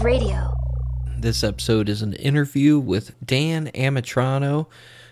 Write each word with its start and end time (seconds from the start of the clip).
Radio. 0.00 0.52
This 1.18 1.44
episode 1.44 1.88
is 1.88 2.02
an 2.02 2.14
interview 2.14 2.78
with 2.78 3.14
Dan 3.24 3.70
Amitrano, 3.74 4.66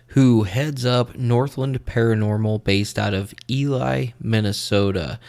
who 0.08 0.44
heads 0.44 0.86
up 0.86 1.16
Northland 1.16 1.84
Paranormal 1.84 2.64
based 2.64 2.98
out 2.98 3.12
of 3.12 3.34
Ely, 3.50 4.06
Minnesota. 4.20 5.20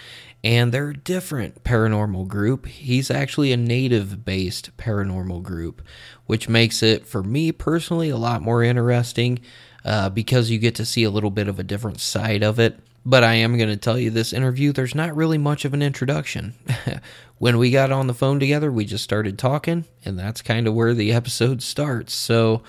And 0.44 0.72
they're 0.72 0.90
a 0.90 0.98
different 0.98 1.64
paranormal 1.64 2.28
group. 2.28 2.66
He's 2.66 3.12
actually 3.12 3.52
a 3.52 3.58
native 3.58 4.26
based 4.26 4.76
paranormal 4.78 5.44
group, 5.44 5.82
which 6.26 6.50
makes 6.50 6.82
it, 6.82 7.06
for 7.06 7.22
me 7.22 7.52
personally, 7.52 8.10
a 8.10 8.18
lot 8.18 8.42
more 8.42 8.64
interesting 8.64 9.40
uh, 9.84 10.10
because 10.10 10.50
you 10.50 10.60
get 10.60 10.76
to 10.76 10.86
see 10.86 11.04
a 11.04 11.12
little 11.12 11.30
bit 11.30 11.48
of 11.48 11.60
a 11.60 11.64
different 11.64 12.00
side 12.00 12.44
of 12.44 12.60
it. 12.60 12.80
But 13.04 13.24
I 13.24 13.34
am 13.36 13.58
going 13.58 13.70
to 13.70 13.78
tell 13.78 13.98
you 13.98 14.12
this 14.12 14.32
interview, 14.32 14.72
there's 14.72 14.94
not 14.94 15.16
really 15.16 15.40
much 15.40 15.66
of 15.66 15.74
an 15.74 15.82
introduction. 15.82 16.54
when 17.40 17.58
we 17.58 17.72
got 17.72 17.92
on 17.92 18.06
the 18.08 18.14
phone 18.14 18.40
together, 18.40 18.72
we 18.72 18.86
just 18.86 19.04
started 19.04 19.40
talking, 19.40 19.86
and 20.06 20.20
that's 20.20 20.42
kind 20.44 20.68
of 20.68 20.76
where 20.76 20.94
the 20.94 21.12
episode 21.14 21.64
starts. 21.64 22.14
So 22.14 22.62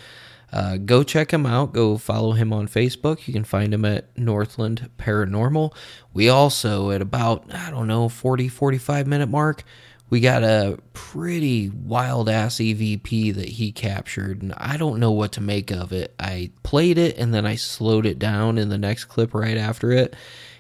uh, 0.53 0.77
go 0.77 1.03
check 1.03 1.33
him 1.33 1.47
out. 1.47 1.73
Go 1.73 1.97
follow 1.97 2.33
him 2.33 2.53
on 2.53 2.69
Facebook. 2.69 3.27
You 3.27 3.33
can 3.33 3.45
find 3.45 3.73
him 3.73 3.85
at 3.85 4.17
Northland 4.19 4.91
Paranormal. 4.99 5.75
We 6.13 6.29
also, 6.29 6.91
at 6.91 7.01
about, 7.01 7.53
I 7.55 7.71
don't 7.71 7.89
know, 7.89 8.09
40, 8.09 8.49
45 8.49 9.07
minute 9.07 9.29
mark, 9.29 9.65
we 10.13 10.21
got 10.21 10.43
a 10.45 10.79
pretty 10.93 11.71
wild 11.71 12.29
ass 12.29 12.57
EVP 12.57 13.35
that 13.35 13.49
he 13.49 13.73
captured, 13.73 14.43
and 14.43 14.53
I 14.59 14.77
don't 14.77 15.01
know 15.01 15.13
what 15.13 15.33
to 15.33 15.41
make 15.41 15.71
of 15.71 15.91
it. 15.91 16.15
I 16.21 16.51
played 16.63 16.99
it 16.99 17.17
and 17.17 17.33
then 17.33 17.47
I 17.47 17.55
slowed 17.55 18.05
it 18.05 18.19
down 18.19 18.59
in 18.59 18.69
the 18.69 18.77
next 18.77 19.07
clip 19.07 19.33
right 19.33 19.57
after 19.57 19.91
it. 19.91 20.15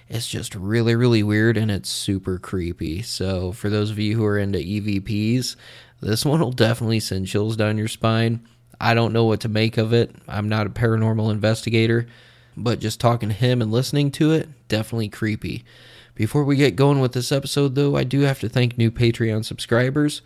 It's 0.09 0.27
just 0.27 0.55
really, 0.55 0.97
really 0.97 1.22
weird 1.22 1.59
and 1.59 1.70
it's 1.70 1.91
super 1.91 2.39
creepy. 2.39 3.03
So, 3.03 3.53
for 3.53 3.69
those 3.69 3.91
of 3.91 3.98
you 3.98 4.17
who 4.17 4.25
are 4.25 4.39
into 4.39 4.59
EVPs, 4.59 5.56
this 6.00 6.25
one 6.25 6.41
will 6.41 6.53
definitely 6.53 7.00
send 7.00 7.27
chills 7.27 7.55
down 7.55 7.77
your 7.77 7.89
spine. 7.89 8.48
I 8.81 8.94
don't 8.94 9.12
know 9.12 9.27
what 9.27 9.41
to 9.41 9.50
make 9.50 9.77
of 9.77 9.92
it. 9.92 10.16
I'm 10.27 10.48
not 10.48 10.66
a 10.66 10.70
paranormal 10.70 11.31
investigator, 11.31 12.06
but 12.56 12.81
just 12.81 13.00
talking 13.00 13.28
to 13.28 13.34
him 13.34 13.60
and 13.60 13.71
listening 13.71 14.12
to 14.12 14.32
it, 14.32 14.49
definitely 14.69 15.10
creepy. 15.10 15.66
Before 16.15 16.45
we 16.45 16.56
get 16.56 16.77
going 16.77 17.00
with 17.00 17.12
this 17.12 17.33
episode, 17.33 17.75
though, 17.75 17.97
I 17.97 18.05
do 18.05 18.21
have 18.21 18.41
to 18.41 18.49
thank 18.49 18.77
new 18.77 18.91
Patreon 18.91 19.45
subscribers. 19.45 20.21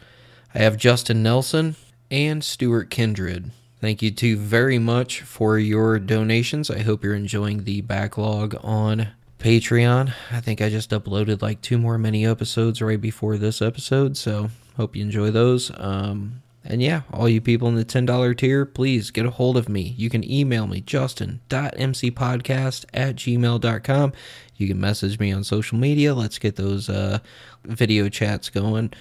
I 0.55 0.59
have 0.59 0.77
Justin 0.77 1.23
Nelson 1.23 1.77
and 2.11 2.43
Stuart 2.43 2.91
Kindred. 2.91 3.51
Thank 3.81 4.03
you 4.03 4.11
two 4.11 4.37
very 4.37 4.79
much 4.79 5.21
for 5.21 5.59
your 5.59 5.99
donations. 5.99 6.71
I 6.71 6.81
hope 6.81 7.05
you're 7.05 7.15
enjoying 7.15 7.65
the 7.65 7.83
backlog 7.83 8.57
on 8.63 9.09
Patreon. 9.39 10.13
I 10.33 10.41
think 10.41 10.61
I 10.61 10.71
just 10.71 10.91
uploaded 10.91 11.43
like 11.43 11.61
two 11.61 11.79
more 11.79 11.99
mini 11.99 12.27
episodes 12.27 12.83
right 12.83 13.01
before 13.01 13.37
this 13.37 13.63
episode, 13.63 14.17
so 14.17 14.51
hope 14.77 14.97
you 14.97 15.03
enjoy 15.03 15.31
those. 15.31 15.71
Um, 15.77 16.43
and 16.69 16.83
yeah, 16.83 17.03
all 17.13 17.29
you 17.29 17.41
people 17.41 17.69
in 17.69 17.77
the 17.77 17.85
$10 17.85 18.37
tier, 18.37 18.67
please 18.67 19.13
get 19.13 19.27
a 19.27 19.31
hold 19.31 19.57
of 19.57 19.69
me. 19.69 19.95
You 19.97 20.11
can 20.11 20.29
email 20.29 20.67
me, 20.67 20.81
justin.mcpodcast 20.81 22.87
at 22.93 23.15
gmail.com. 23.17 24.13
You 24.57 24.69
can 24.69 24.81
message 24.81 25.19
me 25.19 25.33
on 25.33 25.45
social 25.45 25.79
media. 25.79 26.15
Let's 26.15 26.39
get 26.39 26.57
those 26.57 26.89
uh, 26.89 27.19
video 27.65 28.09
chats 28.09 28.49
going. 28.51 28.93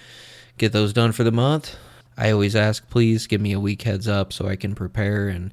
Get 0.58 0.72
those 0.72 0.92
done 0.92 1.12
for 1.12 1.24
the 1.24 1.32
month. 1.32 1.76
I 2.18 2.30
always 2.30 2.56
ask, 2.56 2.88
please 2.88 3.26
give 3.26 3.40
me 3.40 3.52
a 3.52 3.60
week 3.60 3.82
heads 3.82 4.08
up 4.08 4.32
so 4.32 4.46
I 4.46 4.56
can 4.56 4.74
prepare. 4.74 5.28
And 5.28 5.52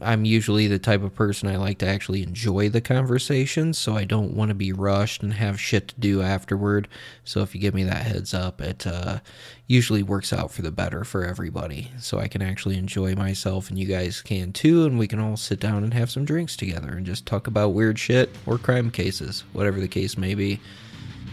I'm 0.00 0.24
usually 0.24 0.66
the 0.66 0.78
type 0.78 1.02
of 1.02 1.14
person 1.14 1.48
I 1.48 1.56
like 1.56 1.78
to 1.78 1.86
actually 1.86 2.22
enjoy 2.22 2.68
the 2.68 2.80
conversation, 2.80 3.72
so 3.74 3.96
I 3.96 4.04
don't 4.04 4.34
want 4.34 4.48
to 4.48 4.54
be 4.54 4.72
rushed 4.72 5.22
and 5.22 5.34
have 5.34 5.60
shit 5.60 5.88
to 5.88 5.94
do 5.98 6.22
afterward. 6.22 6.88
So 7.24 7.40
if 7.40 7.54
you 7.54 7.60
give 7.60 7.74
me 7.74 7.84
that 7.84 8.06
heads 8.06 8.32
up, 8.32 8.60
it 8.60 8.86
uh, 8.86 9.20
usually 9.66 10.02
works 10.02 10.32
out 10.32 10.50
for 10.50 10.62
the 10.62 10.70
better 10.70 11.04
for 11.04 11.24
everybody. 11.24 11.90
So 11.98 12.18
I 12.18 12.28
can 12.28 12.42
actually 12.42 12.78
enjoy 12.78 13.14
myself, 13.14 13.68
and 13.68 13.78
you 13.78 13.86
guys 13.86 14.22
can 14.22 14.52
too, 14.52 14.84
and 14.86 14.98
we 14.98 15.08
can 15.08 15.20
all 15.20 15.36
sit 15.36 15.60
down 15.60 15.84
and 15.84 15.94
have 15.94 16.10
some 16.10 16.24
drinks 16.24 16.56
together 16.56 16.88
and 16.88 17.04
just 17.04 17.26
talk 17.26 17.46
about 17.46 17.74
weird 17.74 17.98
shit 17.98 18.30
or 18.46 18.58
crime 18.58 18.90
cases, 18.90 19.44
whatever 19.52 19.80
the 19.80 19.88
case 19.88 20.16
may 20.16 20.34
be. 20.34 20.60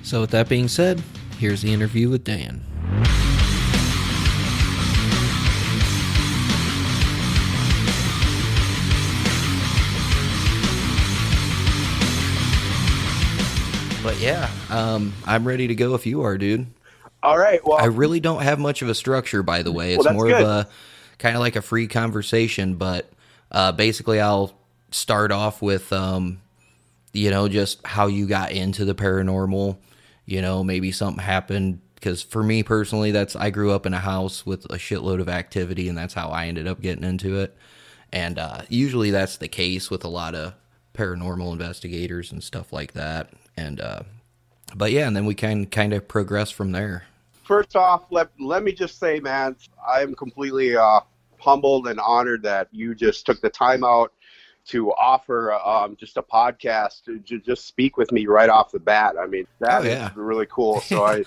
So 0.04 0.22
with 0.22 0.32
that 0.32 0.50
being 0.50 0.68
said, 0.68 1.02
here's 1.38 1.62
the 1.62 1.74
interview 1.74 2.10
with 2.10 2.24
Dan. 2.24 2.64
But 14.08 14.22
yeah, 14.22 14.50
um, 14.70 15.14
I'm 15.26 15.46
ready 15.46 15.68
to 15.68 15.76
go 15.76 15.94
if 15.94 16.06
you 16.06 16.22
are, 16.22 16.38
dude. 16.38 16.66
All 17.22 17.38
right. 17.38 17.60
Well, 17.68 17.78
I 17.78 17.88
really 17.88 18.22
don't 18.22 18.42
have 18.42 18.58
much 18.58 18.82
of 18.82 18.88
a 18.88 18.96
structure, 18.96 19.44
by 19.44 19.64
the 19.64 19.72
way. 19.74 19.96
It's 19.96 20.06
Well, 20.06 20.14
more 20.14 20.28
good. 20.28 20.42
of 20.42 20.48
a 20.48 20.70
kind 21.18 21.36
of 21.36 21.42
like 21.42 21.58
a 21.58 21.62
free 21.62 21.88
conversation, 21.88 22.76
but 22.76 23.12
uh, 23.52 23.74
basically, 23.74 24.22
I'll 24.22 24.58
start 24.92 25.34
off 25.34 25.62
with, 25.62 25.92
um, 25.92 26.40
you 27.12 27.32
know, 27.32 27.50
just 27.50 27.86
how 27.86 28.08
you 28.08 28.28
got 28.28 28.54
into 28.54 28.86
the 28.86 28.96
paranormal. 28.96 29.76
You 30.26 30.42
know, 30.42 30.64
maybe 30.64 30.94
something 30.94 31.22
happened 31.22 31.82
because 31.96 32.24
for 32.24 32.42
me 32.42 32.64
personally, 32.64 33.12
that's 33.12 33.36
I 33.36 33.50
grew 33.50 33.72
up 33.74 33.86
in 33.86 33.94
a 33.94 34.00
house 34.00 34.46
with 34.46 34.64
a 34.68 34.78
shitload 34.78 35.20
of 35.20 35.28
activity, 35.28 35.90
and 35.90 35.98
that's 35.98 36.14
how 36.14 36.30
I 36.30 36.48
ended 36.48 36.66
up 36.66 36.80
getting 36.80 37.04
into 37.04 37.42
it. 37.42 37.58
And 38.14 38.40
uh, 38.40 38.62
usually, 38.70 39.12
that's 39.12 39.36
the 39.36 39.50
case 39.50 39.92
with 39.92 40.06
a 40.06 40.10
lot 40.10 40.34
of 40.34 40.54
paranormal 40.94 41.52
investigators 41.52 42.32
and 42.32 42.42
stuff 42.42 42.72
like 42.72 42.94
that. 42.94 43.34
And 43.58 43.82
uh, 43.82 44.02
but 44.76 44.92
yeah, 44.92 45.08
and 45.08 45.16
then 45.16 45.26
we 45.26 45.36
can 45.36 45.66
kind 45.66 45.94
of 45.94 46.08
progress 46.08 46.52
from 46.52 46.72
there. 46.72 47.06
first 47.44 47.76
off, 47.76 48.04
let 48.12 48.30
let 48.40 48.64
me 48.64 48.72
just 48.72 49.00
say, 49.00 49.20
man, 49.20 49.56
I 49.88 50.02
am 50.02 50.14
completely 50.16 50.76
uh, 50.76 51.00
humbled 51.40 51.88
and 51.88 52.00
honored 52.00 52.44
that 52.44 52.68
you 52.72 52.94
just 52.96 53.26
took 53.26 53.42
the 53.42 53.50
time 53.50 53.84
out 53.84 54.14
to 54.68 54.92
offer 54.94 55.54
um, 55.54 55.96
just 55.98 56.18
a 56.18 56.22
podcast 56.22 57.04
to 57.06 57.20
ju- 57.20 57.40
just 57.40 57.66
speak 57.68 57.96
with 57.98 58.12
me 58.12 58.28
right 58.28 58.50
off 58.50 58.72
the 58.72 58.80
bat. 58.80 59.16
I 59.20 59.26
mean, 59.26 59.48
that 59.60 59.84
Oh, 59.86 59.88
is 59.88 60.16
really 60.16 60.48
cool. 60.50 60.82
So 60.88 61.04
I. 61.04 61.24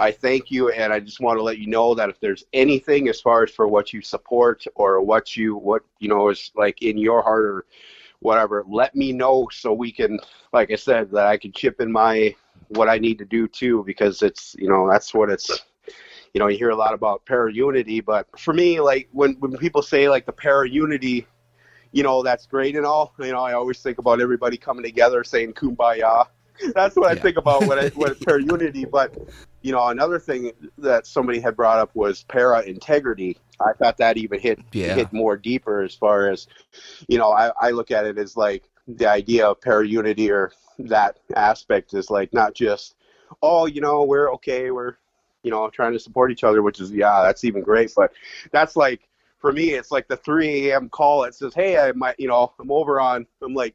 I 0.00 0.12
thank 0.12 0.52
you, 0.52 0.70
and 0.70 0.92
I 0.92 1.00
just 1.00 1.18
want 1.18 1.38
to 1.40 1.42
let 1.42 1.58
you 1.58 1.66
know 1.66 1.92
that 1.96 2.08
if 2.08 2.20
there's 2.20 2.44
anything 2.52 3.08
as 3.08 3.20
far 3.20 3.42
as 3.42 3.50
for 3.50 3.66
what 3.66 3.92
you 3.92 4.00
support 4.00 4.64
or 4.76 5.00
what 5.00 5.36
you 5.36 5.56
what 5.56 5.82
you 5.98 6.06
know 6.08 6.28
is 6.28 6.52
like 6.54 6.82
in 6.82 6.96
your 6.96 7.20
heart 7.20 7.44
or 7.44 7.64
whatever, 8.20 8.64
let 8.68 8.94
me 8.94 9.12
know 9.12 9.48
so 9.52 9.72
we 9.72 9.92
can, 9.92 10.18
like 10.52 10.70
I 10.70 10.76
said, 10.76 11.10
that 11.12 11.26
I 11.26 11.36
can 11.36 11.52
chip 11.52 11.80
in 11.80 11.90
my 11.90 12.34
what 12.68 12.88
I 12.88 12.98
need 12.98 13.18
to 13.18 13.24
do 13.24 13.48
too, 13.48 13.82
because 13.86 14.22
it's 14.22 14.54
you 14.58 14.68
know 14.68 14.88
that's 14.88 15.14
what 15.14 15.30
it's. 15.30 15.50
You 16.34 16.40
know, 16.40 16.48
you 16.48 16.58
hear 16.58 16.68
a 16.68 16.76
lot 16.76 16.92
about 16.92 17.24
para 17.24 17.50
unity, 17.50 18.02
but 18.02 18.26
for 18.38 18.52
me, 18.52 18.80
like 18.80 19.08
when 19.12 19.34
when 19.40 19.56
people 19.56 19.80
say 19.80 20.10
like 20.10 20.26
the 20.26 20.32
para 20.32 20.68
unity, 20.68 21.26
you 21.92 22.02
know, 22.02 22.22
that's 22.22 22.46
great 22.46 22.76
and 22.76 22.84
all. 22.84 23.14
You 23.18 23.32
know, 23.32 23.40
I 23.40 23.54
always 23.54 23.80
think 23.80 23.98
about 23.98 24.20
everybody 24.20 24.56
coming 24.56 24.84
together 24.84 25.24
saying 25.24 25.54
kumbaya. 25.54 26.26
That's 26.74 26.96
what 26.96 27.10
I 27.10 27.20
think 27.20 27.36
about 27.36 27.66
when 27.66 27.78
I 27.78 27.88
when 27.90 28.14
para 28.26 28.42
unity. 28.42 28.84
But 28.84 29.16
you 29.62 29.72
know, 29.72 29.88
another 29.88 30.18
thing 30.18 30.52
that 30.78 31.06
somebody 31.06 31.40
had 31.40 31.56
brought 31.56 31.78
up 31.78 31.90
was 31.94 32.22
para 32.24 32.62
integrity. 32.62 33.36
I 33.60 33.72
thought 33.72 33.96
that 33.98 34.16
even 34.16 34.38
hit 34.38 34.60
Yeah. 34.72 34.94
hit 34.94 35.12
more 35.12 35.36
deeper 35.36 35.82
as 35.82 35.94
far 35.94 36.30
as, 36.30 36.46
you 37.08 37.18
know, 37.18 37.32
I, 37.32 37.50
I 37.60 37.70
look 37.70 37.90
at 37.90 38.06
it 38.06 38.18
as 38.18 38.36
like 38.36 38.64
the 38.86 39.08
idea 39.08 39.46
of 39.46 39.60
para 39.60 39.86
unity 39.86 40.30
or 40.30 40.52
that 40.78 41.18
aspect 41.34 41.92
is 41.94 42.10
like 42.10 42.32
not 42.32 42.54
just 42.54 42.94
oh, 43.42 43.66
you 43.66 43.80
know, 43.80 44.04
we're 44.04 44.32
okay, 44.34 44.70
we're 44.70 44.94
you 45.42 45.50
know 45.50 45.68
trying 45.70 45.92
to 45.92 45.98
support 45.98 46.30
each 46.30 46.44
other, 46.44 46.62
which 46.62 46.80
is 46.80 46.90
yeah, 46.92 47.22
that's 47.22 47.44
even 47.44 47.62
great. 47.62 47.92
But 47.96 48.12
that's 48.52 48.76
like 48.76 49.08
for 49.38 49.52
me, 49.52 49.70
it's 49.70 49.90
like 49.90 50.08
the 50.08 50.16
3 50.16 50.70
a.m. 50.70 50.88
call 50.88 51.22
that 51.22 51.34
says, 51.34 51.54
hey, 51.54 51.78
I 51.78 51.92
might, 51.92 52.18
you 52.18 52.26
know, 52.28 52.52
I'm 52.58 52.70
over 52.72 53.00
on, 53.00 53.26
I'm 53.42 53.54
like 53.54 53.74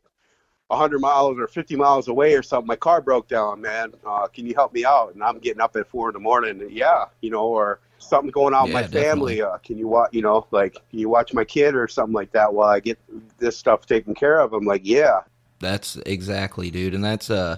100 0.73 0.99
miles 0.99 1.37
or 1.39 1.47
50 1.47 1.75
miles 1.75 2.07
away 2.07 2.35
or 2.35 2.43
something. 2.43 2.67
My 2.67 2.75
car 2.75 3.01
broke 3.01 3.27
down, 3.27 3.61
man. 3.61 3.93
Uh, 4.05 4.27
can 4.27 4.45
you 4.45 4.53
help 4.55 4.73
me 4.73 4.85
out? 4.85 5.13
And 5.13 5.23
I'm 5.23 5.39
getting 5.39 5.61
up 5.61 5.75
at 5.75 5.87
four 5.87 6.09
in 6.09 6.13
the 6.13 6.19
morning. 6.19 6.61
And 6.61 6.71
yeah, 6.71 7.05
you 7.21 7.29
know, 7.29 7.45
or 7.45 7.79
something 7.99 8.31
going 8.31 8.53
on 8.53 8.69
Yeah, 8.69 8.73
with 8.73 8.93
my 8.93 8.99
family. 9.01 9.41
Uh, 9.41 9.57
can 9.57 9.77
you 9.77 9.87
watch, 9.87 10.09
you 10.13 10.21
know, 10.21 10.47
like, 10.51 10.73
can 10.89 10.99
you 10.99 11.09
watch 11.09 11.33
my 11.33 11.45
kid 11.45 11.75
or 11.75 11.87
something 11.87 12.13
like 12.13 12.31
that 12.33 12.53
while 12.53 12.69
I 12.69 12.79
get 12.79 12.99
this 13.39 13.57
stuff 13.57 13.85
taken 13.85 14.13
care 14.15 14.39
of? 14.39 14.53
I'm 14.53 14.65
like, 14.65 14.81
yeah, 14.83 15.21
That's 15.59 15.95
exactly, 15.97 16.69
dude, 16.71 16.93
and 16.93 17.03
that's 17.03 17.29
uh 17.29 17.57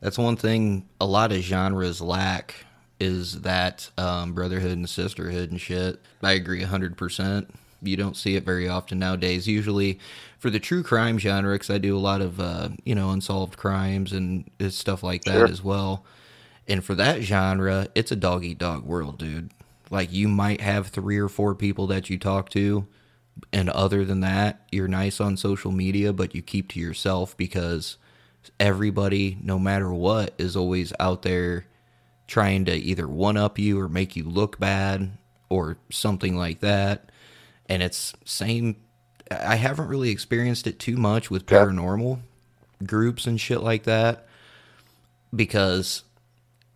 that's 0.00 0.18
one 0.18 0.36
thing 0.36 0.88
a 1.00 1.06
lot 1.06 1.32
of 1.32 1.38
genres 1.42 2.00
lack 2.00 2.66
is 3.00 3.42
that 3.42 3.90
um, 3.98 4.34
brotherhood 4.34 4.72
and 4.72 4.88
sisterhood 4.88 5.50
and 5.50 5.60
shit. 5.60 6.00
I 6.22 6.32
agree 6.32 6.62
hundred 6.62 6.96
percent. 6.96 7.54
You 7.82 7.96
don't 7.96 8.16
see 8.16 8.36
it 8.36 8.44
very 8.44 8.68
often 8.68 8.98
nowadays. 8.98 9.46
Usually, 9.46 9.98
for 10.38 10.50
the 10.50 10.60
true 10.60 10.82
crime 10.82 11.18
genre, 11.18 11.54
because 11.54 11.70
I 11.70 11.78
do 11.78 11.96
a 11.96 11.98
lot 12.00 12.20
of 12.20 12.38
uh, 12.40 12.70
you 12.84 12.94
know 12.94 13.10
unsolved 13.10 13.56
crimes 13.56 14.12
and 14.12 14.50
stuff 14.68 15.02
like 15.02 15.24
that 15.24 15.32
Sure. 15.34 15.46
as 15.48 15.62
well. 15.62 16.04
And 16.68 16.84
for 16.84 16.94
that 16.94 17.22
genre, 17.22 17.88
it's 17.94 18.12
a 18.12 18.16
dog 18.16 18.44
eat 18.44 18.58
dog 18.58 18.84
world, 18.84 19.18
dude. 19.18 19.50
Like 19.90 20.12
you 20.12 20.28
might 20.28 20.60
have 20.60 20.88
three 20.88 21.18
or 21.18 21.28
four 21.28 21.54
people 21.54 21.86
that 21.88 22.08
you 22.10 22.18
talk 22.18 22.48
to, 22.50 22.86
and 23.52 23.68
other 23.70 24.04
than 24.04 24.20
that, 24.20 24.60
you're 24.70 24.86
nice 24.88 25.20
on 25.20 25.36
social 25.36 25.72
media, 25.72 26.12
but 26.12 26.34
you 26.34 26.42
keep 26.42 26.68
to 26.70 26.80
yourself 26.80 27.36
because 27.36 27.96
everybody, 28.58 29.38
no 29.42 29.58
matter 29.58 29.92
what, 29.92 30.34
is 30.38 30.56
always 30.56 30.92
out 31.00 31.22
there 31.22 31.66
trying 32.26 32.64
to 32.66 32.72
either 32.72 33.08
one 33.08 33.36
up 33.36 33.58
you 33.58 33.78
or 33.80 33.88
make 33.88 34.14
you 34.14 34.24
look 34.24 34.58
bad 34.60 35.10
or 35.48 35.76
something 35.90 36.36
like 36.36 36.60
that. 36.60 37.09
And 37.70 37.82
it's 37.82 38.12
same. 38.24 38.76
I 39.30 39.54
haven't 39.54 39.88
really 39.88 40.10
experienced 40.10 40.66
it 40.66 40.78
too 40.78 40.96
much 40.96 41.30
with 41.30 41.50
Yeah. 41.50 41.60
paranormal 41.60 42.18
groups 42.84 43.26
and 43.26 43.40
shit 43.40 43.62
like 43.62 43.84
that 43.84 44.26
because 45.34 46.02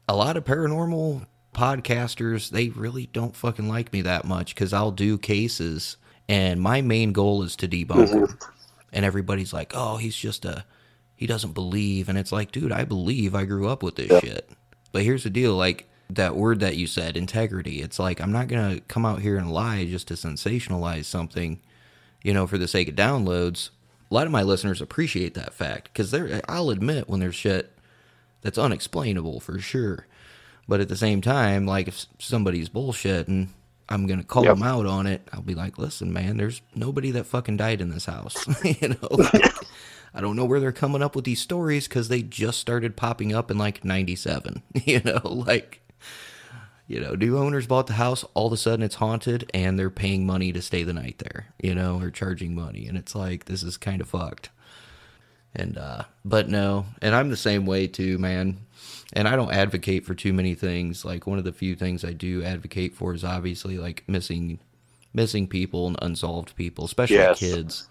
a 0.09 0.15
lot 0.15 0.37
of 0.37 0.45
paranormal 0.45 1.27
podcasters 1.55 2.51
they 2.51 2.69
really 2.69 3.07
don't 3.13 3.35
fucking 3.35 3.69
like 3.69 3.93
me 3.93 4.03
that 4.03 4.25
much 4.25 4.55
because 4.55 4.73
I'll 4.73 4.91
do 4.91 5.17
cases 5.19 5.97
and 6.29 6.61
my 6.61 6.81
main 6.81 7.13
goal 7.13 7.43
is 7.43 7.57
to 7.57 7.69
debunk 7.69 8.09
mm-hmm. 8.09 8.21
them. 8.21 8.39
And 8.93 9.05
everybody's 9.05 9.53
like, 9.53 9.73
"Oh, 9.75 9.97
he's 9.97 10.17
just 10.17 10.45
a 10.45 10.65
he 11.17 11.27
doesn't 11.27 11.53
believe." 11.53 12.09
And 12.09 12.17
it's 12.17 12.31
like, 12.31 12.53
"Dude, 12.53 12.71
I 12.71 12.85
believe. 12.85 13.35
I 13.35 13.45
grew 13.45 13.69
up 13.69 13.83
with 13.83 13.97
this 13.97 14.21
shit." 14.21 14.49
But 14.93 15.03
here's 15.03 15.25
the 15.25 15.31
deal, 15.31 15.57
like 15.57 15.89
that 16.11 16.37
word 16.37 16.61
that 16.61 16.77
you 16.77 16.87
said, 16.87 17.17
integrity. 17.17 17.81
It's 17.81 17.99
like 17.99 18.21
I'm 18.21 18.33
not 18.33 18.49
going 18.49 18.75
to 18.77 18.81
come 18.83 19.07
out 19.07 19.21
here 19.21 19.37
and 19.37 19.51
lie 19.51 19.85
just 19.87 20.09
to 20.09 20.15
sensationalize 20.15 21.05
something, 21.07 21.61
you 22.23 22.33
know, 22.35 22.47
for 22.47 22.59
the 22.59 22.69
sake 22.69 22.89
of 22.89 22.95
downloads. 22.95 23.71
A 24.11 24.15
lot 24.15 24.27
of 24.27 24.33
my 24.33 24.43
listeners 24.43 24.81
appreciate 24.81 25.35
that 25.35 25.55
fact 25.55 25.93
cuz 25.95 26.11
they're 26.11 26.41
I'll 26.49 26.71
admit 26.71 27.09
when 27.09 27.21
there's 27.21 27.35
shit 27.35 27.77
that's 28.43 28.59
unexplainable 28.59 29.41
for 29.41 29.59
sure. 29.59 30.07
But 30.69 30.81
at 30.81 30.89
the 30.89 30.97
same 30.97 31.21
time, 31.21 31.67
like 31.67 31.89
if 31.89 32.07
somebody's 32.19 32.69
bullshit 32.69 33.27
and 33.29 33.49
I'm 33.89 34.07
gonna 34.07 34.23
call 34.25 34.45
Yep. 34.45 34.55
them 34.57 34.63
out 34.63 34.87
on 34.87 35.07
it, 35.07 35.27
I'll 35.33 35.43
be 35.43 35.55
like, 35.55 35.79
"Listen, 35.79 36.13
man, 36.13 36.37
there's 36.37 36.63
nobody 36.75 37.11
that 37.13 37.25
fucking 37.27 37.57
died 37.59 37.81
in 37.81 37.91
this 37.91 38.07
house." 38.07 38.47
you 38.65 38.89
know, 38.91 39.09
like, 39.11 39.53
I 40.15 40.21
don't 40.23 40.37
know 40.37 40.45
where 40.47 40.61
they're 40.61 40.73
coming 40.73 41.03
up 41.03 41.15
with 41.17 41.25
these 41.27 41.41
stories 41.41 41.87
because 41.89 42.09
they 42.09 42.23
just 42.23 42.61
started 42.61 42.97
popping 42.97 43.35
up 43.35 43.51
in 43.51 43.59
like 43.59 43.85
'97. 43.85 44.63
You 44.87 45.01
know, 45.05 45.21
like, 45.25 45.81
you 46.87 47.01
know, 47.01 47.15
new 47.15 47.39
owners 47.39 47.67
bought 47.67 47.87
the 47.87 47.95
house, 47.95 48.25
all 48.35 48.47
of 48.47 48.53
a 48.53 48.57
sudden 48.57 48.83
it's 48.85 48.97
haunted, 48.97 49.51
and 49.55 49.79
they're 49.79 49.91
paying 49.91 50.27
money 50.27 50.53
to 50.53 50.61
stay 50.61 50.83
the 50.83 50.93
night 50.93 51.19
there. 51.19 51.47
You 51.63 51.75
know, 51.75 52.01
or 52.01 52.11
charging 52.11 52.55
money, 52.55 52.87
and 52.87 52.99
it's 52.99 53.15
like 53.15 53.47
this 53.47 53.63
is 53.63 53.77
kind 53.77 54.01
of 54.01 54.09
fucked. 54.09 54.51
And 55.55 55.79
uh 55.79 56.03
but 56.25 56.49
no, 56.49 56.87
and 57.01 57.15
I'm 57.15 57.31
the 57.31 57.37
same 57.37 57.65
way 57.65 57.87
too, 57.87 58.19
man. 58.19 58.59
And 59.13 59.29
I 59.29 59.37
don't 59.37 59.53
advocate 59.53 60.05
for 60.05 60.15
too 60.15 60.33
many 60.33 60.55
things. 60.55 61.05
Like 61.05 61.27
one 61.27 61.39
of 61.39 61.45
the 61.45 61.53
few 61.53 61.77
things 61.77 62.05
I 62.05 62.13
do 62.13 62.43
advocate 62.43 62.95
for 62.95 63.15
is 63.15 63.23
obviously 63.23 63.79
like 63.79 64.03
missing 64.09 64.59
missing 65.15 65.47
people 65.47 65.87
and 65.87 65.97
unsolved 66.03 66.57
people, 66.57 66.85
especially 66.85 67.17
Yes. 67.17 67.39
kids. 67.39 67.89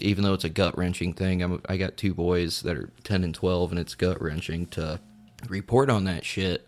Even 0.00 0.24
though 0.24 0.32
it's 0.34 0.44
a 0.44 0.48
gut 0.48 0.76
wrenching 0.78 1.12
thing, 1.12 1.42
I'm, 1.42 1.60
I 1.68 1.76
got 1.76 1.96
two 1.96 2.14
boys 2.14 2.62
that 2.62 2.76
are 2.76 2.90
10 3.04 3.24
and 3.24 3.34
12, 3.34 3.72
and 3.72 3.78
it's 3.80 3.94
gut 3.94 4.20
wrenching 4.22 4.66
to 4.66 5.00
report 5.48 5.90
on 5.90 6.04
that 6.04 6.24
shit. 6.24 6.66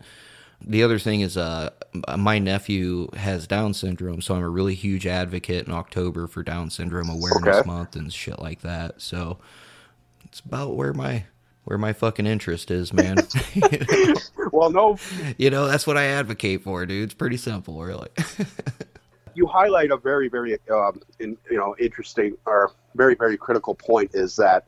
The 0.61 0.83
other 0.83 0.99
thing 0.99 1.21
is, 1.21 1.37
uh, 1.37 1.71
my 2.17 2.39
nephew 2.39 3.09
has 3.15 3.45
Down 3.47 3.73
syndrome, 3.73 4.21
so 4.21 4.35
I'm 4.35 4.43
a 4.43 4.49
really 4.49 4.75
huge 4.75 5.05
advocate 5.05 5.67
in 5.67 5.73
October 5.73 6.27
for 6.27 6.43
Down 6.43 6.69
syndrome 6.69 7.09
awareness 7.09 7.57
Okay. 7.57 7.67
month 7.67 7.95
and 7.95 8.11
shit 8.11 8.39
like 8.39 8.61
that. 8.61 9.01
So 9.01 9.37
it's 10.23 10.39
about 10.39 10.75
where 10.75 10.93
my 10.93 11.25
where 11.65 11.77
my 11.79 11.93
fucking 11.93 12.27
interest 12.27 12.69
is, 12.69 12.93
man. 12.93 13.27
you, 13.53 13.61
know? 13.89 14.21
well, 14.51 14.69
no, 14.69 14.97
You 15.37 15.49
know, 15.49 15.65
that's 15.67 15.87
what 15.87 15.97
I 15.97 16.05
advocate 16.05 16.63
for, 16.63 16.85
dude. 16.85 17.05
It's 17.05 17.13
pretty 17.15 17.37
simple, 17.37 17.81
really. 17.83 18.09
you 19.33 19.47
highlight 19.47 19.89
a 19.91 19.97
very, 19.97 20.29
very, 20.29 20.57
um, 20.71 21.01
in, 21.19 21.35
you 21.49 21.57
know, 21.57 21.75
interesting 21.79 22.37
or 22.45 22.71
very, 22.95 23.15
very 23.15 23.35
critical 23.35 23.73
point 23.73 24.11
is 24.13 24.35
that 24.35 24.65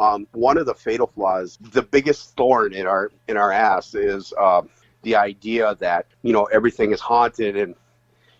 um, 0.00 0.26
one 0.32 0.58
of 0.58 0.66
the 0.66 0.74
fatal 0.74 1.06
flaws, 1.06 1.58
the 1.60 1.82
biggest 1.82 2.36
thorn 2.36 2.72
in 2.72 2.86
our 2.86 3.10
in 3.28 3.36
our 3.36 3.52
ass 3.52 3.94
is 3.94 4.32
um, 4.40 4.68
the 5.02 5.16
idea 5.16 5.76
that 5.80 6.06
you 6.22 6.32
know 6.32 6.44
everything 6.46 6.92
is 6.92 7.00
haunted 7.00 7.56
and 7.56 7.74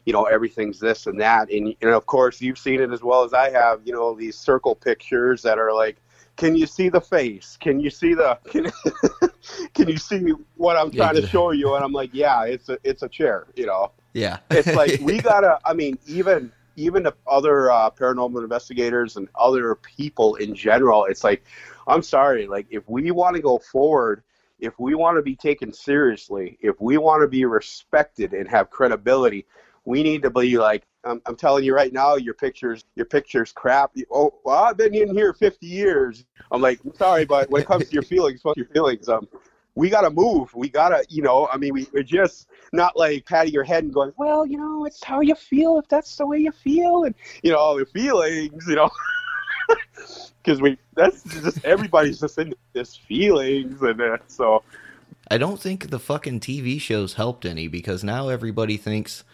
you 0.05 0.13
know 0.13 0.25
everything's 0.25 0.81
this 0.81 1.07
and 1.07 1.21
that, 1.21 1.51
and 1.51 1.75
and 1.81 1.91
of 1.91 2.07
course 2.07 2.41
you've 2.41 2.59
seen 2.59 2.81
it 2.81 2.91
as 2.93 3.03
well 3.03 3.25
as 3.25 3.33
I 3.33 3.51
have. 3.51 3.81
You 3.85 3.93
know 3.93 4.15
these 4.15 4.37
circle 4.37 4.75
pictures 4.75 5.43
that 5.43 5.59
are 5.59 5.73
like. 5.75 5.99
Can 6.37 6.57
you 6.57 6.67
see 6.67 6.89
the 6.89 7.01
face? 7.01 7.59
Can 7.61 7.79
you 7.79 7.91
see 7.91 8.15
the? 8.15 8.39
Can, 8.51 8.67
can 9.75 9.89
you 9.89 9.99
see 9.99 10.33
what 10.57 10.77
I'm 10.79 10.91
Yeah, 10.91 11.05
trying 11.05 11.15
to 11.17 11.23
show 11.23 11.51
you? 11.51 11.75
And 11.75 11.85
I'm 11.85 11.93
like, 11.93 12.11
yeah, 12.13 12.45
it's 12.45 12.71
a 12.71 12.79
it's 12.85 13.03
a 13.03 13.09
chair, 13.09 13.49
you 13.55 13.67
know 13.67 13.93
yeah. 14.15 14.39
it's 14.53 14.75
like 14.75 14.97
we 14.99 15.19
gotta 15.21 15.59
i 15.65 15.73
mean 15.73 15.99
even 16.07 16.53
even 16.77 17.05
if 17.07 17.15
other 17.27 17.71
uh, 17.71 17.91
paranormal 17.91 18.43
investigators 18.43 19.17
and 19.17 19.29
other 19.35 19.75
people 19.77 20.37
in 20.37 20.55
general 20.55 21.05
it's 21.05 21.25
like 21.25 21.45
i'm 21.87 22.03
sorry 22.03 22.47
like 22.47 22.67
if 22.71 22.89
we 22.89 23.11
want 23.11 23.37
to 23.37 23.43
go 23.43 23.59
forward 23.59 24.23
if 24.63 24.79
we 24.79 24.95
want 24.95 25.19
to 25.19 25.23
be 25.23 25.37
taken 25.37 25.73
seriously 25.73 26.57
if 26.61 26.81
we 26.81 26.97
want 26.97 27.21
to 27.21 27.29
be 27.29 27.45
respected 27.45 28.33
and 28.33 28.49
have 28.49 28.71
credibility 28.71 29.45
we 29.85 30.03
need 30.03 30.23
to 30.23 30.31
be 30.31 30.57
like 30.57 30.85
I'm, 31.05 31.21
I'm 31.27 31.37
telling 31.37 31.65
you 31.65 31.75
right 31.75 31.93
now 31.93 32.15
your 32.15 32.35
pictures 32.35 32.85
your 32.95 33.07
pictures 33.07 33.53
crap. 33.53 33.93
Oh 34.11 34.33
well 34.45 34.65
i've 34.65 34.77
been 34.77 34.95
in 34.95 35.15
here 35.15 35.35
50 35.35 35.67
years. 35.67 36.25
I'm 36.51 36.63
like 36.63 36.81
sorry 36.97 37.25
but 37.25 37.51
when 37.51 37.63
it 37.63 37.69
comes 37.69 37.89
to 37.89 37.93
your 37.93 38.05
feelings 38.05 38.41
fuck 38.41 38.57
your 38.57 38.67
feelings. 38.67 39.09
Um 39.09 39.29
we 39.75 39.89
gotta 39.89 40.11
move. 40.11 40.55
We 40.55 40.69
gotta 40.69 41.05
you 41.09 41.23
know 41.23 41.49
i 41.53 41.57
mean 41.57 41.75
we, 41.75 41.89
we're 41.93 42.05
just 42.05 42.47
not 42.73 42.97
like 42.97 43.27
patting 43.27 43.53
your 43.53 43.65
head 43.65 43.85
and 43.85 43.93
going, 43.93 44.13
well, 44.17 44.47
you 44.47 44.57
know, 44.57 44.87
it's 44.87 45.03
how 45.05 45.21
you 45.21 45.35
feel 45.35 45.79
if 45.79 45.87
that's 45.89 46.17
the 46.17 46.27
way 46.27 46.39
you 46.39 46.53
feel, 46.53 47.05
and 47.05 47.15
you 47.43 47.53
know, 47.53 47.59
all 47.59 47.77
the 47.77 47.87
feelings, 47.87 48.65
you 48.67 48.77
know, 48.77 48.91
because 50.43 50.61
we 50.61 50.79
that's 50.95 51.23
just 51.25 51.65
everybody's 51.65 52.21
just 52.21 52.39
in 52.39 52.55
this 52.73 52.97
feelings, 52.97 53.81
and 53.83 54.01
uh, 54.01 54.19
so 54.27 54.63
I 55.31 55.39
don't 55.39 55.61
think 55.61 55.91
the 55.91 55.99
fucking 55.99 56.41
TV 56.41 56.81
shows 56.81 57.15
helped 57.15 57.45
any 57.45 57.69
because 57.69 58.03
now 58.05 58.29
everybody 58.29 58.77
thinks 58.77 59.25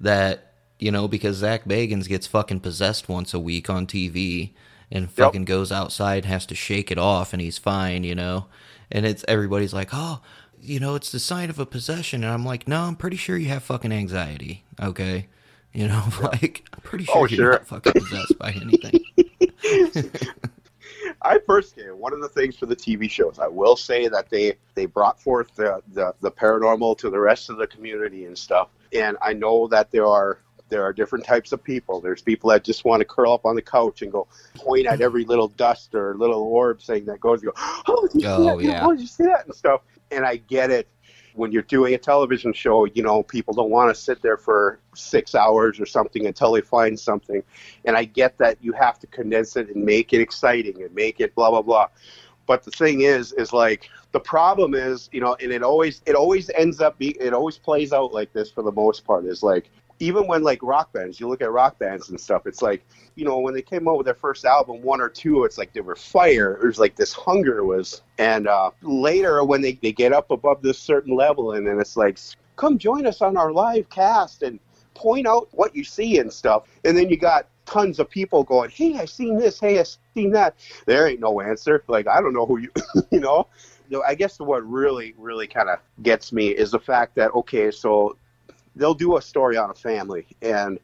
that, 0.00 0.52
you 0.78 0.90
know, 0.90 1.06
because 1.06 1.36
Zak 1.36 1.64
Bagans 1.64 2.08
gets 2.08 2.26
fucking 2.26 2.60
possessed 2.60 3.08
once 3.08 3.32
a 3.34 3.38
week 3.38 3.70
on 3.70 3.86
TV 3.86 4.50
and 4.90 5.10
fucking 5.10 5.44
goes 5.44 5.70
outside, 5.70 6.24
has 6.24 6.46
to 6.46 6.54
shake 6.54 6.90
it 6.90 6.98
off, 6.98 7.32
and 7.32 7.40
he's 7.40 7.58
fine, 7.58 8.04
you 8.04 8.14
know? 8.14 8.46
And 8.90 9.06
it's 9.06 9.24
everybody's 9.28 9.72
like, 9.74 9.90
oh, 9.92 10.20
you 10.60 10.80
know, 10.80 10.94
it's 10.94 11.12
the 11.12 11.18
sign 11.18 11.50
of 11.50 11.58
a 11.58 11.66
possession. 11.66 12.24
And 12.24 12.32
I'm 12.32 12.44
like, 12.44 12.66
no, 12.66 12.82
I'm 12.82 12.96
pretty 12.96 13.16
sure 13.16 13.36
you 13.36 13.48
have 13.48 13.62
fucking 13.62 13.92
anxiety, 13.92 14.64
okay? 14.80 15.28
You 15.72 15.88
know, 15.88 16.04
like, 16.22 16.64
I'm 16.72 16.80
pretty 16.80 17.04
sure 17.04 17.14
Oh, 17.16 17.24
you're 17.26 17.36
sure. 17.36 17.52
not 17.52 17.66
fucking 17.66 17.92
possessed 17.92 18.38
by 18.38 18.52
anything. 18.52 19.00
I 21.22 21.38
personally, 21.38 21.90
one 21.92 22.12
of 22.12 22.20
the 22.20 22.28
things 22.28 22.56
for 22.56 22.66
the 22.66 22.76
TV 22.76 23.10
shows, 23.10 23.38
I 23.38 23.46
will 23.46 23.76
say 23.76 24.08
that 24.08 24.30
they 24.30 24.56
they 24.74 24.86
brought 24.86 25.20
forth 25.20 25.54
the, 25.54 25.82
the 25.92 26.14
the 26.20 26.30
paranormal 26.30 26.98
to 26.98 27.10
the 27.10 27.18
rest 27.18 27.50
of 27.50 27.56
the 27.56 27.66
community 27.66 28.26
and 28.26 28.36
stuff. 28.36 28.68
And 28.92 29.16
I 29.22 29.32
know 29.32 29.66
that 29.68 29.90
there 29.90 30.06
are 30.06 30.38
there 30.70 30.82
are 30.82 30.92
different 30.92 31.24
types 31.24 31.52
of 31.52 31.62
people. 31.62 32.00
There's 32.00 32.22
people 32.22 32.50
that 32.50 32.64
just 32.64 32.84
want 32.84 33.00
to 33.00 33.04
curl 33.04 33.32
up 33.32 33.44
on 33.44 33.54
the 33.54 33.62
couch 33.62 34.02
and 34.02 34.10
go 34.10 34.26
point 34.54 34.86
at 34.86 35.00
every 35.00 35.24
little 35.24 35.48
dust 35.48 35.94
or 35.94 36.14
little 36.16 36.42
orb 36.42 36.80
thing 36.80 37.04
that 37.06 37.20
goes. 37.20 37.42
And 37.42 37.52
go, 37.52 37.60
oh, 37.88 38.08
did 38.12 38.14
you 38.14 38.20
see 38.20 38.26
Oh, 38.28 38.56
that? 38.56 38.62
yeah. 38.64 38.86
Oh, 38.86 38.92
did 38.92 39.00
you 39.00 39.06
see 39.06 39.24
that 39.24 39.46
and 39.46 39.54
stuff? 39.54 39.82
And 40.10 40.24
I 40.24 40.36
get 40.36 40.70
it. 40.70 40.88
When 41.34 41.52
you're 41.52 41.62
doing 41.62 41.94
a 41.94 41.98
television 41.98 42.52
show, 42.52 42.84
you 42.86 43.02
know 43.02 43.22
people 43.22 43.54
don't 43.54 43.70
want 43.70 43.94
to 43.94 44.00
sit 44.00 44.22
there 44.22 44.36
for 44.36 44.78
six 44.94 45.34
hours 45.34 45.80
or 45.80 45.86
something 45.86 46.26
until 46.26 46.52
they 46.52 46.60
find 46.60 46.98
something 46.98 47.42
and 47.84 47.96
I 47.96 48.04
get 48.04 48.38
that 48.38 48.58
you 48.60 48.72
have 48.72 48.98
to 49.00 49.06
condense 49.08 49.56
it 49.56 49.68
and 49.74 49.84
make 49.84 50.12
it 50.12 50.20
exciting 50.20 50.82
and 50.82 50.94
make 50.94 51.20
it 51.20 51.34
blah 51.34 51.50
blah 51.50 51.62
blah. 51.62 51.88
But 52.46 52.62
the 52.62 52.70
thing 52.70 53.02
is, 53.02 53.32
is 53.32 53.52
like 53.52 53.88
the 54.12 54.20
problem 54.20 54.74
is, 54.74 55.08
you 55.12 55.20
know, 55.20 55.36
and 55.40 55.52
it 55.52 55.62
always 55.62 56.02
it 56.06 56.14
always 56.14 56.50
ends 56.50 56.80
up 56.80 56.98
be 56.98 57.10
it 57.20 57.32
always 57.32 57.58
plays 57.58 57.92
out 57.92 58.12
like 58.12 58.32
this 58.32 58.50
for 58.50 58.62
the 58.62 58.72
most 58.72 59.04
part. 59.04 59.24
Is 59.24 59.42
like 59.42 59.70
even 60.00 60.26
when 60.26 60.42
like 60.42 60.62
rock 60.62 60.92
bands, 60.92 61.20
you 61.20 61.28
look 61.28 61.42
at 61.42 61.50
rock 61.50 61.78
bands 61.78 62.10
and 62.10 62.20
stuff, 62.20 62.46
it's 62.46 62.62
like, 62.62 62.84
you 63.14 63.24
know, 63.24 63.38
when 63.38 63.54
they 63.54 63.62
came 63.62 63.86
out 63.88 63.96
with 63.96 64.06
their 64.06 64.14
first 64.14 64.44
album, 64.44 64.82
one 64.82 65.00
or 65.00 65.08
two, 65.08 65.44
it's 65.44 65.58
like 65.58 65.72
they 65.72 65.80
were 65.80 65.96
fire. 65.96 66.58
There's 66.60 66.78
like 66.78 66.96
this 66.96 67.12
hunger 67.12 67.64
was, 67.64 68.02
and 68.18 68.48
uh, 68.48 68.70
later 68.82 69.44
when 69.44 69.62
they, 69.62 69.72
they 69.74 69.92
get 69.92 70.12
up 70.12 70.30
above 70.30 70.62
this 70.62 70.78
certain 70.78 71.14
level, 71.14 71.52
and 71.52 71.66
then 71.66 71.80
it's 71.80 71.96
like, 71.96 72.18
come 72.56 72.78
join 72.78 73.06
us 73.06 73.22
on 73.22 73.36
our 73.36 73.52
live 73.52 73.88
cast 73.88 74.42
and 74.42 74.58
point 74.94 75.26
out 75.26 75.48
what 75.52 75.74
you 75.74 75.84
see 75.84 76.18
and 76.18 76.32
stuff. 76.32 76.64
And 76.84 76.96
then 76.96 77.08
you 77.08 77.16
got 77.16 77.48
tons 77.66 77.98
of 77.98 78.10
people 78.10 78.44
going, 78.44 78.70
hey, 78.70 78.98
I 78.98 79.04
seen 79.04 79.38
this, 79.38 79.60
hey, 79.60 79.80
I 79.80 79.84
seen 80.14 80.30
that. 80.32 80.56
There 80.86 81.06
ain't 81.06 81.20
no 81.20 81.40
answer. 81.40 81.84
Like, 81.88 82.06
I 82.06 82.20
don't 82.20 82.32
know 82.32 82.46
who 82.46 82.58
you, 82.58 82.70
you 83.10 83.20
know. 83.20 83.48
I 84.04 84.14
guess 84.16 84.40
what 84.40 84.68
really, 84.68 85.14
really 85.18 85.46
kind 85.46 85.68
of 85.68 85.78
gets 86.02 86.32
me 86.32 86.48
is 86.48 86.72
the 86.72 86.80
fact 86.80 87.14
that 87.14 87.32
okay, 87.32 87.70
so 87.70 88.16
they'll 88.76 88.94
do 88.94 89.16
a 89.16 89.22
story 89.22 89.56
on 89.56 89.70
a 89.70 89.74
family 89.74 90.26
and 90.42 90.78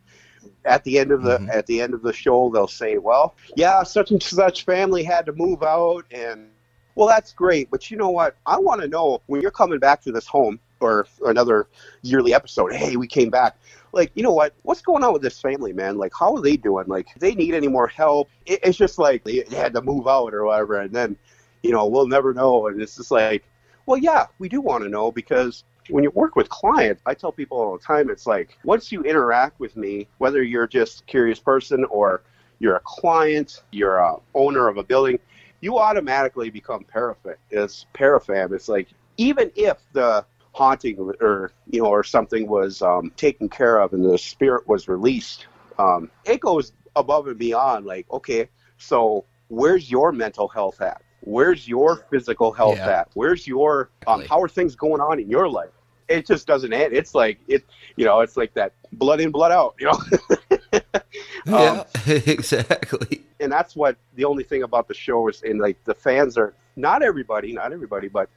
at 0.65 0.85
the 0.85 0.99
end 0.99 1.11
of 1.11 1.23
the 1.23 1.39
mm-hmm. 1.39 1.51
at 1.51 1.67
the 1.67 1.81
end 1.81 1.95
of 1.95 2.03
the 2.03 2.13
show 2.13 2.51
they'll 2.51 2.67
say 2.67 2.99
well 2.99 3.35
yeah 3.57 3.83
such 3.83 4.11
and 4.11 4.23
such 4.23 4.65
family 4.65 5.03
had 5.03 5.27
to 5.27 5.33
move 5.33 5.63
out 5.63 6.05
and 6.11 6.51
well 6.95 7.09
that's 7.09 7.33
great 7.33 7.71
but 7.71 7.91
you 7.91 7.97
know 7.97 8.11
what? 8.11 8.37
I 8.47 8.59
want 8.59 8.81
to 8.83 8.89
know 8.89 9.23
when 9.27 9.41
you're 9.41 9.51
coming 9.51 9.79
back 9.79 10.03
to 10.03 10.13
this 10.13 10.27
home 10.27 10.59
or 10.81 11.07
another 11.27 11.69
yearly 12.03 12.35
episode 12.35 12.73
hey 12.75 12.97
we 12.97 13.07
came 13.07 13.31
back 13.31 13.57
like 13.93 14.13
you 14.15 14.23
know 14.23 14.33
what? 14.33 14.55
What's 14.63 14.83
going 14.83 15.03
on 15.03 15.13
with 15.13 15.23
this 15.23 15.41
family 15.41 15.73
man? 15.73 15.99
Like 15.99 16.13
how 16.19 16.37
are 16.37 16.41
they 16.41 16.57
doing? 16.57 16.87
Like 16.87 17.09
they 17.19 17.35
need 17.35 17.55
any 17.55 17.69
more 17.69 17.89
help? 17.89 18.31
It, 18.47 18.61
it's 18.63 18.79
just 18.79 18.99
like 18.99 19.25
they 19.25 19.45
had 19.51 19.75
to 19.75 19.83
move 19.83 20.07
out 20.07 20.33
or 20.33 20.45
whatever 20.45 20.81
and 20.81 20.95
then 20.95 21.17
you 21.63 21.73
know 21.73 21.87
we'll 21.87 22.07
never 22.07 22.33
know 22.33 22.69
and 22.69 22.81
it's 22.81 22.97
just 22.97 23.11
like 23.11 23.45
well 23.87 23.99
yeah 23.99 24.27
we 24.39 24.49
do 24.49 24.61
want 24.61 24.83
to 24.85 24.89
know 24.89 25.11
because 25.11 25.65
when 25.89 26.05
you 26.05 26.11
work 26.11 26.37
with 26.37 26.49
clients, 26.49 27.03
I 27.07 27.15
tell 27.15 27.33
people 27.33 27.59
all 27.59 27.77
the 27.77 27.83
time, 27.83 28.11
it's 28.11 28.27
like 28.27 28.59
once 28.65 28.93
you 28.93 29.03
interact 29.03 29.59
with 29.59 29.77
me, 29.77 30.09
whether 30.19 30.43
you're 30.43 30.67
just 30.67 31.01
a 31.01 31.05
curious 31.05 31.39
person 31.39 31.85
or 31.85 32.23
you're 32.59 32.77
a 32.77 32.83
client, 32.85 33.63
you're 33.71 33.97
a 33.97 34.17
owner 34.35 34.69
of 34.69 34.77
a 34.77 34.83
building, 34.83 35.19
you 35.61 35.79
automatically 35.79 36.51
become 36.51 36.85
parafam. 36.85 37.37
It's 37.51 37.87
parafam. 37.95 38.53
It's 38.53 38.69
like 38.69 38.89
even 39.17 39.51
if 39.57 39.79
the 39.93 40.25
haunting 40.53 40.99
or 41.21 41.53
you 41.71 41.83
know 41.83 41.89
or 41.89 42.05
something 42.05 42.49
was 42.49 42.83
um, 42.83 43.13
taken 43.17 43.49
care 43.49 43.79
of 43.81 43.93
and 43.93 44.05
the 44.05 44.19
spirit 44.19 44.69
was 44.69 44.89
released, 44.89 45.47
um, 45.79 46.11
it 46.25 46.41
goes 46.41 46.73
above 46.97 47.27
and 47.27 47.39
beyond. 47.39 47.87
Like 47.87 48.07
okay, 48.11 48.49
so 48.79 49.25
where's 49.49 49.91
your 49.91 50.13
mental 50.13 50.49
health 50.49 50.81
at? 50.81 51.03
Where's 51.23 51.69
your 51.69 51.97
physical 52.11 52.53
health 52.53 52.79
yeah. 52.79 53.01
at? 53.01 53.09
Where's 53.15 53.47
your 53.47 53.91
um, 54.07 54.25
how 54.25 54.41
are 54.41 54.49
things 54.49 54.75
going 54.75 55.01
on 55.01 55.21
in 55.21 55.29
your 55.29 55.49
life? 55.49 55.71
it 56.11 56.27
just 56.27 56.47
doesn't 56.47 56.73
end. 56.73 56.93
It's 56.93 57.15
like 57.15 57.39
it, 57.47 57.65
you 57.97 58.05
know, 58.05 58.21
it's 58.21 58.37
like 58.37 58.53
that 58.55 58.73
blood 58.93 59.21
in, 59.21 59.31
blood 59.31 59.53
out. 59.53 59.77
You 59.79 59.87
know. 59.87 60.41
yeah, 61.47 61.55
um, 61.57 61.85
exactly. 62.07 63.23
And 63.39 63.51
that's 63.51 63.75
what 63.77 63.97
the 64.17 64.25
only 64.25 64.45
thing 64.45 64.65
about 64.65 64.89
the 64.89 64.95
show 64.95 65.29
is, 65.29 65.43
and 65.43 65.61
like 65.61 65.83
the 65.85 65.95
fans 65.95 66.37
are 66.37 66.53
not 66.77 67.03
everybody, 67.03 67.53
not 67.53 67.73
everybody, 67.73 68.09
but 68.09 68.29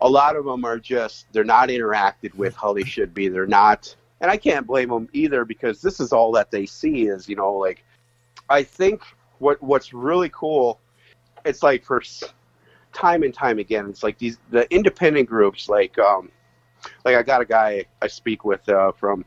a 0.00 0.08
lot 0.08 0.36
of 0.36 0.44
them 0.44 0.64
are 0.64 0.78
just 0.78 1.26
they're 1.32 1.44
not 1.44 1.68
interacted 1.68 2.34
with 2.34 2.54
how 2.56 2.72
they 2.72 2.84
should 2.84 3.12
be. 3.12 3.28
They're 3.28 3.46
not, 3.46 3.94
and 4.20 4.30
I 4.30 4.36
can't 4.36 4.66
blame 4.66 4.88
them 4.88 5.08
either 5.12 5.44
because 5.44 5.82
this 5.82 6.00
is 6.00 6.12
all 6.12 6.32
that 6.32 6.50
they 6.50 6.66
see 6.66 7.08
is 7.08 7.28
you 7.28 7.36
know 7.36 7.52
like 7.54 7.84
I 8.48 8.62
think 8.62 9.02
what 9.40 9.60
what's 9.62 9.92
really 9.92 10.30
cool. 10.32 10.78
It's 11.44 11.62
like 11.62 11.84
for 11.84 12.02
time 12.92 13.22
and 13.22 13.34
time 13.34 13.58
again, 13.58 13.88
it's 13.88 14.02
like 14.02 14.18
these 14.18 14.38
the 14.50 14.72
independent 14.72 15.28
groups 15.28 15.68
like 15.68 15.98
um, 15.98 16.30
like 17.04 17.16
I 17.16 17.22
got 17.22 17.40
a 17.40 17.44
guy 17.44 17.84
I 18.02 18.06
speak 18.06 18.44
with 18.44 18.68
uh, 18.68 18.92
from 18.92 19.24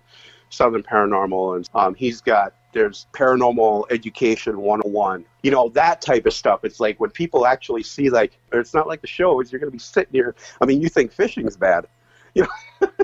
Southern 0.49 0.83
Paranormal, 0.83 1.57
and 1.57 1.69
um, 1.73 1.95
he's 1.95 2.21
got 2.21 2.53
there's 2.73 3.07
paranormal 3.13 3.85
education 3.91 4.61
101 4.61 5.25
you 5.43 5.51
know 5.51 5.69
that 5.69 6.01
type 6.01 6.25
of 6.25 6.33
stuff. 6.33 6.63
It's 6.63 6.79
like 6.79 6.99
when 6.99 7.09
people 7.09 7.45
actually 7.45 7.83
see 7.83 8.09
like 8.09 8.37
it's 8.51 8.73
not 8.73 8.87
like 8.87 9.01
the 9.01 9.07
shows 9.07 9.51
you're 9.51 9.59
going 9.59 9.71
to 9.71 9.75
be 9.75 9.79
sitting 9.79 10.13
here 10.13 10.35
i 10.61 10.65
mean 10.65 10.81
you 10.81 10.89
think 10.89 11.11
fishing's 11.11 11.57
bad. 11.57 11.87
You 12.33 12.43
know? 12.43 12.89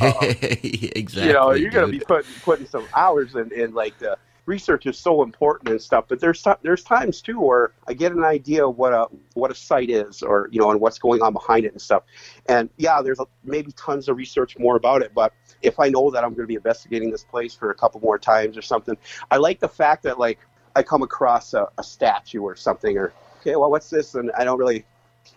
Um, 0.00 0.14
exactly 0.20 1.26
you 1.26 1.32
know 1.32 1.50
you're 1.50 1.72
going 1.72 1.90
to 1.90 1.98
be 1.98 2.02
putting 2.02 2.30
putting 2.42 2.66
some 2.66 2.86
hours 2.94 3.34
in 3.34 3.52
in 3.52 3.74
like 3.74 3.98
the 3.98 4.16
research 4.48 4.86
is 4.86 4.98
so 4.98 5.22
important 5.22 5.70
and 5.70 5.80
stuff. 5.80 6.06
But 6.08 6.18
there's 6.18 6.44
there's 6.62 6.82
times 6.82 7.20
too 7.22 7.38
where 7.38 7.72
I 7.86 7.92
get 7.92 8.12
an 8.12 8.24
idea 8.24 8.66
of 8.66 8.78
what 8.78 8.92
a 8.92 9.06
what 9.34 9.50
a 9.50 9.54
site 9.54 9.90
is, 9.90 10.22
or 10.22 10.48
you 10.50 10.60
know, 10.60 10.70
and 10.70 10.80
what's 10.80 10.98
going 10.98 11.22
on 11.22 11.32
behind 11.32 11.66
it 11.66 11.72
and 11.72 11.80
stuff. 11.80 12.02
And 12.46 12.68
yeah, 12.76 13.00
there's 13.02 13.20
maybe 13.44 13.70
tons 13.72 14.08
of 14.08 14.16
research 14.16 14.58
more 14.58 14.76
about 14.76 15.02
it. 15.02 15.12
But 15.14 15.32
if 15.62 15.78
I 15.78 15.88
know 15.88 16.10
that 16.10 16.24
I'm 16.24 16.30
going 16.30 16.44
to 16.44 16.48
be 16.48 16.54
investigating 16.54 17.10
this 17.10 17.24
place 17.24 17.54
for 17.54 17.70
a 17.70 17.74
couple 17.74 18.00
more 18.00 18.18
times 18.18 18.56
or 18.56 18.62
something, 18.62 18.96
I 19.30 19.36
like 19.36 19.60
the 19.60 19.68
fact 19.68 20.02
that 20.04 20.18
like 20.18 20.38
I 20.74 20.82
come 20.82 21.02
across 21.02 21.54
a, 21.54 21.68
a 21.78 21.84
statue 21.84 22.40
or 22.40 22.56
something, 22.56 22.96
or 22.96 23.12
okay, 23.40 23.54
well, 23.54 23.70
what's 23.70 23.90
this? 23.90 24.14
And 24.14 24.32
I 24.32 24.44
don't 24.44 24.58
really 24.58 24.84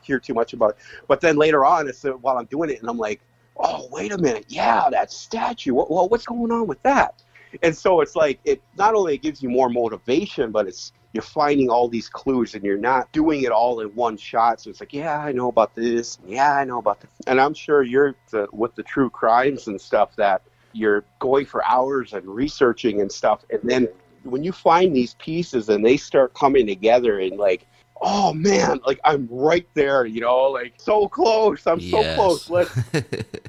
hear 0.02 0.20
too 0.20 0.34
much 0.34 0.54
about 0.54 0.72
it. 0.72 0.78
But 1.08 1.22
then 1.22 1.36
later 1.36 1.66
on, 1.66 1.88
it's 1.88 2.06
uh, 2.06 2.12
while 2.12 2.38
I'm 2.38 2.46
doing 2.46 2.70
it, 2.70 2.80
and 2.80 2.90
I'm 2.90 2.98
like, 2.98 3.22
oh, 3.58 3.88
wait 3.92 4.12
a 4.12 4.18
minute, 4.18 4.46
yeah, 4.48 4.90
that 4.90 5.12
statue. 5.12 5.74
Well, 5.74 6.08
what's 6.10 6.26
going 6.26 6.52
on 6.52 6.68
with 6.68 6.82
that? 6.84 7.22
And 7.62 7.76
so 7.76 8.02
it's 8.02 8.16
like 8.16 8.40
it 8.46 8.62
not 8.78 8.96
only 8.96 9.18
gives 9.18 9.42
you 9.42 9.50
more 9.50 9.70
motivation, 9.70 10.52
but 10.52 10.68
it's 10.68 10.94
you're 11.14 11.22
finding 11.22 11.70
all 11.70 11.90
these 11.90 12.08
clues 12.08 12.56
and 12.56 12.64
you're 12.64 12.78
not 12.78 13.12
doing 13.12 13.44
it 13.44 13.52
all 13.52 13.82
in 13.82 13.90
one 13.90 14.16
shot. 14.18 14.62
So 14.62 14.70
it's 14.70 14.80
like, 14.80 14.94
yeah, 14.94 15.20
I 15.20 15.32
know 15.32 15.50
about 15.50 15.76
this. 15.76 16.20
Yeah, 16.26 16.54
I 16.54 16.64
know 16.64 16.80
about 16.80 17.02
this. 17.02 17.10
And 17.28 17.40
I'm 17.40 17.54
sure 17.54 17.84
you're 17.84 18.16
the, 18.30 18.48
with 18.54 18.76
the 18.76 18.84
true 18.84 19.10
crimes 19.10 19.68
and 19.68 19.80
stuff 19.80 20.16
that 20.16 20.42
you're 20.74 21.04
going 21.20 21.46
for 21.46 21.66
hours 21.66 22.14
and 22.14 22.26
researching 22.26 23.02
and 23.02 23.12
stuff. 23.12 23.44
And 23.50 23.60
then 23.64 23.90
when 24.24 24.44
you 24.44 24.54
find 24.54 24.96
these 24.96 25.16
pieces 25.16 25.68
and 25.68 25.86
they 25.86 25.98
start 25.98 26.34
coming 26.34 26.66
together 26.66 27.20
and 27.20 27.38
like, 27.38 27.68
oh 28.02 28.34
man, 28.34 28.80
like 28.86 29.00
I'm 29.04 29.28
right 29.30 29.68
there, 29.74 30.06
you 30.06 30.22
know, 30.22 30.44
like 30.44 30.76
so 30.78 31.10
close. 31.10 31.68
I'm 31.68 31.80
yes. 31.82 31.92
so 31.92 32.16
close. 32.16 32.50
Let's, 32.50 32.78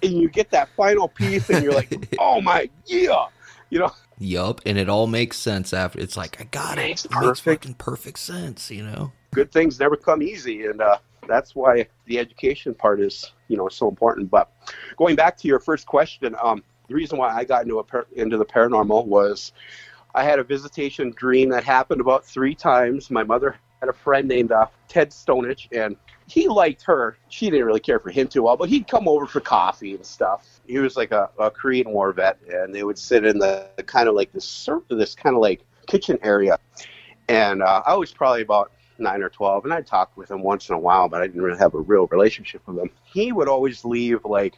and 0.02 0.12
you 0.12 0.28
get 0.28 0.50
that 0.50 0.68
final 0.76 1.06
piece 1.06 1.48
and 1.48 1.62
you're 1.62 1.74
like, 1.74 2.16
oh 2.18 2.40
my, 2.40 2.68
yeah 2.86 3.26
you 3.72 3.78
know. 3.78 3.90
Yup, 4.18 4.60
and 4.66 4.76
it 4.76 4.90
all 4.90 5.06
makes 5.06 5.38
sense 5.38 5.72
after. 5.72 5.98
It's 5.98 6.16
like 6.16 6.38
I 6.38 6.44
got 6.44 6.78
it. 6.78 6.82
Makes 6.82 7.06
it 7.06 7.10
perfect. 7.10 7.26
makes 7.26 7.40
fucking 7.40 7.74
perfect 7.76 8.18
sense, 8.18 8.70
you 8.70 8.84
know. 8.84 9.12
Good 9.32 9.50
things 9.50 9.80
never 9.80 9.96
come 9.96 10.22
easy, 10.22 10.66
and 10.66 10.82
uh, 10.82 10.98
that's 11.26 11.56
why 11.56 11.88
the 12.04 12.18
education 12.18 12.74
part 12.74 13.00
is, 13.00 13.32
you 13.48 13.56
know, 13.56 13.70
so 13.70 13.88
important. 13.88 14.30
But 14.30 14.52
going 14.98 15.16
back 15.16 15.38
to 15.38 15.48
your 15.48 15.58
first 15.58 15.86
question, 15.86 16.36
um, 16.42 16.62
the 16.88 16.94
reason 16.94 17.16
why 17.16 17.34
I 17.34 17.44
got 17.44 17.62
into 17.62 17.78
a 17.78 17.84
par- 17.84 18.06
into 18.12 18.36
the 18.36 18.44
paranormal 18.44 19.06
was 19.06 19.52
I 20.14 20.22
had 20.22 20.38
a 20.38 20.44
visitation 20.44 21.10
dream 21.16 21.48
that 21.48 21.64
happened 21.64 22.02
about 22.02 22.26
three 22.26 22.54
times. 22.54 23.10
My 23.10 23.24
mother 23.24 23.56
had 23.82 23.88
a 23.88 23.92
friend 23.92 24.28
named 24.28 24.52
uh, 24.52 24.66
Ted 24.86 25.10
Stonich, 25.10 25.66
and 25.72 25.96
he 26.28 26.46
liked 26.46 26.82
her. 26.82 27.16
She 27.28 27.50
didn't 27.50 27.66
really 27.66 27.80
care 27.80 27.98
for 27.98 28.10
him 28.10 28.28
too 28.28 28.44
well, 28.44 28.56
but 28.56 28.68
he'd 28.68 28.86
come 28.86 29.08
over 29.08 29.26
for 29.26 29.40
coffee 29.40 29.96
and 29.96 30.06
stuff. 30.06 30.60
He 30.68 30.78
was 30.78 30.96
like 30.96 31.10
a, 31.10 31.28
a 31.36 31.50
Korean 31.50 31.90
War 31.90 32.12
vet, 32.12 32.38
and 32.48 32.72
they 32.72 32.84
would 32.84 32.96
sit 32.96 33.26
in 33.26 33.40
the, 33.40 33.66
the 33.76 33.82
kind 33.82 34.08
of 34.08 34.14
like 34.14 34.32
this 34.32 34.68
this 34.88 35.16
kind 35.16 35.34
of 35.34 35.42
like 35.42 35.62
kitchen 35.88 36.16
area. 36.22 36.60
And 37.28 37.60
uh, 37.60 37.82
I 37.84 37.96
was 37.96 38.12
probably 38.12 38.42
about 38.42 38.70
nine 38.98 39.20
or 39.20 39.28
twelve, 39.28 39.64
and 39.64 39.74
I'd 39.74 39.86
talk 39.86 40.16
with 40.16 40.30
him 40.30 40.44
once 40.44 40.68
in 40.68 40.76
a 40.76 40.78
while, 40.78 41.08
but 41.08 41.20
I 41.20 41.26
didn't 41.26 41.42
really 41.42 41.58
have 41.58 41.74
a 41.74 41.80
real 41.80 42.06
relationship 42.06 42.62
with 42.68 42.78
him. 42.78 42.90
He 43.02 43.32
would 43.32 43.48
always 43.48 43.84
leave 43.84 44.24
like 44.24 44.54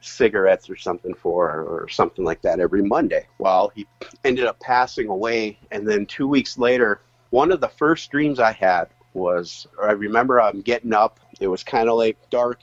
cigarettes 0.00 0.68
or 0.68 0.76
something 0.76 1.14
for 1.14 1.48
her 1.48 1.64
or 1.64 1.88
something 1.88 2.24
like 2.24 2.42
that 2.42 2.58
every 2.58 2.82
Monday. 2.82 3.28
Well, 3.38 3.70
he 3.72 3.86
ended 4.24 4.46
up 4.46 4.58
passing 4.58 5.06
away, 5.06 5.60
and 5.70 5.86
then 5.86 6.06
two 6.06 6.26
weeks 6.26 6.58
later, 6.58 7.00
one 7.34 7.50
of 7.50 7.60
the 7.60 7.68
first 7.68 8.12
dreams 8.12 8.38
I 8.38 8.52
had 8.52 8.84
was 9.12 9.66
I 9.82 9.90
remember 9.90 10.40
I'm 10.40 10.60
getting 10.60 10.94
up. 10.94 11.18
It 11.40 11.48
was 11.48 11.64
kind 11.64 11.88
of 11.88 11.96
like 11.96 12.16
dark, 12.30 12.62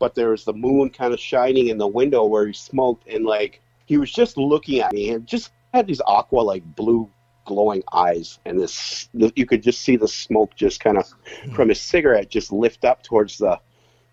but 0.00 0.16
there 0.16 0.30
was 0.30 0.44
the 0.44 0.52
moon 0.52 0.90
kind 0.90 1.14
of 1.14 1.20
shining 1.20 1.68
in 1.68 1.78
the 1.78 1.86
window 1.86 2.24
where 2.24 2.44
he 2.44 2.52
smoked, 2.52 3.06
and 3.06 3.24
like 3.24 3.60
he 3.86 3.98
was 3.98 4.10
just 4.10 4.36
looking 4.36 4.80
at 4.80 4.92
me 4.92 5.10
and 5.10 5.28
just 5.28 5.52
had 5.72 5.86
these 5.86 6.00
aqua 6.04 6.40
like 6.40 6.64
blue 6.74 7.08
glowing 7.44 7.84
eyes, 7.92 8.40
and 8.44 8.60
this 8.60 9.08
you 9.14 9.46
could 9.46 9.62
just 9.62 9.82
see 9.82 9.94
the 9.94 10.08
smoke 10.08 10.56
just 10.56 10.80
kind 10.80 10.98
of 10.98 11.08
hmm. 11.44 11.54
from 11.54 11.68
his 11.68 11.80
cigarette 11.80 12.28
just 12.28 12.50
lift 12.50 12.84
up 12.84 13.04
towards 13.04 13.38
the 13.38 13.60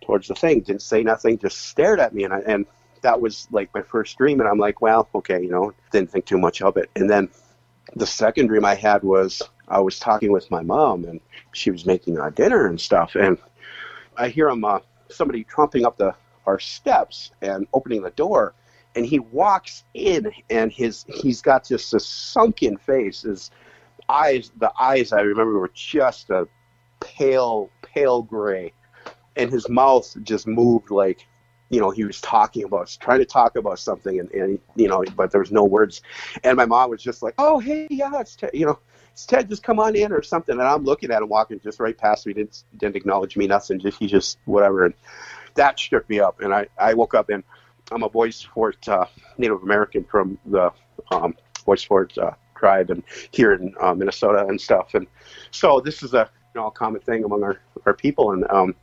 towards 0.02 0.28
the 0.28 0.36
thing. 0.36 0.62
Didn't 0.62 0.84
say 0.84 1.02
nothing, 1.02 1.40
just 1.40 1.70
stared 1.70 2.00
at 2.00 2.14
me, 2.14 2.24
and 2.24 2.36
I, 2.36 2.42
and 2.42 2.68
that 3.02 3.20
was 3.20 3.48
like 3.50 3.74
my 3.74 3.82
first 3.82 4.16
dream, 4.20 4.42
and 4.42 4.48
I'm 4.48 4.60
like, 4.60 4.80
well, 4.80 5.10
okay, 5.16 5.42
you 5.42 5.50
know, 5.50 5.74
didn't 5.92 6.12
think 6.12 6.28
too 6.28 6.38
much 6.38 6.62
of 6.62 6.78
it, 6.78 6.92
and 6.96 7.10
then 7.10 7.30
the 7.96 8.06
second 8.06 8.46
dream 8.46 8.64
I 8.64 8.76
had 8.76 9.02
was 9.02 9.42
I 9.68 9.80
was 9.80 10.00
talking 10.00 10.32
with 10.32 10.50
my 10.50 10.62
mom, 10.62 11.06
and 11.06 11.20
she 11.54 11.72
was 11.72 11.86
making 11.86 12.20
our 12.20 12.32
dinner 12.32 12.68
and 12.68 12.80
stuff, 12.80 13.16
and 13.16 13.38
I 14.16 14.30
hear 14.30 14.50
him, 14.50 14.64
uh, 14.64 14.80
somebody 15.10 15.44
trumping 15.44 15.86
up 15.86 15.98
the 15.98 16.16
our 16.46 16.60
steps 16.60 17.32
and 17.42 17.68
opening 17.74 18.02
the 18.02 18.12
door, 18.12 18.54
and 18.96 19.06
he 19.06 19.20
walks 19.20 19.84
in, 19.94 20.32
and 20.50 20.72
his 20.72 21.06
he's 21.08 21.42
got 21.42 21.68
just 21.68 21.94
a 21.94 22.00
sunken 22.00 22.78
face. 22.78 23.24
His 23.24 23.52
eyes, 24.10 24.52
the 24.58 24.72
eyes 24.80 25.12
I 25.12 25.22
remember 25.22 25.60
were 25.60 25.72
just 25.74 26.30
a 26.30 26.48
pale, 27.02 27.70
pale 27.82 28.22
gray, 28.22 28.74
and 29.36 29.52
his 29.52 29.68
mouth 29.70 30.16
just 30.24 30.48
moved 30.48 30.90
like, 30.90 31.28
you 31.70 31.82
know, 31.82 31.92
he 31.92 32.06
was 32.06 32.22
talking 32.22 32.64
about, 32.64 32.96
trying 33.02 33.20
to 33.20 33.26
talk 33.26 33.58
about 33.58 33.78
something, 33.80 34.20
and, 34.20 34.32
and 34.32 34.60
you 34.76 34.88
know, 34.88 35.04
but 35.16 35.32
there 35.32 35.42
was 35.42 35.52
no 35.52 35.66
words. 35.66 36.02
And 36.46 36.56
my 36.56 36.66
mom 36.66 36.90
was 36.90 37.04
just 37.04 37.22
like, 37.22 37.36
"Oh, 37.38 37.60
hey, 37.60 37.88
yeah, 37.92 38.20
it's 38.22 38.38
you 38.54 38.66
know, 38.66 38.80
Ted. 39.26 39.50
Just 39.50 39.64
come 39.64 39.80
on 39.80 39.96
in 39.96 40.12
or 40.12 40.22
something." 40.22 40.54
And 40.54 40.62
I'm 40.62 40.84
looking 40.84 41.12
at 41.12 41.22
him 41.22 41.30
walking 41.30 41.60
just 41.64 41.80
right 41.80 41.98
past 41.98 42.26
me, 42.26 42.34
didn't 42.34 42.64
didn't 42.78 42.96
acknowledge 42.96 43.38
me, 43.38 43.48
nothing. 43.48 43.80
Just 43.80 43.98
he 43.98 44.08
just 44.08 44.38
whatever, 44.46 44.86
and 44.86 44.94
that 45.56 45.80
shook 45.80 46.08
me 46.10 46.20
up. 46.20 46.42
And 46.42 46.54
I 46.54 46.68
I 46.78 46.94
woke 46.94 47.14
up 47.14 47.30
and 47.30 47.44
I'm 47.92 48.04
a 48.04 48.10
Bois 48.10 48.32
Forte 48.54 48.88
uh, 48.88 49.06
Native 49.38 49.64
American 49.64 50.04
from 50.04 50.38
the 50.46 50.72
um, 51.12 51.36
Bois 51.66 51.78
Forte 51.88 52.18
uh, 52.18 52.32
tribe 52.58 52.90
and 52.90 53.04
here 53.32 53.54
in 53.54 53.74
uh, 53.80 53.94
Minnesota 53.94 54.46
and 54.48 54.60
stuff. 54.60 54.94
And 54.94 55.08
so 55.52 55.80
this 55.80 56.04
is 56.04 56.14
a 56.14 56.30
you 56.54 56.62
know, 56.62 56.68
a 56.68 56.72
common 56.72 57.02
thing 57.02 57.24
among 57.24 57.44
our, 57.44 57.60
our 57.86 57.94
people. 57.94 58.32
And 58.32 58.44
um, 58.50 58.76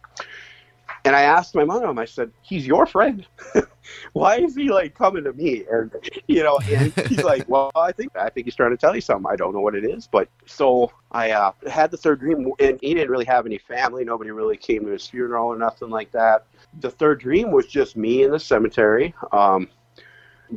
and 1.05 1.15
I 1.15 1.23
asked 1.23 1.55
my 1.55 1.65
mom, 1.65 1.99
I 1.99 2.07
said, 2.07 2.33
"He's 2.41 2.67
your 2.67 2.87
friend. 2.87 3.27
Why 4.15 4.39
is 4.39 4.57
he 4.57 4.71
like 4.71 4.95
coming 4.95 5.25
to 5.25 5.35
me?" 5.35 5.65
And 5.71 5.93
you 6.27 6.43
know, 6.43 6.59
and 6.71 6.93
he's 7.09 7.23
like, 7.25 7.47
"Well, 7.49 7.71
I 7.77 7.93
think 7.93 8.17
I 8.17 8.31
think 8.31 8.47
he's 8.47 8.55
trying 8.55 8.71
to 8.71 8.77
tell 8.79 8.95
you 8.95 9.03
something. 9.03 9.31
I 9.31 9.37
don't 9.37 9.53
know 9.53 9.61
what 9.61 9.75
it 9.75 9.85
is, 9.85 10.07
but." 10.07 10.29
So 10.47 10.91
I 11.13 11.33
uh, 11.33 11.53
had 11.71 11.91
the 11.91 11.99
third 11.99 12.21
dream, 12.21 12.51
and 12.59 12.79
he 12.81 12.95
didn't 12.95 13.11
really 13.11 13.27
have 13.27 13.45
any 13.45 13.59
family. 13.59 14.05
Nobody 14.05 14.31
really 14.31 14.57
came 14.57 14.85
to 14.87 14.93
his 14.93 15.07
funeral 15.07 15.49
or 15.49 15.59
nothing 15.59 15.91
like 15.91 16.11
that. 16.13 16.47
The 16.81 16.91
third 16.91 17.21
dream 17.21 17.51
was 17.51 17.67
just 17.67 17.97
me 17.97 18.23
in 18.23 18.31
the 18.31 18.41
cemetery, 18.41 19.15
um, 19.33 19.69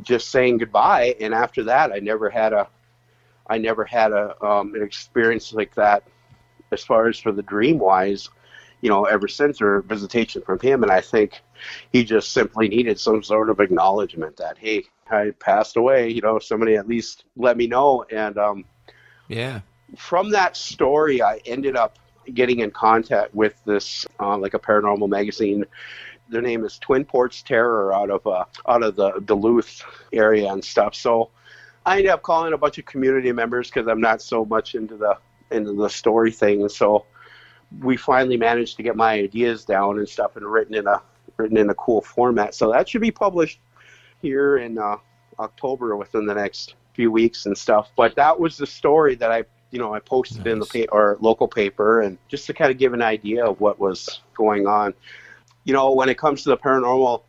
just 0.02 0.30
saying 0.30 0.58
goodbye. 0.58 1.14
And 1.20 1.34
after 1.34 1.62
that, 1.64 1.92
I 1.92 1.98
never 1.98 2.30
had 2.30 2.54
a, 2.54 2.68
I 3.48 3.58
never 3.58 3.84
had 3.84 4.12
a 4.12 4.42
um, 4.42 4.74
an 4.74 4.82
experience 4.82 5.52
like 5.52 5.74
that, 5.74 6.04
as 6.72 6.82
far 6.82 7.06
as 7.06 7.18
for 7.18 7.32
the 7.32 7.42
dream 7.42 7.78
wise 7.78 8.30
you 8.80 8.88
know, 8.88 9.04
ever 9.04 9.28
since 9.28 9.60
or 9.60 9.82
visitation 9.82 10.42
from 10.42 10.60
him. 10.60 10.82
And 10.82 10.92
I 10.92 11.00
think 11.00 11.40
he 11.92 12.04
just 12.04 12.32
simply 12.32 12.68
needed 12.68 12.98
some 12.98 13.22
sort 13.22 13.50
of 13.50 13.60
acknowledgement 13.60 14.36
that, 14.36 14.58
hey, 14.58 14.84
I 15.10 15.30
passed 15.38 15.76
away, 15.76 16.10
you 16.10 16.20
know, 16.20 16.38
somebody 16.38 16.76
at 16.76 16.86
least 16.86 17.24
let 17.36 17.56
me 17.56 17.66
know. 17.66 18.04
And 18.10 18.36
um, 18.38 18.64
yeah, 19.28 19.60
from 19.96 20.30
that 20.30 20.56
story, 20.56 21.22
I 21.22 21.40
ended 21.46 21.76
up 21.76 21.98
getting 22.32 22.60
in 22.60 22.70
contact 22.70 23.34
with 23.34 23.62
this, 23.64 24.06
uh, 24.20 24.36
like 24.36 24.54
a 24.54 24.58
paranormal 24.58 25.08
magazine. 25.08 25.64
Their 26.28 26.42
name 26.42 26.64
is 26.64 26.78
Twin 26.78 27.06
Ports 27.06 27.42
Terror 27.42 27.94
out 27.94 28.10
of 28.10 28.26
uh, 28.26 28.44
out 28.68 28.82
of 28.82 28.96
the 28.96 29.12
Duluth 29.20 29.82
area 30.12 30.52
and 30.52 30.62
stuff. 30.62 30.94
So 30.94 31.30
I 31.86 31.96
ended 31.96 32.10
up 32.10 32.22
calling 32.22 32.52
a 32.52 32.58
bunch 32.58 32.76
of 32.76 32.84
community 32.84 33.32
members 33.32 33.70
because 33.70 33.88
I'm 33.88 34.00
not 34.00 34.20
so 34.20 34.44
much 34.44 34.74
into 34.74 34.98
the 34.98 35.16
into 35.50 35.72
the 35.72 35.88
story 35.88 36.30
thing. 36.30 36.68
So 36.68 37.06
we 37.80 37.96
finally 37.96 38.36
managed 38.36 38.76
to 38.76 38.82
get 38.82 38.96
my 38.96 39.12
ideas 39.12 39.64
down 39.64 39.98
and 39.98 40.08
stuff 40.08 40.36
and 40.36 40.46
written 40.46 40.74
in 40.74 40.86
a 40.86 41.02
written 41.36 41.56
in 41.56 41.70
a 41.70 41.74
cool 41.74 42.00
format. 42.00 42.54
So 42.54 42.72
that 42.72 42.88
should 42.88 43.00
be 43.00 43.10
published 43.10 43.60
here 44.20 44.58
in 44.58 44.78
uh, 44.78 44.96
October 45.38 45.96
within 45.96 46.26
the 46.26 46.34
next 46.34 46.74
few 46.94 47.12
weeks 47.12 47.46
and 47.46 47.56
stuff. 47.56 47.90
But 47.96 48.16
that 48.16 48.38
was 48.38 48.56
the 48.56 48.66
story 48.66 49.14
that 49.16 49.30
I 49.30 49.44
you 49.70 49.78
know 49.78 49.94
I 49.94 50.00
posted 50.00 50.44
nice. 50.44 50.52
in 50.52 50.58
the 50.58 50.66
pa- 50.66 50.92
or 50.92 51.16
local 51.20 51.48
paper 51.48 52.00
and 52.00 52.18
just 52.28 52.46
to 52.46 52.54
kind 52.54 52.70
of 52.70 52.78
give 52.78 52.94
an 52.94 53.02
idea 53.02 53.44
of 53.44 53.60
what 53.60 53.78
was 53.78 54.20
going 54.34 54.66
on. 54.66 54.94
You 55.64 55.74
know, 55.74 55.92
when 55.92 56.08
it 56.08 56.16
comes 56.16 56.42
to 56.44 56.48
the 56.48 56.56
paranormal, 56.56 57.22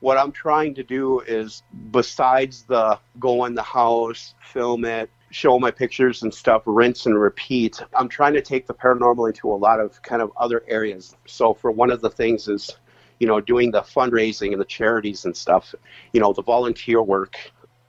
what 0.00 0.16
I'm 0.16 0.32
trying 0.32 0.74
to 0.74 0.82
do 0.82 1.20
is 1.20 1.62
besides 1.90 2.62
the 2.62 2.98
go 3.20 3.44
in 3.44 3.54
the 3.54 3.62
house, 3.62 4.34
film 4.42 4.84
it, 4.84 5.10
show 5.32 5.58
my 5.58 5.70
pictures 5.70 6.22
and 6.22 6.32
stuff, 6.32 6.62
rinse 6.66 7.06
and 7.06 7.18
repeat. 7.18 7.82
I'm 7.94 8.08
trying 8.08 8.34
to 8.34 8.42
take 8.42 8.66
the 8.66 8.74
paranormal 8.74 9.26
into 9.28 9.50
a 9.50 9.56
lot 9.56 9.80
of 9.80 10.00
kind 10.02 10.20
of 10.20 10.30
other 10.36 10.62
areas. 10.68 11.16
So 11.26 11.54
for 11.54 11.70
one 11.70 11.90
of 11.90 12.02
the 12.02 12.10
things 12.10 12.48
is, 12.48 12.76
you 13.18 13.26
know, 13.26 13.40
doing 13.40 13.70
the 13.70 13.80
fundraising 13.80 14.52
and 14.52 14.60
the 14.60 14.66
charities 14.66 15.24
and 15.24 15.34
stuff, 15.34 15.74
you 16.12 16.20
know, 16.20 16.34
the 16.34 16.42
volunteer 16.42 17.02
work. 17.02 17.36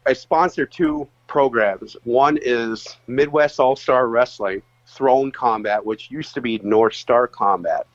I 0.05 0.13
sponsor 0.13 0.65
two 0.65 1.07
programs. 1.27 1.97
One 2.05 2.39
is 2.41 2.97
Midwest 3.07 3.59
All 3.59 3.75
Star 3.75 4.07
Wrestling, 4.07 4.61
Throne 4.87 5.31
Combat, 5.31 5.85
which 5.85 6.09
used 6.09 6.33
to 6.35 6.41
be 6.41 6.59
North 6.63 6.95
Star 6.95 7.27
Combat. 7.27 7.85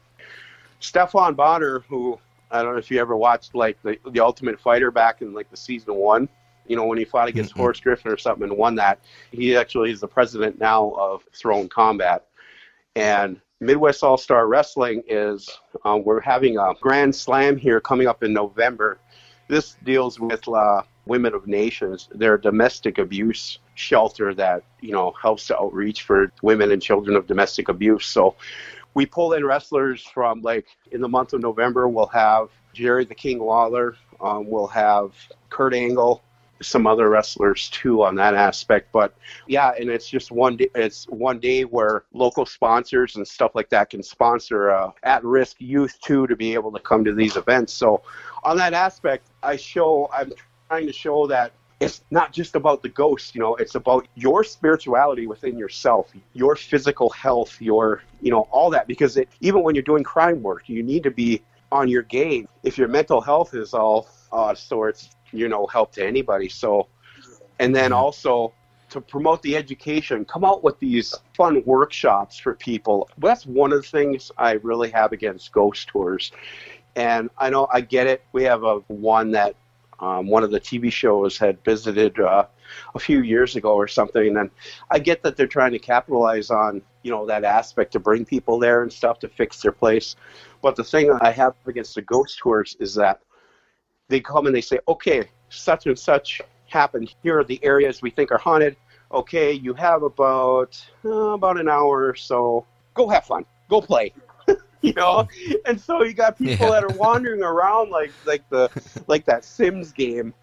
Stephan 0.80 1.34
Bonnar, 1.34 1.80
who 1.88 2.18
I 2.50 2.62
don't 2.62 2.72
know 2.72 2.78
if 2.78 2.90
you 2.90 3.00
ever 3.00 3.16
watched 3.16 3.54
like 3.54 3.80
the, 3.82 3.98
the 4.10 4.20
Ultimate 4.20 4.60
Fighter 4.60 4.90
back 4.90 5.22
in 5.22 5.32
like 5.32 5.50
the 5.50 5.56
season 5.56 5.94
one 5.94 6.28
you 6.68 6.76
know, 6.76 6.86
when 6.86 6.98
he 6.98 7.04
fought 7.04 7.28
against 7.28 7.52
mm-hmm. 7.52 7.60
Horace 7.60 7.80
Griffin 7.80 8.12
or 8.12 8.16
something 8.16 8.44
and 8.44 8.56
won 8.56 8.74
that, 8.76 9.00
he 9.32 9.56
actually 9.56 9.90
is 9.90 10.00
the 10.00 10.08
president 10.08 10.58
now 10.58 10.92
of 10.96 11.24
Throne 11.32 11.68
Combat. 11.68 12.26
And 12.94 13.40
Midwest 13.60 14.04
All 14.04 14.16
Star 14.16 14.46
Wrestling 14.46 15.02
is, 15.08 15.48
um, 15.84 16.04
we're 16.04 16.20
having 16.20 16.58
a 16.58 16.74
grand 16.80 17.14
slam 17.14 17.56
here 17.56 17.80
coming 17.80 18.06
up 18.06 18.22
in 18.22 18.32
November. 18.32 18.98
This 19.48 19.76
deals 19.84 20.20
with 20.20 20.46
uh, 20.46 20.82
Women 21.06 21.34
of 21.34 21.46
Nations. 21.46 22.08
They're 22.14 22.38
domestic 22.38 22.98
abuse 22.98 23.58
shelter 23.74 24.34
that, 24.34 24.62
you 24.80 24.92
know, 24.92 25.12
helps 25.20 25.46
to 25.46 25.58
outreach 25.58 26.02
for 26.02 26.32
women 26.42 26.70
and 26.70 26.82
children 26.82 27.16
of 27.16 27.26
domestic 27.26 27.68
abuse. 27.68 28.06
So 28.06 28.36
we 28.94 29.06
pull 29.06 29.32
in 29.32 29.44
wrestlers 29.44 30.02
from 30.02 30.42
like 30.42 30.66
in 30.90 31.00
the 31.00 31.08
month 31.08 31.32
of 31.32 31.40
November, 31.40 31.88
we'll 31.88 32.06
have 32.06 32.48
Jerry 32.72 33.04
the 33.04 33.14
King 33.14 33.38
Lawler, 33.38 33.96
um, 34.20 34.48
we'll 34.48 34.66
have 34.66 35.12
Kurt 35.50 35.74
Angle, 35.74 36.22
some 36.60 36.86
other 36.86 37.08
wrestlers 37.08 37.68
too 37.70 38.02
on 38.02 38.14
that 38.16 38.34
aspect. 38.34 38.90
But 38.92 39.14
yeah, 39.46 39.72
and 39.78 39.90
it's 39.90 40.08
just 40.08 40.30
one 40.30 40.56
day, 40.56 40.68
it's 40.74 41.04
one 41.06 41.38
day 41.38 41.62
where 41.62 42.04
local 42.12 42.46
sponsors 42.46 43.16
and 43.16 43.26
stuff 43.26 43.52
like 43.54 43.68
that 43.70 43.90
can 43.90 44.02
sponsor 44.02 44.70
uh, 44.70 44.90
at-risk 45.02 45.56
youth 45.60 45.98
too 46.00 46.26
to 46.26 46.36
be 46.36 46.54
able 46.54 46.72
to 46.72 46.80
come 46.80 47.04
to 47.04 47.14
these 47.14 47.36
events. 47.36 47.72
So 47.72 48.02
on 48.44 48.56
that 48.58 48.74
aspect, 48.74 49.28
I 49.42 49.56
show 49.56 50.08
I'm 50.12 50.32
trying 50.68 50.86
to 50.86 50.92
show 50.92 51.26
that 51.28 51.52
it's 51.80 52.02
not 52.10 52.32
just 52.32 52.56
about 52.56 52.82
the 52.82 52.88
ghost 52.88 53.34
you 53.34 53.40
know 53.40 53.54
it's 53.56 53.74
about 53.74 54.06
your 54.16 54.42
spirituality 54.42 55.26
within 55.26 55.56
yourself 55.56 56.12
your 56.34 56.56
physical 56.56 57.08
health 57.10 57.60
your 57.60 58.02
you 58.20 58.30
know 58.30 58.42
all 58.50 58.70
that 58.70 58.86
because 58.86 59.16
it, 59.16 59.28
even 59.40 59.62
when 59.62 59.74
you're 59.74 59.82
doing 59.82 60.02
crime 60.02 60.42
work 60.42 60.68
you 60.68 60.82
need 60.82 61.02
to 61.02 61.10
be 61.10 61.40
on 61.70 61.88
your 61.88 62.02
game 62.02 62.48
if 62.64 62.76
your 62.78 62.88
mental 62.88 63.20
health 63.20 63.54
is 63.54 63.74
all 63.74 64.08
uh, 64.32 64.54
sorts 64.54 65.10
you 65.32 65.48
know 65.48 65.66
help 65.66 65.92
to 65.92 66.06
anybody. 66.06 66.48
So, 66.48 66.88
and 67.58 67.74
then 67.74 67.92
also 67.92 68.52
to 68.90 69.00
promote 69.00 69.42
the 69.42 69.56
education, 69.56 70.24
come 70.24 70.44
out 70.44 70.64
with 70.64 70.78
these 70.78 71.14
fun 71.36 71.62
workshops 71.64 72.38
for 72.38 72.54
people. 72.54 73.08
That's 73.18 73.44
one 73.44 73.72
of 73.72 73.82
the 73.82 73.88
things 73.88 74.32
I 74.38 74.52
really 74.52 74.90
have 74.90 75.12
against 75.12 75.52
ghost 75.52 75.88
tours. 75.88 76.32
And 76.96 77.30
I 77.38 77.50
know 77.50 77.68
I 77.72 77.82
get 77.82 78.06
it. 78.06 78.22
We 78.32 78.44
have 78.44 78.64
a 78.64 78.76
one 78.88 79.30
that 79.32 79.54
um, 80.00 80.28
one 80.28 80.42
of 80.42 80.50
the 80.50 80.60
TV 80.60 80.92
shows 80.92 81.36
had 81.38 81.62
visited 81.64 82.18
uh, 82.18 82.46
a 82.94 82.98
few 82.98 83.22
years 83.22 83.56
ago 83.56 83.74
or 83.74 83.88
something. 83.88 84.36
And 84.36 84.50
I 84.90 84.98
get 84.98 85.22
that 85.22 85.36
they're 85.36 85.46
trying 85.46 85.72
to 85.72 85.78
capitalize 85.78 86.50
on 86.50 86.82
you 87.02 87.10
know 87.10 87.26
that 87.26 87.44
aspect 87.44 87.92
to 87.92 87.98
bring 87.98 88.24
people 88.24 88.58
there 88.58 88.82
and 88.82 88.92
stuff 88.92 89.18
to 89.20 89.28
fix 89.28 89.60
their 89.60 89.72
place. 89.72 90.16
But 90.62 90.76
the 90.76 90.84
thing 90.84 91.10
I 91.20 91.30
have 91.30 91.54
against 91.66 91.94
the 91.94 92.02
ghost 92.02 92.38
tours 92.38 92.76
is 92.80 92.94
that 92.94 93.20
they 94.08 94.20
come 94.20 94.46
and 94.46 94.54
they 94.54 94.60
say, 94.60 94.78
okay, 94.88 95.24
such 95.50 95.86
and 95.86 95.98
such 95.98 96.40
happened. 96.66 97.14
Here 97.22 97.38
are 97.38 97.44
the 97.44 97.62
areas 97.62 98.02
we 98.02 98.10
think 98.10 98.32
are 98.32 98.38
haunted. 98.38 98.76
Okay, 99.12 99.52
you 99.52 99.72
have 99.74 100.02
about 100.02 100.82
uh, 101.04 101.10
about 101.10 101.58
an 101.58 101.68
hour 101.68 102.06
or 102.06 102.14
so. 102.14 102.66
Go 102.94 103.08
have 103.08 103.24
fun. 103.24 103.44
Go 103.68 103.80
play. 103.80 104.12
you 104.82 104.92
know, 104.94 105.26
and 105.66 105.80
so 105.80 106.02
you 106.02 106.12
got 106.12 106.36
people 106.36 106.66
yeah. 106.66 106.80
that 106.80 106.84
are 106.84 106.96
wandering 106.96 107.42
around 107.42 107.90
like 107.90 108.12
like 108.26 108.48
the 108.50 108.70
like 109.06 109.24
that 109.24 109.44
Sims 109.44 109.92
game, 109.92 110.34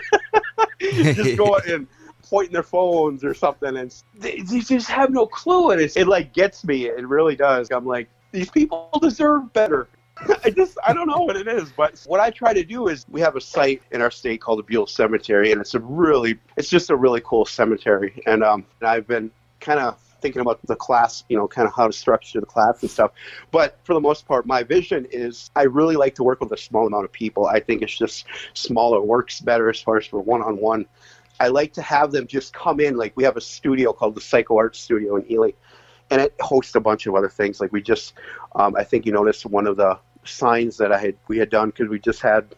just 0.80 1.36
going 1.36 1.62
and 1.68 1.86
pointing 2.22 2.54
their 2.54 2.62
phones 2.62 3.24
or 3.24 3.34
something, 3.34 3.76
and 3.76 3.94
they, 4.14 4.40
they 4.40 4.60
just 4.60 4.88
have 4.88 5.10
no 5.10 5.26
clue. 5.26 5.70
And 5.70 5.80
it 5.80 6.08
like 6.08 6.32
gets 6.32 6.64
me. 6.64 6.86
It 6.86 7.06
really 7.06 7.36
does. 7.36 7.70
I'm 7.70 7.86
like, 7.86 8.08
these 8.30 8.50
people 8.50 8.88
deserve 9.02 9.52
better. 9.52 9.86
I 10.44 10.50
just 10.50 10.78
I 10.86 10.92
don't 10.92 11.08
know 11.08 11.20
what 11.20 11.36
it 11.36 11.48
is, 11.48 11.70
but 11.72 12.02
what 12.06 12.20
I 12.20 12.30
try 12.30 12.52
to 12.52 12.64
do 12.64 12.88
is 12.88 13.06
we 13.08 13.20
have 13.20 13.36
a 13.36 13.40
site 13.40 13.82
in 13.90 14.02
our 14.02 14.10
state 14.10 14.40
called 14.40 14.58
the 14.58 14.62
Buell 14.62 14.86
Cemetery, 14.86 15.52
and 15.52 15.60
it's 15.60 15.74
a 15.74 15.80
really 15.80 16.38
it's 16.56 16.68
just 16.68 16.90
a 16.90 16.96
really 16.96 17.20
cool 17.24 17.44
cemetery, 17.44 18.22
and 18.26 18.42
um 18.42 18.64
and 18.80 18.88
I've 18.88 19.06
been 19.06 19.30
kind 19.60 19.80
of 19.80 19.98
thinking 20.20 20.40
about 20.40 20.64
the 20.66 20.76
class, 20.76 21.24
you 21.28 21.36
know, 21.36 21.48
kind 21.48 21.66
of 21.66 21.74
how 21.74 21.86
to 21.86 21.92
structure 21.92 22.40
the 22.40 22.46
class 22.46 22.80
and 22.80 22.90
stuff. 22.90 23.10
But 23.50 23.78
for 23.82 23.92
the 23.92 24.00
most 24.00 24.26
part, 24.26 24.46
my 24.46 24.62
vision 24.62 25.06
is 25.10 25.50
I 25.56 25.64
really 25.64 25.96
like 25.96 26.14
to 26.14 26.22
work 26.22 26.40
with 26.40 26.52
a 26.52 26.56
small 26.56 26.86
amount 26.86 27.04
of 27.04 27.12
people. 27.12 27.46
I 27.46 27.60
think 27.60 27.82
it's 27.82 27.96
just 27.96 28.26
smaller 28.54 29.02
works 29.02 29.40
better 29.40 29.68
as 29.68 29.80
far 29.80 29.96
as 29.98 30.06
for 30.06 30.20
one 30.20 30.42
on 30.42 30.58
one. 30.58 30.86
I 31.40 31.48
like 31.48 31.72
to 31.74 31.82
have 31.82 32.12
them 32.12 32.26
just 32.26 32.54
come 32.54 32.78
in. 32.78 32.96
Like 32.96 33.12
we 33.16 33.24
have 33.24 33.36
a 33.36 33.40
studio 33.40 33.92
called 33.92 34.14
the 34.14 34.20
Psycho 34.20 34.56
Art 34.56 34.76
Studio 34.76 35.16
in 35.16 35.30
Ely, 35.30 35.50
and 36.10 36.20
it 36.20 36.34
hosts 36.40 36.74
a 36.76 36.80
bunch 36.80 37.06
of 37.06 37.16
other 37.16 37.28
things. 37.28 37.60
Like 37.60 37.72
we 37.72 37.82
just, 37.82 38.14
um, 38.54 38.76
I 38.76 38.84
think 38.84 39.06
you 39.06 39.12
noticed 39.12 39.44
one 39.44 39.66
of 39.66 39.76
the 39.76 39.98
signs 40.24 40.76
that 40.78 40.92
I 40.92 40.98
had 40.98 41.16
we 41.28 41.38
had 41.38 41.50
done 41.50 41.70
because 41.70 41.88
we 41.88 41.98
just 41.98 42.20
had 42.20 42.54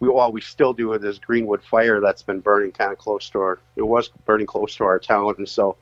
we 0.00 0.08
well 0.08 0.32
we 0.32 0.40
still 0.40 0.72
do 0.72 0.92
it 0.92 1.00
this 1.00 1.18
Greenwood 1.18 1.62
fire 1.62 2.00
that's 2.00 2.22
been 2.22 2.40
burning 2.40 2.72
kind 2.72 2.92
of 2.92 2.98
close 2.98 3.28
to 3.30 3.38
our 3.40 3.58
it 3.76 3.82
was 3.82 4.08
burning 4.26 4.46
close 4.46 4.76
to 4.76 4.84
our 4.84 4.98
town 4.98 5.34
and 5.38 5.48
so 5.48 5.76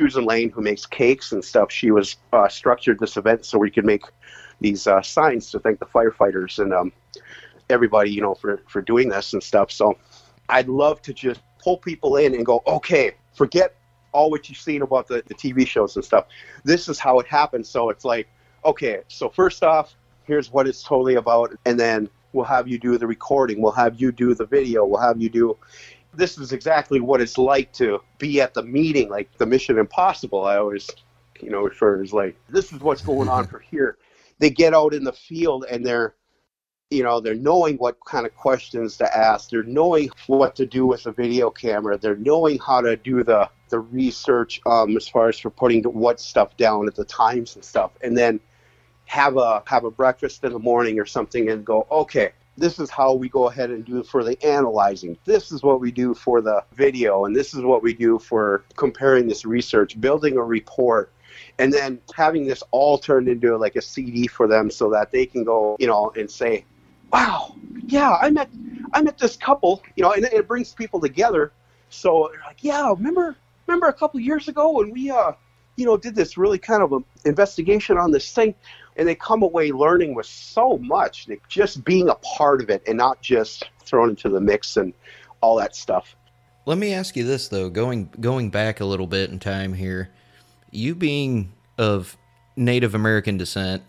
Susan 0.00 0.24
Lane, 0.24 0.48
who 0.48 0.62
makes 0.62 0.86
cakes 0.86 1.32
and 1.32 1.44
stuff, 1.44 1.70
she 1.70 1.90
was 1.90 2.16
uh, 2.32 2.48
structured 2.48 2.98
this 2.98 3.18
event 3.18 3.44
so 3.44 3.58
we 3.58 3.70
could 3.70 3.84
make 3.84 4.02
these 4.58 4.86
uh, 4.86 5.02
signs 5.02 5.50
to 5.50 5.58
thank 5.58 5.78
the 5.78 5.84
firefighters 5.84 6.58
and 6.58 6.72
um, 6.72 6.90
everybody, 7.68 8.10
you 8.10 8.22
know, 8.22 8.34
for, 8.34 8.62
for 8.66 8.80
doing 8.80 9.10
this 9.10 9.34
and 9.34 9.42
stuff. 9.42 9.70
So 9.70 9.98
I'd 10.48 10.68
love 10.68 11.02
to 11.02 11.12
just 11.12 11.42
pull 11.62 11.76
people 11.76 12.16
in 12.16 12.34
and 12.34 12.46
go, 12.46 12.62
okay, 12.66 13.12
forget 13.34 13.76
all 14.12 14.30
what 14.30 14.48
you've 14.48 14.56
seen 14.56 14.80
about 14.80 15.06
the, 15.06 15.22
the 15.26 15.34
TV 15.34 15.66
shows 15.66 15.96
and 15.96 16.04
stuff. 16.04 16.28
This 16.64 16.88
is 16.88 16.98
how 16.98 17.18
it 17.18 17.26
happens. 17.26 17.68
So 17.68 17.90
it's 17.90 18.04
like, 18.04 18.26
okay, 18.64 19.02
so 19.08 19.28
first 19.28 19.62
off, 19.62 19.94
here's 20.30 20.52
what 20.52 20.68
it's 20.68 20.82
totally 20.82 21.16
about. 21.16 21.52
And 21.64 21.78
then 21.78 22.08
we'll 22.32 22.44
have 22.44 22.68
you 22.68 22.78
do 22.78 22.96
the 22.96 23.06
recording, 23.06 23.60
we'll 23.60 23.72
have 23.72 24.00
you 24.00 24.12
do 24.12 24.32
the 24.32 24.46
video, 24.46 24.84
we'll 24.84 25.00
have 25.00 25.20
you 25.20 25.28
do. 25.28 25.58
This 26.14 26.38
is 26.38 26.52
exactly 26.52 27.00
what 27.00 27.20
it's 27.20 27.36
like 27.36 27.72
to 27.74 28.00
be 28.18 28.40
at 28.40 28.54
the 28.54 28.62
meeting, 28.62 29.08
like 29.08 29.36
the 29.38 29.46
Mission 29.46 29.76
Impossible. 29.78 30.44
I 30.44 30.56
always, 30.56 30.88
you 31.40 31.50
know, 31.50 31.62
refer 31.62 32.00
as 32.02 32.12
like, 32.12 32.36
this 32.48 32.72
is 32.72 32.80
what's 32.80 33.02
going 33.02 33.28
on 33.28 33.48
for 33.48 33.58
here. 33.58 33.98
They 34.38 34.50
get 34.50 34.72
out 34.72 34.94
in 34.94 35.02
the 35.02 35.12
field 35.12 35.66
and 35.68 35.84
they're 35.84 36.14
you 36.90 37.04
know 37.04 37.20
they're 37.20 37.36
knowing 37.36 37.76
what 37.76 37.96
kind 38.04 38.26
of 38.26 38.34
questions 38.34 38.96
to 38.96 39.16
ask 39.16 39.48
they're 39.48 39.62
knowing 39.62 40.10
what 40.26 40.56
to 40.56 40.66
do 40.66 40.84
with 40.86 41.06
a 41.06 41.12
video 41.12 41.48
camera 41.48 41.96
they're 41.96 42.16
knowing 42.16 42.58
how 42.58 42.80
to 42.80 42.96
do 42.96 43.22
the 43.22 43.48
the 43.68 43.78
research 43.78 44.60
um, 44.66 44.96
as 44.96 45.06
far 45.06 45.28
as 45.28 45.38
for 45.38 45.50
putting 45.50 45.84
what 45.84 46.18
stuff 46.18 46.56
down 46.56 46.88
at 46.88 46.96
the 46.96 47.04
times 47.04 47.54
and 47.54 47.64
stuff 47.64 47.92
and 48.02 48.18
then 48.18 48.40
have 49.10 49.36
a 49.36 49.62
have 49.66 49.84
a 49.84 49.90
breakfast 49.90 50.44
in 50.44 50.52
the 50.52 50.58
morning 50.58 51.00
or 51.00 51.04
something 51.06 51.50
and 51.50 51.64
go 51.64 51.84
okay 51.90 52.30
this 52.56 52.78
is 52.78 52.90
how 52.90 53.12
we 53.12 53.28
go 53.28 53.48
ahead 53.48 53.70
and 53.70 53.84
do 53.84 54.02
for 54.04 54.22
the 54.22 54.40
analyzing 54.44 55.18
this 55.24 55.50
is 55.50 55.62
what 55.62 55.80
we 55.80 55.90
do 55.90 56.14
for 56.14 56.40
the 56.40 56.62
video 56.74 57.24
and 57.24 57.34
this 57.34 57.52
is 57.52 57.62
what 57.62 57.82
we 57.82 57.92
do 57.92 58.18
for 58.18 58.62
comparing 58.76 59.26
this 59.26 59.44
research 59.44 60.00
building 60.00 60.36
a 60.36 60.42
report 60.42 61.12
and 61.58 61.72
then 61.72 62.00
having 62.14 62.46
this 62.46 62.62
all 62.70 62.98
turned 62.98 63.28
into 63.28 63.56
like 63.56 63.76
a 63.76 63.82
CD 63.82 64.26
for 64.26 64.46
them 64.46 64.70
so 64.70 64.90
that 64.90 65.12
they 65.12 65.26
can 65.26 65.44
go, 65.44 65.76
you 65.78 65.86
know, 65.86 66.12
and 66.16 66.30
say, 66.30 66.64
wow, 67.12 67.54
yeah, 67.86 68.16
I 68.20 68.30
met 68.30 68.48
I 68.92 69.02
met 69.02 69.18
this 69.18 69.36
couple, 69.36 69.82
you 69.96 70.02
know, 70.02 70.12
and 70.12 70.24
it 70.24 70.48
brings 70.48 70.72
people 70.72 71.00
together. 71.00 71.52
So 71.90 72.30
they're 72.32 72.42
like, 72.46 72.62
yeah, 72.62 72.88
remember 72.90 73.36
remember 73.66 73.88
a 73.88 73.92
couple 73.92 74.20
years 74.20 74.48
ago 74.48 74.70
when 74.70 74.90
we 74.90 75.10
uh 75.10 75.32
you 75.76 75.86
know 75.86 75.96
did 75.96 76.14
this 76.14 76.36
really 76.36 76.58
kind 76.58 76.82
of 76.82 76.92
a 76.92 77.00
investigation 77.24 77.96
on 77.96 78.10
this 78.10 78.32
thing 78.32 78.54
and 79.00 79.08
they 79.08 79.16
come 79.16 79.42
away 79.42 79.72
learning 79.72 80.14
with 80.14 80.26
so 80.26 80.78
much 80.78 81.26
like 81.28 81.42
just 81.48 81.84
being 81.84 82.08
a 82.08 82.14
part 82.16 82.62
of 82.62 82.70
it 82.70 82.82
and 82.86 82.96
not 82.96 83.20
just 83.20 83.68
thrown 83.84 84.10
into 84.10 84.28
the 84.28 84.40
mix 84.40 84.76
and 84.76 84.92
all 85.40 85.56
that 85.56 85.74
stuff 85.74 86.14
let 86.66 86.78
me 86.78 86.94
ask 86.94 87.16
you 87.16 87.24
this 87.24 87.48
though 87.48 87.68
going 87.68 88.08
going 88.20 88.50
back 88.50 88.78
a 88.78 88.84
little 88.84 89.08
bit 89.08 89.30
in 89.30 89.40
time 89.40 89.72
here 89.72 90.10
you 90.70 90.94
being 90.94 91.52
of 91.78 92.16
native 92.54 92.94
american 92.94 93.36
descent 93.36 93.82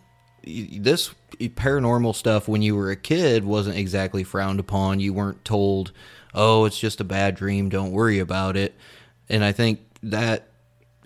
this 0.43 1.13
paranormal 1.39 2.15
stuff 2.15 2.47
when 2.47 2.61
you 2.61 2.75
were 2.75 2.91
a 2.91 2.95
kid 2.95 3.45
wasn't 3.45 3.77
exactly 3.77 4.23
frowned 4.23 4.59
upon. 4.59 4.99
You 4.99 5.13
weren't 5.13 5.43
told, 5.45 5.91
"Oh, 6.33 6.65
it's 6.65 6.79
just 6.79 6.99
a 6.99 7.03
bad 7.03 7.35
dream, 7.35 7.69
don't 7.69 7.91
worry 7.91 8.19
about 8.19 8.57
it." 8.57 8.75
And 9.29 9.43
I 9.43 9.51
think 9.51 9.79
that 10.03 10.47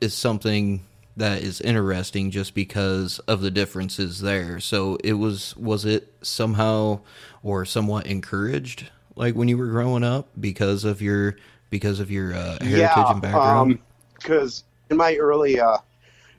is 0.02 0.14
something 0.14 0.86
that 1.18 1.42
is 1.42 1.62
interesting 1.62 2.32
just 2.32 2.54
because 2.54 3.20
of 3.20 3.42
the 3.42 3.52
differences 3.52 4.22
there. 4.22 4.60
So 4.60 4.98
it 5.04 5.14
was 5.14 5.56
was 5.58 5.86
it 5.86 6.14
somehow 6.22 7.02
or 7.44 7.66
somewhat 7.66 8.08
encouraged 8.08 8.90
like 9.16 9.36
when 9.36 9.48
you 9.48 9.58
were 9.58 9.68
growing 9.68 10.04
up 10.04 10.30
because 10.40 10.84
of 10.84 11.02
your 11.02 11.38
because 11.70 12.00
of 12.00 12.12
your 12.12 12.34
uh, 12.34 12.58
heritage 12.62 12.80
yeah, 12.80 13.12
and 13.12 13.22
background? 13.22 13.80
Because 14.16 14.62
um, 14.62 14.92
in 14.92 14.98
my 14.98 15.16
early 15.16 15.60
uh, 15.60 15.78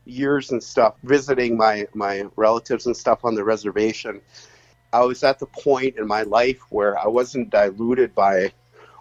years 0.05 0.51
and 0.51 0.63
stuff, 0.63 0.95
visiting 1.03 1.57
my, 1.57 1.87
my 1.95 2.25
relatives 2.37 2.87
and 2.87 2.97
stuff 2.97 3.25
on 3.25 3.35
the 3.35 3.45
reservation, 3.45 4.21
I 4.93 5.01
was 5.05 5.23
at 5.25 5.39
the 5.39 5.47
point 5.47 5.97
in 5.97 6.07
my 6.07 6.23
life 6.23 6.61
where 6.71 6.99
I 6.99 7.07
wasn't 7.07 7.51
diluted 7.51 8.15
by 8.15 8.53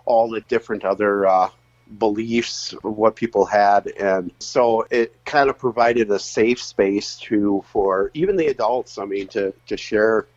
all 0.06 0.30
the 0.30 0.42
different 0.42 0.84
other 0.84 1.26
uh, 1.26 1.50
beliefs 1.98 2.74
of 2.74 2.98
what 2.98 3.16
people 3.16 3.46
had, 3.46 3.88
and 4.00 4.32
so 4.40 4.86
it 4.90 5.24
kind 5.26 5.50
of 5.50 5.58
provided 5.58 6.10
a 6.12 6.20
safe 6.20 6.62
space 6.62 7.18
to 7.18 7.64
for 7.72 8.12
even 8.14 8.36
the 8.36 8.48
adults. 8.48 8.98
I 8.98 9.06
mean, 9.06 9.28
to 9.30 9.54
to 9.68 9.78
share 9.78 10.28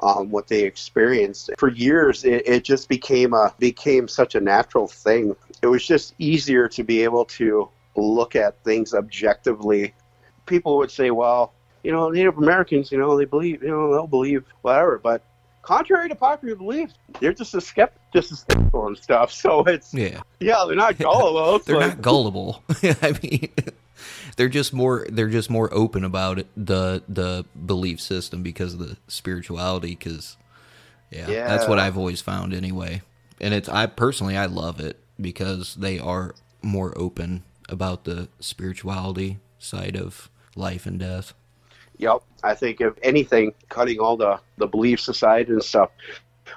um, 0.00 0.30
what 0.30 0.48
they 0.48 0.62
experienced. 0.62 1.50
For 1.58 1.68
years, 1.68 2.24
it, 2.24 2.46
it 2.46 2.64
just 2.64 2.88
became 2.88 3.34
a 3.34 3.54
became 3.58 4.08
such 4.08 4.34
a 4.34 4.40
natural 4.40 4.88
thing. 4.88 5.36
It 5.62 5.66
was 5.66 5.86
just 5.86 6.14
easier 6.18 6.68
to 6.68 6.84
be 6.84 7.02
able 7.04 7.24
to 7.26 7.68
look 7.96 8.34
at 8.36 8.62
things 8.64 8.92
objectively 8.92 9.94
people 10.46 10.76
would 10.78 10.90
say, 10.90 11.10
well, 11.10 11.52
you 11.82 11.92
know, 11.92 12.08
Native 12.10 12.38
Americans, 12.38 12.90
you 12.90 12.98
know, 12.98 13.16
they 13.16 13.24
believe, 13.24 13.62
you 13.62 13.68
know, 13.68 13.92
they'll 13.92 14.06
believe 14.06 14.44
whatever. 14.62 14.98
But 14.98 15.22
contrary 15.64 16.08
to 16.08 16.14
popular 16.14 16.54
belief, 16.54 16.90
they're 17.20 17.32
just 17.32 17.54
as 17.54 17.66
skeptical, 17.66 18.02
just 18.12 18.36
skeptical 18.36 18.86
and 18.86 18.98
stuff. 18.98 19.32
So 19.32 19.62
it's 19.64 19.92
yeah, 19.92 20.20
yeah, 20.40 20.64
they're 20.66 20.76
not 20.76 20.98
gullible. 20.98 21.58
they're 21.60 21.78
like, 21.78 21.88
not 21.88 22.02
gullible. 22.02 22.62
I 22.82 23.18
mean, 23.22 23.50
they're 24.36 24.48
just 24.48 24.72
more 24.72 25.06
they're 25.10 25.28
just 25.28 25.50
more 25.50 25.72
open 25.72 26.04
about 26.04 26.38
it, 26.38 26.46
the 26.56 27.02
the 27.08 27.44
belief 27.66 28.00
system 28.00 28.42
because 28.42 28.74
of 28.74 28.80
the 28.80 28.96
spirituality. 29.08 29.90
Because 29.90 30.36
yeah, 31.10 31.28
yeah, 31.28 31.48
that's 31.48 31.66
what 31.68 31.78
I've 31.78 31.98
always 31.98 32.20
found 32.20 32.52
anyway. 32.52 33.02
And 33.40 33.54
it's 33.54 33.68
I 33.68 33.86
personally 33.86 34.36
I 34.36 34.46
love 34.46 34.80
it 34.80 35.00
because 35.20 35.74
they 35.74 35.98
are 35.98 36.34
more 36.62 36.96
open 36.96 37.42
about 37.68 38.04
the 38.04 38.28
spirituality 38.40 39.38
side 39.58 39.96
of 39.96 40.30
life 40.56 40.86
and 40.86 40.98
death. 40.98 41.34
Yep. 41.98 42.22
I 42.42 42.54
think 42.54 42.80
if 42.80 42.94
anything, 43.02 43.54
cutting 43.68 43.98
all 43.98 44.16
the, 44.16 44.40
the 44.58 44.66
beliefs 44.66 45.08
aside 45.08 45.48
and 45.48 45.62
stuff, 45.62 45.90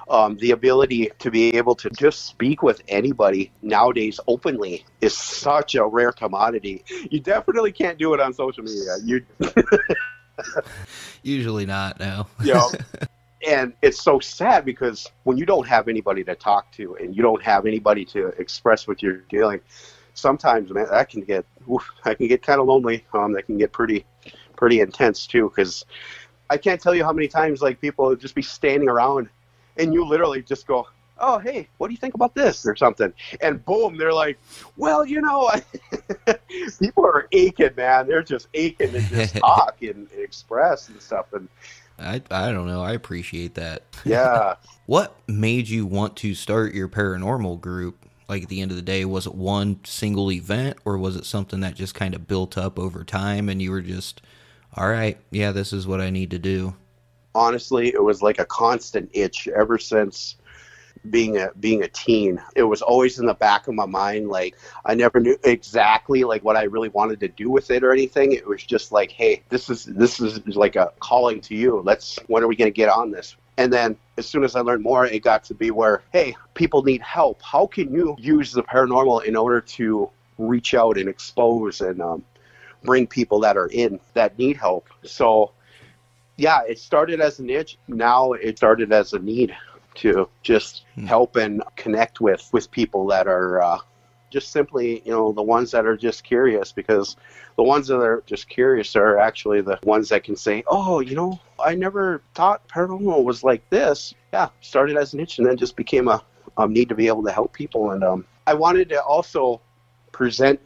um, 0.10 0.38
the 0.38 0.52
ability 0.52 1.12
to 1.20 1.32
be 1.32 1.56
able 1.56 1.76
to 1.76 1.90
just 1.90 2.26
speak 2.26 2.64
with 2.64 2.82
anybody 2.88 3.52
nowadays 3.62 4.20
openly 4.28 4.86
is 5.02 5.18
such 5.18 5.76
a 5.76 5.86
rare 5.86 6.12
commodity. 6.12 6.84
You 7.10 7.20
definitely 7.20 7.72
can't 7.72 7.98
do 7.98 8.14
it 8.14 8.20
on 8.20 8.34
social 8.34 8.64
media. 8.64 8.98
You 9.04 9.26
usually 11.24 11.66
not 11.66 12.00
now. 12.00 12.28
yeah. 12.44 12.68
And 13.48 13.74
it's 13.84 14.02
so 14.02 14.20
sad 14.20 14.66
because 14.66 15.10
when 15.24 15.38
you 15.38 15.46
don't 15.46 15.68
have 15.68 15.88
anybody 15.88 16.24
to 16.24 16.36
talk 16.36 16.72
to 16.74 16.96
and 16.96 17.16
you 17.16 17.22
don't 17.22 17.42
have 17.44 17.68
anybody 17.68 18.04
to 18.06 18.30
express 18.40 18.88
what 18.88 19.04
you're 19.04 19.22
feeling, 19.30 19.62
sometimes 20.16 20.72
man, 20.72 20.88
that 20.90 21.08
can 21.10 21.22
get 21.22 21.46
oof, 21.72 21.88
that 22.04 22.18
can 22.18 22.28
get 22.28 22.42
kind 22.42 22.60
of 22.60 22.66
lonely. 22.66 23.06
Um, 23.14 23.34
that 23.34 23.44
can 23.44 23.58
get 23.58 23.72
pretty 23.72 24.06
pretty 24.58 24.82
intense 24.82 25.26
too. 25.26 25.52
Because 25.56 25.86
I 26.50 26.58
can't 26.58 26.82
tell 26.82 26.94
you 26.94 27.04
how 27.04 27.14
many 27.14 27.28
times 27.28 27.62
like 27.62 27.80
people 27.80 28.16
just 28.16 28.36
be 28.36 28.42
standing 28.42 28.90
around, 28.90 29.30
and 29.78 29.94
you 29.94 30.06
literally 30.06 30.42
just 30.42 30.68
go, 30.68 30.88
"Oh, 31.20 31.38
hey, 31.40 31.70
what 31.78 31.88
do 31.88 31.94
you 31.94 31.98
think 31.98 32.16
about 32.16 32.36
this?" 32.36 32.66
or 32.66 32.76
something, 32.76 33.14
and 33.42 33.64
boom, 33.64 33.98
they're 33.98 34.14
like, 34.14 34.38
"Well, 34.76 35.06
you 35.06 35.22
know," 35.22 35.50
people 36.80 37.06
are 37.06 37.28
aching, 37.32 37.76
man. 37.78 38.08
They're 38.08 38.24
just 38.24 38.48
aching 38.54 38.92
to 38.92 39.02
just 39.02 39.36
talk 39.38 39.78
and, 39.82 40.10
and 40.12 40.22
express 40.22 40.90
and 40.90 41.02
stuff, 41.02 41.32
and. 41.34 41.48
I, 42.00 42.22
I 42.30 42.52
don't 42.52 42.68
know. 42.68 42.84
I 42.84 42.92
appreciate 42.92 43.56
that. 43.56 43.82
Yeah. 44.06 44.54
what 44.86 45.16
made 45.28 45.68
you 45.68 45.88
want 45.88 46.16
to 46.18 46.36
start 46.36 46.76
your 46.76 46.88
paranormal 46.88 47.60
group? 47.60 48.08
like 48.28 48.44
at 48.44 48.50
the 48.50 48.62
end 48.62 48.72
of 48.72 48.78
the 48.78 48.84
day 48.84 49.06
was 49.06 49.26
it 49.26 49.36
one 49.36 49.80
single 49.84 50.32
event 50.32 50.78
or 50.86 50.98
was 50.98 51.16
it 51.16 51.26
something 51.26 51.62
that 51.62 51.76
just 51.76 51.96
kind 51.96 52.14
of 52.14 52.28
built 52.28 52.58
up 52.58 52.78
over 52.78 53.04
time 53.04 53.50
and 53.50 53.62
you 53.62 53.72
were 53.72 53.82
just 53.82 54.22
all 54.76 54.90
right. 54.90 55.18
Yeah 55.32 55.52
this 55.52 55.74
is 55.74 55.88
what 55.88 56.02
i 56.02 56.10
need 56.10 56.32
to 56.32 56.40
do. 56.40 56.76
Honestly 57.36 57.90
it 57.94 58.04
was 58.04 58.22
like 58.22 58.40
a 58.40 58.46
constant 58.46 59.10
itch 59.14 59.48
ever 59.48 59.78
since 59.78 60.36
being 61.10 61.38
a 61.38 61.52
being 61.60 61.84
a 61.84 61.88
teen. 61.88 62.42
It 62.56 62.64
was 62.64 62.82
always 62.82 63.20
in 63.20 63.26
the 63.26 63.34
back 63.34 63.68
of 63.68 63.76
my 63.76 63.86
mind 63.86 64.30
like 64.30 64.56
i 64.86 64.96
never 64.96 65.20
knew 65.20 65.38
exactly 65.44 66.24
like 66.24 66.44
what 66.44 66.58
i 66.58 66.64
really 66.64 66.90
wanted 66.90 67.20
to 67.22 67.28
do 67.28 67.50
with 67.50 67.72
it 67.72 67.84
or 67.84 67.92
anything. 67.92 68.32
It 68.34 68.48
was 68.48 68.64
just 68.64 68.92
like 68.92 69.12
hey 69.12 69.44
this 69.50 69.70
is 69.70 69.86
this 69.86 70.20
is 70.20 70.40
like 70.56 70.76
a 70.76 70.92
calling 71.00 71.42
to 71.42 71.56
you. 71.56 71.82
Let's 71.86 72.20
when 72.28 72.44
are 72.44 72.48
we 72.48 72.56
going 72.56 72.72
to 72.72 72.76
get 72.76 72.90
on 72.90 73.12
this? 73.12 73.36
And 73.58 73.74
then 73.74 73.98
as 74.18 74.28
soon 74.28 74.44
as 74.44 74.56
I 74.56 74.62
learned 74.62 74.84
more, 74.84 75.06
it 75.06 75.24
got 75.24 75.44
to 75.46 75.56
be 75.56 75.72
where, 75.72 76.04
hey, 76.14 76.36
people 76.54 76.84
need 76.84 77.02
help. 77.02 77.42
How 77.42 77.66
can 77.66 77.92
you 77.92 78.16
use 78.20 78.52
the 78.52 78.64
paranormal 78.64 79.26
in 79.26 79.36
order 79.36 79.62
to 79.62 80.10
reach 80.38 80.76
out 80.76 80.98
and 80.98 81.10
expose 81.10 81.82
and 81.82 82.02
um, 82.02 82.24
bring 82.84 83.08
people 83.08 83.40
that 83.42 83.58
are 83.58 83.68
in 83.68 84.00
that 84.14 84.38
need 84.38 84.58
help? 84.58 84.88
So, 85.04 85.52
yeah, 86.36 86.62
it 86.68 86.80
started 86.80 87.22
as 87.22 87.40
an 87.40 87.50
itch. 87.50 87.78
Now 87.88 88.34
it 88.34 88.58
started 88.58 88.92
as 88.92 89.14
a 89.14 89.20
need 89.20 89.56
to 89.96 90.30
just 90.44 90.84
hmm. 90.96 91.06
help 91.06 91.36
and 91.36 91.64
connect 91.76 92.22
with 92.22 92.48
with 92.54 92.70
people 92.72 93.08
that 93.08 93.28
are 93.28 93.62
uh, 93.62 93.80
just 94.30 94.52
simply, 94.52 95.02
you 95.06 95.12
know, 95.12 95.32
the 95.32 95.42
ones 95.42 95.72
that 95.72 95.86
are 95.86 95.98
just 95.98 96.24
curious 96.24 96.72
because 96.72 97.16
the 97.56 97.64
ones 97.64 97.88
that 97.88 98.00
are 98.00 98.24
just 98.26 98.48
curious 98.50 98.96
are 98.96 99.18
actually 99.18 99.62
the 99.62 99.80
ones 99.84 100.10
that 100.10 100.24
can 100.24 100.36
say, 100.36 100.64
oh, 100.68 101.00
you 101.00 101.16
know, 101.16 101.40
I 101.60 101.76
never 101.76 102.22
thought 102.36 102.68
paranormal 102.68 103.24
was 103.24 103.44
like 103.44 103.68
this. 103.70 104.14
Yeah, 104.32 104.50
started 104.62 104.98
as 104.98 105.14
an 105.14 105.20
itch 105.20 105.40
and 105.40 105.48
then 105.48 105.58
just 105.58 105.76
became 105.76 106.08
a 106.08 106.24
um, 106.58 106.74
need 106.74 106.90
to 106.90 106.96
be 106.96 107.08
able 107.08 107.24
to 107.24 107.32
help 107.32 107.54
people. 107.54 107.92
And 107.92 108.04
um, 108.04 108.26
I 108.46 108.54
wanted 108.54 108.90
to 108.90 109.02
also 109.02 109.62
present 110.12 110.60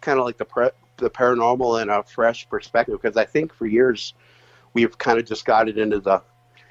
kind 0.00 0.18
of 0.18 0.24
like 0.24 0.38
the 0.38 0.44
pre- 0.44 0.70
the 0.98 1.10
paranormal 1.10 1.82
in 1.82 1.90
a 1.90 2.02
fresh 2.02 2.48
perspective 2.48 3.00
because 3.00 3.16
I 3.16 3.24
think 3.24 3.52
for 3.52 3.66
years 3.66 4.14
we've 4.74 4.96
kind 4.98 5.18
of 5.18 5.26
just 5.26 5.44
got 5.44 5.68
it 5.68 5.78
into 5.78 6.00
the 6.00 6.22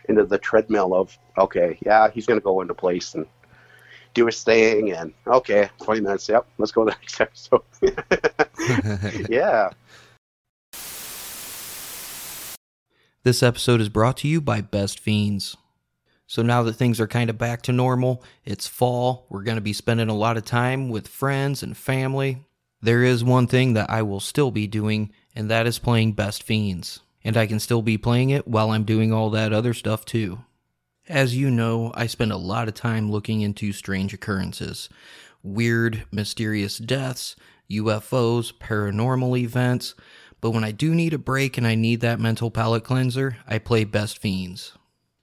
into 0.09 0.25
the 0.25 0.37
treadmill 0.37 0.93
of 0.93 1.17
okay, 1.37 1.77
yeah, 1.85 2.09
he's 2.09 2.25
going 2.25 2.39
to 2.39 2.43
go 2.43 2.61
into 2.61 2.73
place 2.73 3.15
and 3.15 3.25
do 4.13 4.25
his 4.25 4.43
thing, 4.43 4.91
and 4.91 5.13
okay, 5.27 5.69
twenty 5.81 6.01
minutes, 6.01 6.27
yep, 6.27 6.45
let's 6.57 6.71
go 6.71 6.85
to 6.85 6.91
the 6.91 6.97
next 6.99 7.21
episode. 7.21 7.61
yeah. 9.29 9.69
This 13.23 13.43
episode 13.43 13.81
is 13.81 13.89
brought 13.89 14.17
to 14.17 14.27
you 14.27 14.41
by 14.41 14.61
Best 14.61 14.99
Fiends. 14.99 15.55
So 16.25 16.41
now 16.41 16.63
that 16.63 16.73
things 16.73 16.99
are 16.99 17.07
kind 17.07 17.29
of 17.29 17.37
back 17.37 17.61
to 17.63 17.71
normal, 17.71 18.23
it's 18.45 18.65
fall, 18.65 19.27
we're 19.29 19.43
going 19.43 19.57
to 19.57 19.61
be 19.61 19.73
spending 19.73 20.09
a 20.09 20.15
lot 20.15 20.37
of 20.37 20.45
time 20.45 20.89
with 20.89 21.07
friends 21.07 21.61
and 21.61 21.77
family. 21.77 22.43
There 22.81 23.03
is 23.03 23.23
one 23.23 23.47
thing 23.47 23.73
that 23.73 23.89
I 23.89 24.01
will 24.01 24.19
still 24.19 24.49
be 24.49 24.65
doing, 24.67 25.11
and 25.35 25.49
that 25.49 25.67
is 25.67 25.77
playing 25.79 26.13
Best 26.13 26.41
Fiends. 26.41 27.01
And 27.23 27.37
I 27.37 27.45
can 27.45 27.59
still 27.59 27.83
be 27.83 27.97
playing 27.97 28.31
it 28.31 28.47
while 28.47 28.71
I'm 28.71 28.83
doing 28.83 29.13
all 29.13 29.29
that 29.31 29.53
other 29.53 29.73
stuff 29.73 30.05
too. 30.05 30.39
As 31.07 31.37
you 31.37 31.51
know, 31.51 31.91
I 31.93 32.07
spend 32.07 32.31
a 32.31 32.37
lot 32.37 32.67
of 32.67 32.73
time 32.73 33.11
looking 33.11 33.41
into 33.41 33.73
strange 33.73 34.13
occurrences 34.13 34.89
weird, 35.43 36.05
mysterious 36.11 36.77
deaths, 36.77 37.35
UFOs, 37.69 38.53
paranormal 38.53 39.39
events, 39.39 39.95
but 40.39 40.51
when 40.51 40.63
I 40.63 40.71
do 40.71 40.93
need 40.93 41.13
a 41.13 41.19
break 41.19 41.57
and 41.57 41.65
I 41.65 41.75
need 41.75 42.01
that 42.01 42.19
mental 42.19 42.51
palate 42.51 42.83
cleanser, 42.83 43.37
I 43.47 43.59
play 43.59 43.83
Best 43.83 44.17
Fiends. 44.19 44.73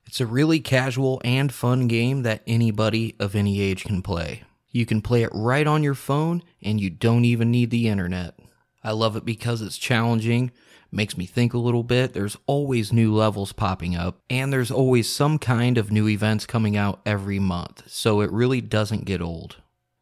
It's 0.06 0.20
a 0.20 0.26
really 0.26 0.60
casual 0.60 1.20
and 1.24 1.52
fun 1.52 1.86
game 1.86 2.22
that 2.22 2.42
anybody 2.46 3.14
of 3.20 3.34
any 3.34 3.60
age 3.60 3.84
can 3.84 4.00
play. 4.02 4.42
You 4.70 4.86
can 4.86 5.02
play 5.02 5.22
it 5.22 5.30
right 5.32 5.66
on 5.66 5.82
your 5.82 5.94
phone 5.94 6.42
and 6.62 6.80
you 6.80 6.90
don't 6.90 7.24
even 7.24 7.50
need 7.50 7.70
the 7.70 7.88
internet. 7.88 8.38
I 8.82 8.92
love 8.92 9.16
it 9.16 9.24
because 9.24 9.62
it's 9.62 9.78
challenging, 9.78 10.50
makes 10.90 11.16
me 11.16 11.26
think 11.26 11.52
a 11.52 11.58
little 11.58 11.82
bit. 11.82 12.12
There's 12.12 12.36
always 12.46 12.92
new 12.92 13.14
levels 13.14 13.52
popping 13.52 13.96
up, 13.96 14.20
and 14.30 14.52
there's 14.52 14.70
always 14.70 15.08
some 15.08 15.38
kind 15.38 15.78
of 15.78 15.90
new 15.90 16.08
events 16.08 16.46
coming 16.46 16.76
out 16.76 17.00
every 17.04 17.38
month, 17.38 17.82
so 17.90 18.20
it 18.20 18.30
really 18.30 18.60
doesn't 18.60 19.04
get 19.04 19.20
old. 19.20 19.56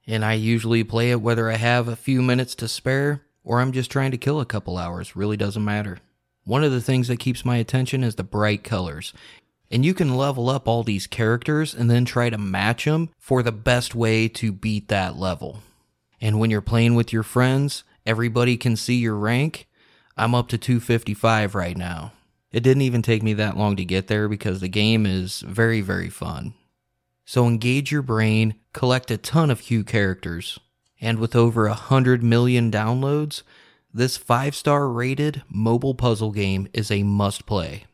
And 0.06 0.24
I 0.24 0.34
usually 0.34 0.84
play 0.84 1.10
it 1.10 1.20
whether 1.20 1.50
I 1.50 1.56
have 1.56 1.88
a 1.88 1.96
few 1.96 2.22
minutes 2.22 2.54
to 2.56 2.68
spare 2.68 3.22
or 3.42 3.60
I'm 3.60 3.72
just 3.72 3.90
trying 3.90 4.10
to 4.10 4.18
kill 4.18 4.40
a 4.40 4.46
couple 4.46 4.76
hours, 4.76 5.16
really 5.16 5.36
doesn't 5.36 5.64
matter. 5.64 5.98
One 6.44 6.64
of 6.64 6.72
the 6.72 6.80
things 6.80 7.08
that 7.08 7.18
keeps 7.18 7.44
my 7.44 7.56
attention 7.56 8.04
is 8.04 8.16
the 8.16 8.24
bright 8.24 8.62
colors. 8.62 9.12
And 9.70 9.84
you 9.84 9.94
can 9.94 10.16
level 10.16 10.48
up 10.48 10.68
all 10.68 10.82
these 10.82 11.06
characters 11.06 11.74
and 11.74 11.90
then 11.90 12.04
try 12.04 12.30
to 12.30 12.38
match 12.38 12.84
them 12.84 13.10
for 13.18 13.42
the 13.42 13.52
best 13.52 13.94
way 13.94 14.28
to 14.28 14.52
beat 14.52 14.88
that 14.88 15.16
level. 15.16 15.60
And 16.20 16.38
when 16.38 16.50
you're 16.50 16.60
playing 16.60 16.94
with 16.94 17.12
your 17.12 17.22
friends, 17.22 17.84
everybody 18.04 18.56
can 18.56 18.76
see 18.76 18.94
your 18.94 19.16
rank. 19.16 19.66
I'm 20.16 20.34
up 20.34 20.48
to 20.48 20.58
255 20.58 21.54
right 21.54 21.76
now. 21.76 22.12
It 22.52 22.62
didn't 22.62 22.82
even 22.82 23.02
take 23.02 23.22
me 23.22 23.34
that 23.34 23.56
long 23.56 23.76
to 23.76 23.84
get 23.84 24.06
there 24.06 24.28
because 24.28 24.60
the 24.60 24.68
game 24.68 25.04
is 25.04 25.40
very, 25.40 25.80
very 25.80 26.08
fun. 26.08 26.54
So 27.24 27.46
engage 27.46 27.90
your 27.90 28.02
brain, 28.02 28.54
collect 28.72 29.10
a 29.10 29.16
ton 29.16 29.50
of 29.50 29.60
Hue 29.60 29.82
characters, 29.82 30.60
and 31.00 31.18
with 31.18 31.34
over 31.34 31.66
a 31.66 31.70
100 31.70 32.22
million 32.22 32.70
downloads, 32.70 33.42
this 33.92 34.16
5 34.16 34.54
star 34.54 34.88
rated 34.88 35.42
mobile 35.48 35.94
puzzle 35.94 36.30
game 36.30 36.68
is 36.72 36.90
a 36.90 37.02
must 37.02 37.46
play. 37.46 37.84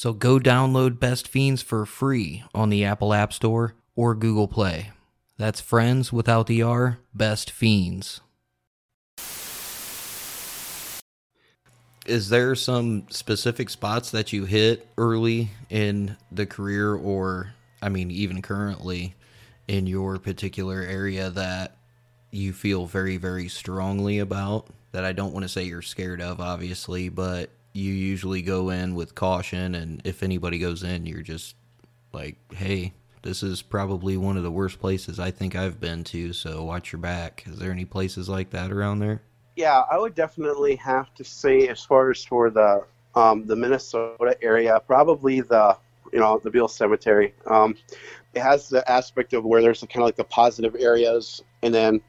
So 0.00 0.14
go 0.14 0.38
download 0.38 0.98
Best 0.98 1.28
Fiends 1.28 1.60
for 1.60 1.84
free 1.84 2.42
on 2.54 2.70
the 2.70 2.86
Apple 2.86 3.12
App 3.12 3.34
Store 3.34 3.74
or 3.94 4.14
Google 4.14 4.48
Play. 4.48 4.92
That's 5.36 5.60
friends 5.60 6.10
without 6.10 6.46
the 6.46 6.62
R, 6.62 7.00
Best 7.12 7.50
Fiends. 7.50 8.22
Is 12.06 12.30
there 12.30 12.54
some 12.54 13.08
specific 13.10 13.68
spots 13.68 14.10
that 14.12 14.32
you 14.32 14.46
hit 14.46 14.88
early 14.96 15.50
in 15.68 16.16
the 16.32 16.46
career 16.46 16.94
or 16.94 17.52
I 17.82 17.90
mean 17.90 18.10
even 18.10 18.40
currently 18.40 19.14
in 19.68 19.86
your 19.86 20.18
particular 20.18 20.80
area 20.80 21.28
that 21.28 21.76
you 22.30 22.54
feel 22.54 22.86
very, 22.86 23.18
very 23.18 23.48
strongly 23.48 24.18
about 24.18 24.66
that 24.92 25.04
I 25.04 25.12
don't 25.12 25.34
want 25.34 25.42
to 25.42 25.48
say 25.50 25.64
you're 25.64 25.82
scared 25.82 26.22
of, 26.22 26.40
obviously, 26.40 27.10
but 27.10 27.50
you 27.72 27.92
usually 27.92 28.42
go 28.42 28.70
in 28.70 28.94
with 28.94 29.14
caution. 29.14 29.74
And 29.74 30.02
if 30.04 30.22
anybody 30.22 30.58
goes 30.58 30.82
in, 30.82 31.06
you're 31.06 31.22
just 31.22 31.56
like, 32.12 32.36
hey, 32.52 32.92
this 33.22 33.42
is 33.42 33.62
probably 33.62 34.16
one 34.16 34.36
of 34.36 34.42
the 34.42 34.50
worst 34.50 34.80
places 34.80 35.18
I 35.18 35.30
think 35.30 35.54
I've 35.54 35.80
been 35.80 36.04
to, 36.04 36.32
so 36.32 36.64
watch 36.64 36.92
your 36.92 37.00
back. 37.00 37.44
Is 37.46 37.58
there 37.58 37.70
any 37.70 37.84
places 37.84 38.28
like 38.28 38.50
that 38.50 38.72
around 38.72 39.00
there? 39.00 39.22
Yeah, 39.56 39.82
I 39.90 39.98
would 39.98 40.14
definitely 40.14 40.76
have 40.76 41.14
to 41.14 41.24
say, 41.24 41.68
as 41.68 41.84
far 41.84 42.10
as 42.10 42.24
for 42.24 42.50
the 42.50 42.84
um, 43.14 43.46
the 43.46 43.56
Minnesota 43.56 44.36
area, 44.40 44.80
probably 44.86 45.40
the 45.40 45.76
you 46.12 46.18
know 46.18 46.38
the 46.38 46.50
Beale 46.50 46.68
Cemetery. 46.68 47.34
Um, 47.46 47.76
it 48.32 48.40
has 48.40 48.68
the 48.68 48.88
aspect 48.90 49.32
of 49.32 49.44
where 49.44 49.60
there's 49.60 49.80
kind 49.80 49.96
of 49.96 50.04
like 50.04 50.16
the 50.16 50.24
positive 50.24 50.76
areas, 50.78 51.42
and 51.62 51.74
then 51.74 52.00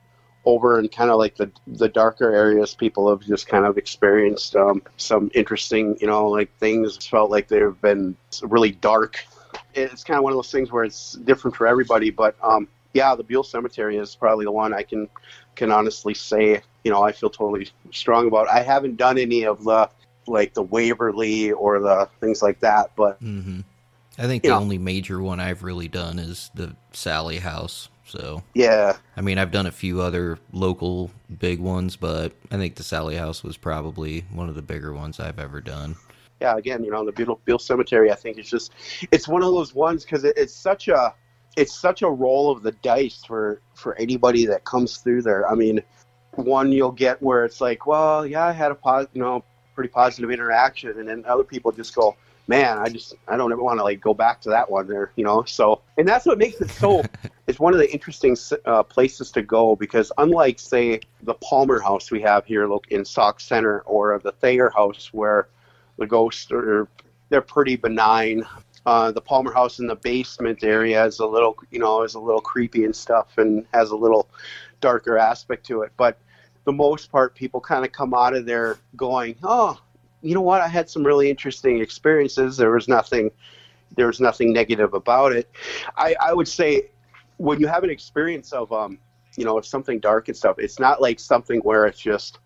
over 0.45 0.79
in 0.79 0.87
kind 0.89 1.11
of 1.11 1.17
like 1.17 1.35
the 1.35 1.51
the 1.67 1.87
darker 1.87 2.33
areas, 2.33 2.73
people 2.73 3.09
have 3.09 3.21
just 3.21 3.47
kind 3.47 3.65
of 3.65 3.77
experienced 3.77 4.55
um, 4.55 4.81
some 4.97 5.31
interesting, 5.33 5.97
you 6.01 6.07
know, 6.07 6.27
like 6.27 6.55
things 6.57 7.05
felt 7.05 7.29
like 7.29 7.47
they've 7.47 7.79
been 7.81 8.15
really 8.41 8.71
dark. 8.71 9.23
It's 9.73 10.03
kind 10.03 10.17
of 10.17 10.23
one 10.23 10.33
of 10.33 10.37
those 10.37 10.51
things 10.51 10.71
where 10.71 10.83
it's 10.83 11.13
different 11.13 11.55
for 11.55 11.67
everybody, 11.67 12.09
but 12.09 12.35
um, 12.43 12.67
yeah, 12.93 13.15
the 13.15 13.23
Buell 13.23 13.43
Cemetery 13.43 13.97
is 13.97 14.15
probably 14.15 14.45
the 14.45 14.51
one 14.51 14.73
I 14.73 14.83
can 14.83 15.09
can 15.55 15.71
honestly 15.71 16.13
say, 16.13 16.61
you 16.83 16.91
know, 16.91 17.03
I 17.03 17.11
feel 17.11 17.29
totally 17.29 17.69
strong 17.91 18.27
about. 18.27 18.49
I 18.49 18.63
haven't 18.63 18.97
done 18.97 19.17
any 19.17 19.45
of 19.45 19.63
the 19.63 19.89
like 20.27 20.53
the 20.53 20.63
Waverly 20.63 21.51
or 21.51 21.79
the 21.79 22.09
things 22.19 22.41
like 22.41 22.59
that, 22.61 22.91
but 22.95 23.21
mm-hmm. 23.23 23.61
I 24.17 24.27
think 24.27 24.43
the 24.43 24.49
know, 24.49 24.59
only 24.59 24.77
major 24.77 25.21
one 25.21 25.39
I've 25.39 25.63
really 25.63 25.87
done 25.87 26.19
is 26.19 26.51
the 26.53 26.75
Sallie 26.93 27.39
House. 27.39 27.89
So 28.11 28.43
yeah, 28.53 28.97
I 29.15 29.21
mean, 29.21 29.37
I've 29.37 29.51
done 29.51 29.65
a 29.65 29.71
few 29.71 30.01
other 30.01 30.37
local 30.51 31.11
big 31.39 31.59
ones, 31.59 31.95
but 31.95 32.33
I 32.51 32.57
think 32.57 32.75
the 32.75 32.83
Sallie 32.83 33.15
House 33.15 33.41
was 33.41 33.55
probably 33.55 34.25
one 34.33 34.49
of 34.49 34.55
the 34.55 34.61
bigger 34.61 34.93
ones 34.93 35.19
I've 35.19 35.39
ever 35.39 35.61
done. 35.61 35.95
Yeah, 36.41 36.57
again, 36.57 36.83
you 36.83 36.91
know, 36.91 37.05
the 37.05 37.13
Beale, 37.13 37.39
Beale 37.45 37.59
Cemetery, 37.59 38.11
I 38.11 38.15
think 38.15 38.37
it's 38.37 38.49
just 38.49 38.73
it's 39.11 39.29
one 39.29 39.43
of 39.43 39.53
those 39.53 39.73
ones 39.73 40.03
because 40.03 40.25
it, 40.25 40.33
it's 40.35 40.53
such 40.53 40.89
a 40.89 41.13
it's 41.55 41.73
such 41.73 42.01
a 42.01 42.09
roll 42.09 42.51
of 42.51 42.63
the 42.63 42.73
dice 42.73 43.23
for 43.25 43.61
for 43.75 43.95
anybody 43.95 44.45
that 44.45 44.65
comes 44.65 44.97
through 44.97 45.21
there. 45.21 45.49
I 45.49 45.55
mean, 45.55 45.81
one 46.35 46.73
you'll 46.73 46.91
get 46.91 47.21
where 47.21 47.45
it's 47.45 47.61
like, 47.61 47.87
well, 47.87 48.25
yeah, 48.25 48.45
I 48.45 48.51
had 48.51 48.71
a 48.71 48.75
pos- 48.75 49.07
you 49.13 49.21
know 49.21 49.43
pretty 49.73 49.89
positive 49.89 50.31
interaction, 50.31 50.99
and 50.99 51.07
then 51.07 51.23
other 51.25 51.45
people 51.45 51.71
just 51.71 51.95
go, 51.95 52.17
man, 52.51 52.79
I 52.79 52.89
just 52.89 53.15
I 53.29 53.37
don't 53.37 53.49
ever 53.53 53.63
want 53.63 53.79
to 53.79 53.83
like 53.83 54.01
go 54.01 54.13
back 54.13 54.41
to 54.41 54.49
that 54.49 54.69
one 54.69 54.85
there, 54.85 55.13
you 55.15 55.23
know. 55.23 55.43
So, 55.45 55.81
and 55.97 56.05
that's 56.05 56.25
what 56.25 56.37
makes 56.37 56.59
it 56.59 56.69
so. 56.69 57.01
it's 57.47 57.59
one 57.59 57.73
of 57.73 57.79
the 57.79 57.89
interesting 57.91 58.35
uh, 58.65 58.83
places 58.83 59.31
to 59.31 59.41
go 59.41 59.77
because 59.77 60.11
unlike 60.17 60.59
say 60.59 60.99
the 61.23 61.33
Palmer 61.35 61.79
House 61.79 62.11
we 62.11 62.21
have 62.21 62.45
here 62.45 62.69
in 62.89 63.05
Sauk 63.05 63.39
Centre 63.39 63.79
or 63.81 64.19
the 64.21 64.33
Thayer 64.33 64.69
House 64.69 65.13
where 65.13 65.47
the 65.97 66.05
ghosts 66.05 66.51
are 66.51 66.89
they're 67.29 67.41
pretty 67.41 67.77
benign. 67.77 68.43
Uh, 68.85 69.11
the 69.11 69.21
Palmer 69.21 69.53
House 69.53 69.79
in 69.79 69.87
the 69.87 69.95
basement 69.95 70.61
area 70.61 71.05
is 71.05 71.19
a 71.19 71.25
little, 71.25 71.55
you 71.69 71.79
know, 71.79 72.01
is 72.03 72.15
a 72.15 72.19
little 72.19 72.41
creepy 72.41 72.83
and 72.83 72.95
stuff, 72.95 73.37
and 73.37 73.65
has 73.73 73.91
a 73.91 73.95
little 73.95 74.27
darker 74.81 75.17
aspect 75.17 75.65
to 75.67 75.83
it. 75.83 75.91
But 75.95 76.17
the 76.65 76.73
most 76.73 77.11
part, 77.11 77.33
people 77.33 77.61
kind 77.61 77.85
of 77.85 77.93
come 77.93 78.13
out 78.13 78.35
of 78.35 78.45
there 78.45 78.77
going, 78.97 79.35
"Oh, 79.41 79.79
you 80.21 80.33
know 80.35 80.41
what? 80.41 80.61
I 80.61 80.67
had 80.67 80.89
some 80.89 81.05
really 81.05 81.29
interesting 81.29 81.79
experiences. 81.79 82.57
There 82.57 82.71
was 82.71 82.87
nothing, 82.87 83.31
there 83.95 84.07
was 84.07 84.19
nothing 84.19 84.53
negative 84.53 84.93
about 84.93 85.31
it. 85.33 85.49
I, 85.95 86.15
I 86.19 86.33
would 86.33 86.47
say 86.47 86.89
when 87.37 87.59
you 87.59 87.67
have 87.67 87.83
an 87.83 87.89
experience 87.89 88.53
of, 88.53 88.71
um, 88.71 88.99
you 89.35 89.45
know, 89.45 89.59
something 89.61 89.99
dark 89.99 90.27
and 90.27 90.37
stuff, 90.37 90.57
it's 90.59 90.79
not 90.79 91.01
like 91.01 91.19
something 91.19 91.59
where 91.61 91.85
it's 91.85 91.99
just, 91.99 92.39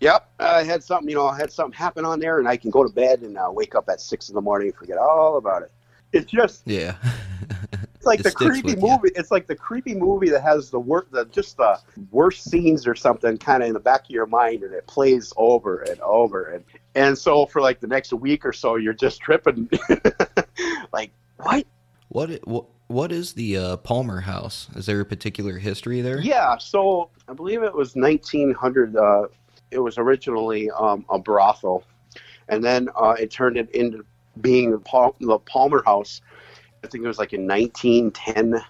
yep, 0.00 0.30
I 0.38 0.62
had 0.62 0.84
something, 0.84 1.08
you 1.08 1.16
know, 1.16 1.26
I 1.26 1.36
had 1.36 1.50
something 1.50 1.76
happen 1.76 2.04
on 2.04 2.20
there, 2.20 2.38
and 2.38 2.46
I 2.46 2.56
can 2.56 2.70
go 2.70 2.86
to 2.86 2.92
bed 2.92 3.22
and 3.22 3.36
uh, 3.36 3.50
wake 3.50 3.74
up 3.74 3.88
at 3.88 4.00
six 4.00 4.28
in 4.28 4.34
the 4.34 4.40
morning 4.40 4.68
and 4.68 4.76
forget 4.76 4.98
all 4.98 5.38
about 5.38 5.62
it. 5.62 5.72
It's 6.12 6.30
just, 6.30 6.62
yeah. 6.66 6.96
it's 8.02 8.06
like 8.06 8.22
the 8.22 8.32
creepy 8.32 8.74
movie. 8.74 8.86
You. 8.86 9.12
It's 9.14 9.30
like 9.30 9.46
the 9.46 9.54
creepy 9.54 9.94
movie 9.94 10.28
that 10.30 10.42
has 10.42 10.70
the 10.70 10.80
work, 10.80 11.10
the 11.12 11.24
just 11.26 11.56
the 11.56 11.78
worst 12.10 12.50
scenes 12.50 12.86
or 12.86 12.96
something, 12.96 13.38
kind 13.38 13.62
of 13.62 13.68
in 13.68 13.74
the 13.74 13.80
back 13.80 14.04
of 14.04 14.10
your 14.10 14.26
mind, 14.26 14.64
and 14.64 14.74
it 14.74 14.86
plays 14.88 15.32
over 15.36 15.82
and 15.82 16.00
over, 16.00 16.46
and 16.46 16.64
and 16.96 17.16
so 17.16 17.46
for 17.46 17.60
like 17.60 17.80
the 17.80 17.86
next 17.86 18.12
week 18.12 18.44
or 18.44 18.52
so, 18.52 18.74
you're 18.74 18.92
just 18.92 19.20
tripping, 19.20 19.70
like 20.92 21.12
what? 21.36 21.66
What? 22.08 22.30
What? 22.46 22.66
What 22.88 23.12
is 23.12 23.32
the 23.32 23.56
uh, 23.56 23.76
Palmer 23.78 24.20
House? 24.20 24.68
Is 24.74 24.84
there 24.86 25.00
a 25.00 25.04
particular 25.04 25.56
history 25.56 26.02
there? 26.02 26.20
Yeah, 26.20 26.58
so 26.58 27.08
I 27.26 27.32
believe 27.32 27.62
it 27.62 27.74
was 27.74 27.94
1900. 27.94 28.96
Uh, 28.96 29.28
it 29.70 29.78
was 29.78 29.96
originally 29.96 30.70
um, 30.72 31.06
a 31.08 31.18
brothel, 31.18 31.84
and 32.48 32.62
then 32.62 32.90
uh, 32.96 33.14
it 33.18 33.30
turned 33.30 33.56
it 33.56 33.70
into 33.70 34.04
being 34.40 34.78
Pal- 34.80 35.16
the 35.20 35.38
Palmer 35.38 35.82
House 35.84 36.20
I 36.84 36.88
think 36.88 37.04
it 37.04 37.08
was 37.08 37.18
like 37.18 37.32
in 37.32 37.46
1910 37.46 38.62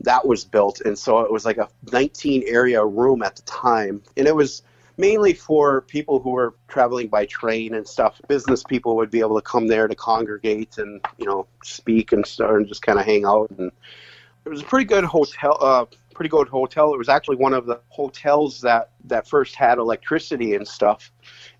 that 0.00 0.26
was 0.26 0.44
built, 0.44 0.80
and 0.80 0.98
so 0.98 1.20
it 1.20 1.32
was 1.32 1.44
like 1.44 1.58
a 1.58 1.68
19 1.92 2.44
area 2.46 2.84
room 2.84 3.22
at 3.22 3.36
the 3.36 3.42
time, 3.42 4.02
and 4.16 4.26
it 4.26 4.34
was 4.34 4.62
mainly 4.96 5.32
for 5.32 5.82
people 5.82 6.20
who 6.20 6.30
were 6.30 6.54
traveling 6.68 7.08
by 7.08 7.26
train 7.26 7.74
and 7.74 7.86
stuff. 7.86 8.20
Business 8.28 8.62
people 8.62 8.96
would 8.96 9.10
be 9.10 9.20
able 9.20 9.36
to 9.36 9.42
come 9.42 9.66
there 9.66 9.88
to 9.88 9.94
congregate 9.94 10.78
and 10.78 11.00
you 11.18 11.26
know 11.26 11.46
speak 11.62 12.12
and 12.12 12.26
start 12.26 12.56
and 12.56 12.68
just 12.68 12.82
kind 12.82 12.98
of 12.98 13.04
hang 13.04 13.24
out. 13.24 13.50
And 13.58 13.70
it 14.44 14.48
was 14.48 14.62
a 14.62 14.64
pretty 14.64 14.84
good 14.84 15.04
hotel. 15.04 15.58
Uh, 15.60 15.86
pretty 16.14 16.28
good 16.28 16.48
hotel. 16.48 16.92
It 16.92 16.98
was 16.98 17.08
actually 17.08 17.36
one 17.36 17.54
of 17.54 17.66
the 17.66 17.80
hotels 17.88 18.60
that 18.60 18.90
that 19.04 19.26
first 19.26 19.54
had 19.54 19.78
electricity 19.78 20.54
and 20.54 20.66
stuff, 20.66 21.10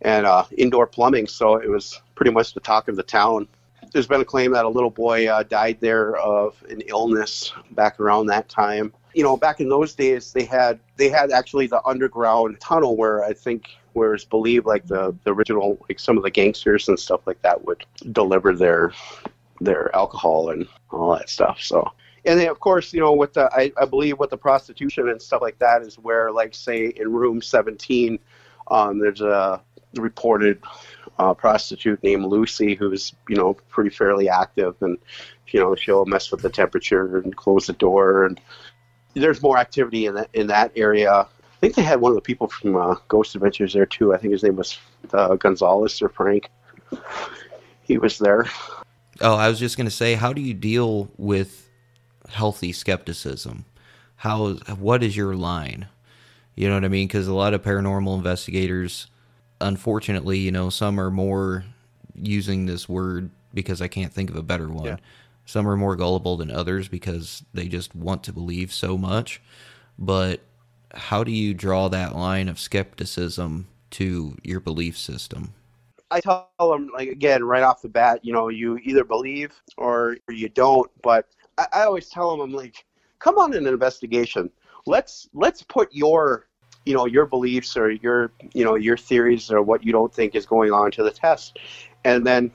and 0.03 0.27
uh, 0.27 0.45
indoor 0.57 0.87
plumbing. 0.87 1.27
So 1.27 1.57
it 1.57 1.69
was 1.69 2.01
pretty 2.15 2.33
much 2.33 2.55
the 2.55 2.61
talk 2.61 2.89
of 2.89 2.97
the 2.97 3.03
town. 3.03 3.49
There's 3.93 4.07
been 4.07 4.21
a 4.21 4.25
claim 4.25 4.53
that 4.53 4.65
a 4.65 4.69
little 4.69 4.91
boy 4.91 5.29
uh, 5.29 5.43
died 5.43 5.79
there 5.81 6.17
of 6.17 6.63
an 6.69 6.81
illness 6.87 7.53
back 7.73 8.01
around 8.01 8.27
that 8.27 8.49
time. 8.49 8.93
You 9.15 9.23
know, 9.23 9.37
back 9.37 9.61
in 9.61 9.69
those 9.69 9.95
days, 9.95 10.33
they 10.33 10.45
had 10.45 10.81
they 10.97 11.09
had 11.09 11.31
actually 11.31 11.67
the 11.67 11.85
underground 11.85 12.59
tunnel 12.61 12.97
where 12.97 13.25
I 13.25 13.33
think 13.35 13.69
where 13.93 14.15
it's 14.15 14.25
believed 14.25 14.65
like 14.65 14.87
the, 14.87 15.15
the 15.25 15.35
original 15.35 15.79
like 15.89 16.01
some 16.01 16.17
of 16.17 16.23
the 16.23 16.31
gangsters 16.31 16.89
and 16.89 16.99
stuff 16.99 17.21
like 17.27 17.43
that 17.43 17.65
would 17.65 17.85
deliver 18.13 18.55
their 18.55 18.93
their 19.61 19.95
alcohol 19.95 20.51
and 20.51 20.67
all 20.91 21.15
that 21.15 21.29
stuff. 21.29 21.61
So 21.61 21.91
and 22.25 22.39
then 22.39 22.49
of 22.49 22.61
course 22.61 22.93
you 22.93 23.01
know 23.01 23.13
with 23.13 23.35
the 23.35 23.51
I, 23.53 23.73
I 23.81 23.85
believe 23.85 24.19
with 24.19 24.31
the 24.31 24.37
prostitution 24.37 25.09
and 25.09 25.21
stuff 25.21 25.43
like 25.43 25.59
that 25.59 25.83
is 25.83 25.99
where 25.99 26.31
like 26.31 26.55
say 26.55 26.87
in 26.97 27.13
room 27.13 27.43
17 27.43 28.19
um, 28.71 28.99
there's 28.99 29.21
a 29.21 29.61
reported 29.95 30.63
uh, 31.19 31.35
prostitute 31.35 32.03
named 32.03 32.25
Lucy 32.25 32.75
who's 32.75 33.13
you 33.29 33.37
know 33.37 33.55
pretty 33.69 33.91
fairly 33.91 34.29
active 34.29 34.75
and 34.81 34.99
you 35.49 35.61
know 35.61 35.75
she'll 35.75 36.07
mess 36.07 36.31
with 36.31 36.43
the 36.43 36.51
temperature 36.51 37.19
and 37.19 37.37
close 37.37 37.67
the 37.67 37.73
door 37.75 38.25
and 38.25 38.41
there's 39.15 39.43
more 39.43 39.59
activity 39.59 40.07
in 40.07 40.15
that 40.15 40.29
in 40.33 40.47
that 40.49 40.73
area. 40.77 41.13
I 41.13 41.27
think 41.61 41.75
they 41.75 41.83
had 41.83 42.01
one 42.01 42.11
of 42.11 42.17
the 42.17 42.23
people 42.23 42.49
from 42.49 42.77
uh, 42.77 42.97
Ghost 43.09 43.35
Adventures 43.35 43.73
there 43.73 43.87
too. 43.87 44.13
I 44.13 44.19
think 44.19 44.33
his 44.33 44.43
name 44.43 44.57
was 44.57 44.79
uh, 45.13 45.37
Gonzalez 45.37 46.03
or 46.03 46.09
Frank. 46.09 46.51
He 47.85 47.99
was 47.99 48.19
there. 48.19 48.47
Oh, 49.21 49.37
I 49.37 49.49
was 49.49 49.59
just 49.59 49.77
going 49.77 49.87
to 49.87 49.91
say, 49.91 50.15
how 50.15 50.33
do 50.33 50.41
you 50.41 50.55
deal 50.55 51.09
with 51.17 51.71
healthy 52.29 52.73
skepticism? 52.73 53.65
How 54.17 54.55
what 54.79 55.03
is 55.03 55.17
your 55.17 55.35
line? 55.35 55.89
You 56.55 56.69
know 56.69 56.75
what 56.75 56.85
I 56.85 56.89
mean? 56.89 57.07
Because 57.07 57.29
a 57.29 57.35
lot 57.35 57.55
of 57.55 57.63
paranormal 57.63 58.17
investigators, 58.17 59.07
unfortunately, 59.63 60.39
you 60.39 60.51
know, 60.51 60.71
some 60.71 61.01
are 61.01 61.11
more 61.11 61.65
using 62.15 62.67
this 62.67 62.89
word 62.89 63.31
because 63.55 63.81
I 63.81 63.89
can't 63.89 64.13
think 64.13 64.31
of 64.31 64.37
a 64.37 64.43
better 64.43 64.69
one. 64.69 64.85
Yeah. 64.85 64.97
Some 65.45 65.69
are 65.69 65.77
more 65.77 65.97
gullible 65.97 66.37
than 66.37 66.51
others 66.51 66.89
because 66.89 67.43
they 67.53 67.69
just 67.69 67.95
want 67.95 68.23
to 68.25 68.33
believe 68.33 68.73
so 68.73 68.97
much. 68.97 69.41
But 69.99 70.41
how 70.95 71.25
do 71.25 71.33
you 71.33 71.55
draw 71.55 71.89
that 71.89 72.15
line 72.15 72.49
of 72.49 72.59
skepticism 72.59 73.69
to 73.93 74.37
your 74.43 74.61
belief 74.61 74.97
system? 74.97 75.55
I 76.11 76.21
tell 76.21 76.51
them, 76.59 76.91
like, 76.95 77.09
again, 77.09 77.43
right 77.43 77.63
off 77.63 77.83
the 77.83 77.89
bat, 77.89 78.21
you 78.23 78.33
know, 78.33 78.49
you 78.49 78.79
either 78.83 79.05
believe 79.05 79.53
or 79.79 80.17
you 80.29 80.49
don't. 80.49 80.91
But 81.03 81.27
I, 81.59 81.67
I 81.73 81.83
always 81.85 82.09
tell 82.09 82.31
them, 82.31 82.41
I'm 82.41 82.53
like, 82.53 82.85
come 83.19 83.39
on 83.39 83.55
an 83.55 83.67
investigation. 83.67 84.51
Let's 84.87 85.29
let's 85.33 85.63
put 85.63 85.89
your 85.93 86.49
you 86.85 86.95
know 86.95 87.07
your 87.07 87.27
beliefs 87.27 87.77
or 87.77 87.91
your 87.91 88.33
you 88.53 88.65
know 88.65 88.75
your 88.75 88.97
theories 88.97 89.51
or 89.51 89.63
what 89.63 89.85
you 89.85 89.93
don't 89.93 90.13
think 90.13 90.35
is 90.35 90.47
going 90.47 90.73
on 90.73 90.91
to 90.91 91.03
the 91.03 91.11
test 91.11 91.59
and 92.05 92.27
then 92.27 92.51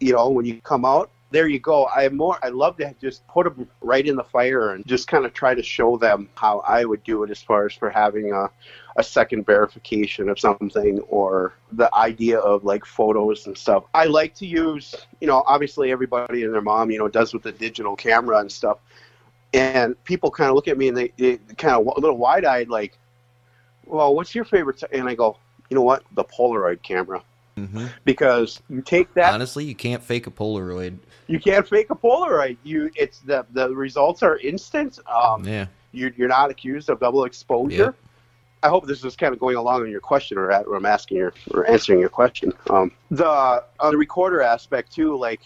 you 0.00 0.12
know 0.12 0.28
when 0.30 0.44
you 0.44 0.60
come 0.60 0.84
out 0.84 1.10
there 1.34 1.48
you 1.48 1.58
go. 1.58 1.88
I 1.88 2.08
more 2.10 2.38
I 2.44 2.48
love 2.50 2.76
to 2.76 2.94
just 3.00 3.26
put 3.26 3.44
them 3.44 3.68
right 3.80 4.06
in 4.06 4.14
the 4.14 4.22
fire 4.22 4.70
and 4.70 4.86
just 4.86 5.08
kind 5.08 5.26
of 5.26 5.34
try 5.34 5.52
to 5.54 5.62
show 5.64 5.98
them 5.98 6.28
how 6.36 6.60
I 6.60 6.84
would 6.84 7.02
do 7.02 7.24
it 7.24 7.30
as 7.30 7.42
far 7.42 7.66
as 7.66 7.72
for 7.74 7.90
having 7.90 8.32
a 8.32 8.48
a 8.96 9.02
second 9.02 9.44
verification 9.44 10.28
of 10.28 10.38
something 10.38 11.00
or 11.00 11.54
the 11.72 11.92
idea 11.92 12.38
of 12.38 12.62
like 12.62 12.84
photos 12.84 13.46
and 13.46 13.58
stuff. 13.58 13.84
I 13.92 14.04
like 14.04 14.34
to 14.36 14.46
use, 14.46 14.94
you 15.20 15.26
know, 15.26 15.42
obviously 15.46 15.90
everybody 15.90 16.44
and 16.44 16.54
their 16.54 16.62
mom, 16.62 16.92
you 16.92 16.98
know, 16.98 17.08
does 17.08 17.34
with 17.34 17.42
the 17.42 17.50
digital 17.50 17.96
camera 17.96 18.38
and 18.38 18.52
stuff. 18.52 18.78
And 19.52 20.02
people 20.04 20.30
kind 20.30 20.48
of 20.48 20.54
look 20.54 20.68
at 20.68 20.78
me 20.78 20.86
and 20.86 20.96
they, 20.96 21.12
they 21.16 21.38
kind 21.58 21.74
of 21.74 21.86
a 21.96 22.00
little 22.00 22.18
wide 22.18 22.44
eyed, 22.44 22.68
like, 22.68 22.96
well, 23.86 24.14
what's 24.14 24.34
your 24.34 24.44
favorite? 24.44 24.78
T-? 24.78 24.86
And 24.92 25.08
I 25.08 25.14
go, 25.14 25.36
you 25.70 25.74
know 25.74 25.82
what? 25.82 26.04
The 26.12 26.24
Polaroid 26.24 26.82
camera. 26.82 27.22
Mm-hmm. 27.56 27.86
Because 28.04 28.60
you 28.68 28.82
take 28.82 29.14
that. 29.14 29.32
Honestly, 29.32 29.64
you 29.64 29.76
can't 29.76 30.02
fake 30.02 30.26
a 30.26 30.30
Polaroid 30.30 30.98
you 31.26 31.40
can't 31.40 31.66
fake 31.66 31.90
a 31.90 31.94
Polaroid. 31.94 32.56
You 32.62 32.90
it's 32.94 33.20
the 33.20 33.46
the 33.52 33.70
results 33.74 34.22
are 34.22 34.38
instant. 34.38 34.98
Um, 35.06 35.44
yeah. 35.46 35.66
You're, 35.92 36.10
you're 36.16 36.28
not 36.28 36.50
accused 36.50 36.90
of 36.90 36.98
double 36.98 37.24
exposure. 37.24 37.84
Yep. 37.84 37.94
I 38.64 38.68
hope 38.68 38.86
this 38.86 39.04
is 39.04 39.14
kind 39.14 39.32
of 39.32 39.38
going 39.38 39.56
along 39.56 39.84
in 39.84 39.90
your 39.90 40.00
question, 40.00 40.38
or, 40.38 40.50
at, 40.50 40.66
or 40.66 40.74
I'm 40.74 40.86
asking 40.86 41.18
your 41.18 41.34
or 41.52 41.68
answering 41.70 42.00
your 42.00 42.08
question. 42.08 42.52
Um, 42.68 42.90
the 43.10 43.64
on 43.80 43.92
the 43.92 43.96
recorder 43.96 44.42
aspect 44.42 44.92
too, 44.92 45.16
like 45.16 45.40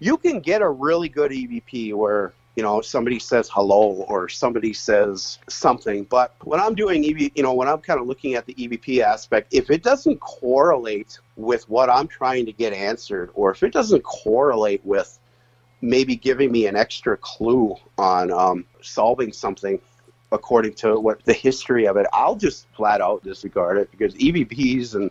you 0.00 0.16
can 0.16 0.40
get 0.40 0.62
a 0.62 0.68
really 0.68 1.08
good 1.08 1.30
EVP 1.30 1.94
where 1.94 2.32
you 2.56 2.62
know 2.62 2.80
somebody 2.80 3.18
says 3.18 3.48
hello 3.52 4.04
or 4.08 4.28
somebody 4.28 4.72
says 4.72 5.38
something 5.48 6.04
but 6.04 6.34
when 6.44 6.60
i'm 6.60 6.74
doing 6.74 7.04
ev 7.04 7.18
you 7.34 7.42
know 7.42 7.54
when 7.54 7.68
i'm 7.68 7.80
kind 7.80 8.00
of 8.00 8.06
looking 8.06 8.34
at 8.34 8.46
the 8.46 8.54
evp 8.54 9.00
aspect 9.00 9.52
if 9.52 9.70
it 9.70 9.82
doesn't 9.82 10.18
correlate 10.20 11.18
with 11.36 11.68
what 11.68 11.90
i'm 11.90 12.06
trying 12.06 12.46
to 12.46 12.52
get 12.52 12.72
answered 12.72 13.30
or 13.34 13.50
if 13.50 13.62
it 13.62 13.72
doesn't 13.72 14.02
correlate 14.02 14.84
with 14.84 15.18
maybe 15.80 16.16
giving 16.16 16.50
me 16.50 16.66
an 16.66 16.76
extra 16.76 17.16
clue 17.16 17.74
on 17.98 18.32
um, 18.32 18.64
solving 18.80 19.32
something 19.32 19.78
according 20.32 20.72
to 20.72 20.98
what 20.98 21.22
the 21.24 21.32
history 21.32 21.86
of 21.86 21.96
it 21.96 22.06
i'll 22.12 22.36
just 22.36 22.66
flat 22.76 23.00
out 23.00 23.22
disregard 23.22 23.76
it 23.76 23.90
because 23.90 24.14
evps 24.14 24.94
and 24.94 25.10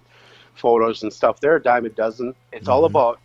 photos 0.55 1.03
and 1.03 1.11
stuff 1.11 1.39
they're 1.39 1.57
a 1.57 1.61
dime 1.61 1.85
a 1.85 1.89
dozen 1.89 2.33
it's 2.51 2.63
mm-hmm. 2.63 2.71
all 2.71 2.85
about 2.85 3.19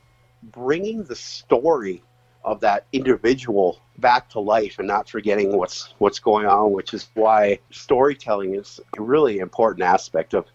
bringing 0.52 1.02
the 1.04 1.16
story 1.16 2.02
of 2.48 2.61
that 2.61 2.87
individual 2.92 3.80
back 3.98 4.30
to 4.30 4.40
life 4.40 4.78
and 4.78 4.88
not 4.88 5.08
forgetting 5.08 5.56
what's 5.56 5.92
what's 5.98 6.18
going 6.18 6.46
on, 6.46 6.72
which 6.72 6.94
is 6.94 7.08
why 7.14 7.58
storytelling 7.70 8.54
is 8.54 8.80
a 8.96 9.02
really 9.02 9.38
important 9.38 9.82
aspect 9.82 10.34
of 10.34 10.46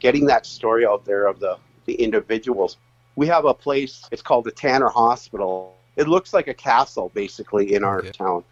getting 0.00 0.26
that 0.26 0.44
story 0.44 0.84
out 0.84 1.04
there 1.04 1.26
of 1.26 1.40
the, 1.40 1.56
the 1.86 1.94
individuals. 1.94 2.76
We 3.16 3.26
have 3.28 3.46
a 3.46 3.54
place, 3.54 4.04
it's 4.12 4.22
called 4.22 4.44
the 4.44 4.50
Tanner 4.50 4.88
Hospital. 4.88 5.76
It 5.96 6.08
looks 6.08 6.32
like 6.34 6.48
a 6.48 6.54
castle 6.54 7.10
basically 7.14 7.74
in 7.74 7.84
our 7.84 8.02
town. 8.02 8.44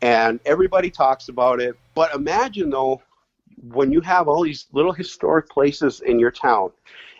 And 0.00 0.40
everybody 0.46 0.90
talks 0.90 1.28
about 1.28 1.60
it. 1.60 1.76
But 1.94 2.14
imagine 2.14 2.70
though, 2.70 3.02
when 3.68 3.92
you 3.92 4.00
have 4.00 4.26
all 4.26 4.42
these 4.42 4.66
little 4.72 4.92
historic 4.92 5.48
places 5.48 6.00
in 6.00 6.18
your 6.18 6.30
town, 6.30 6.70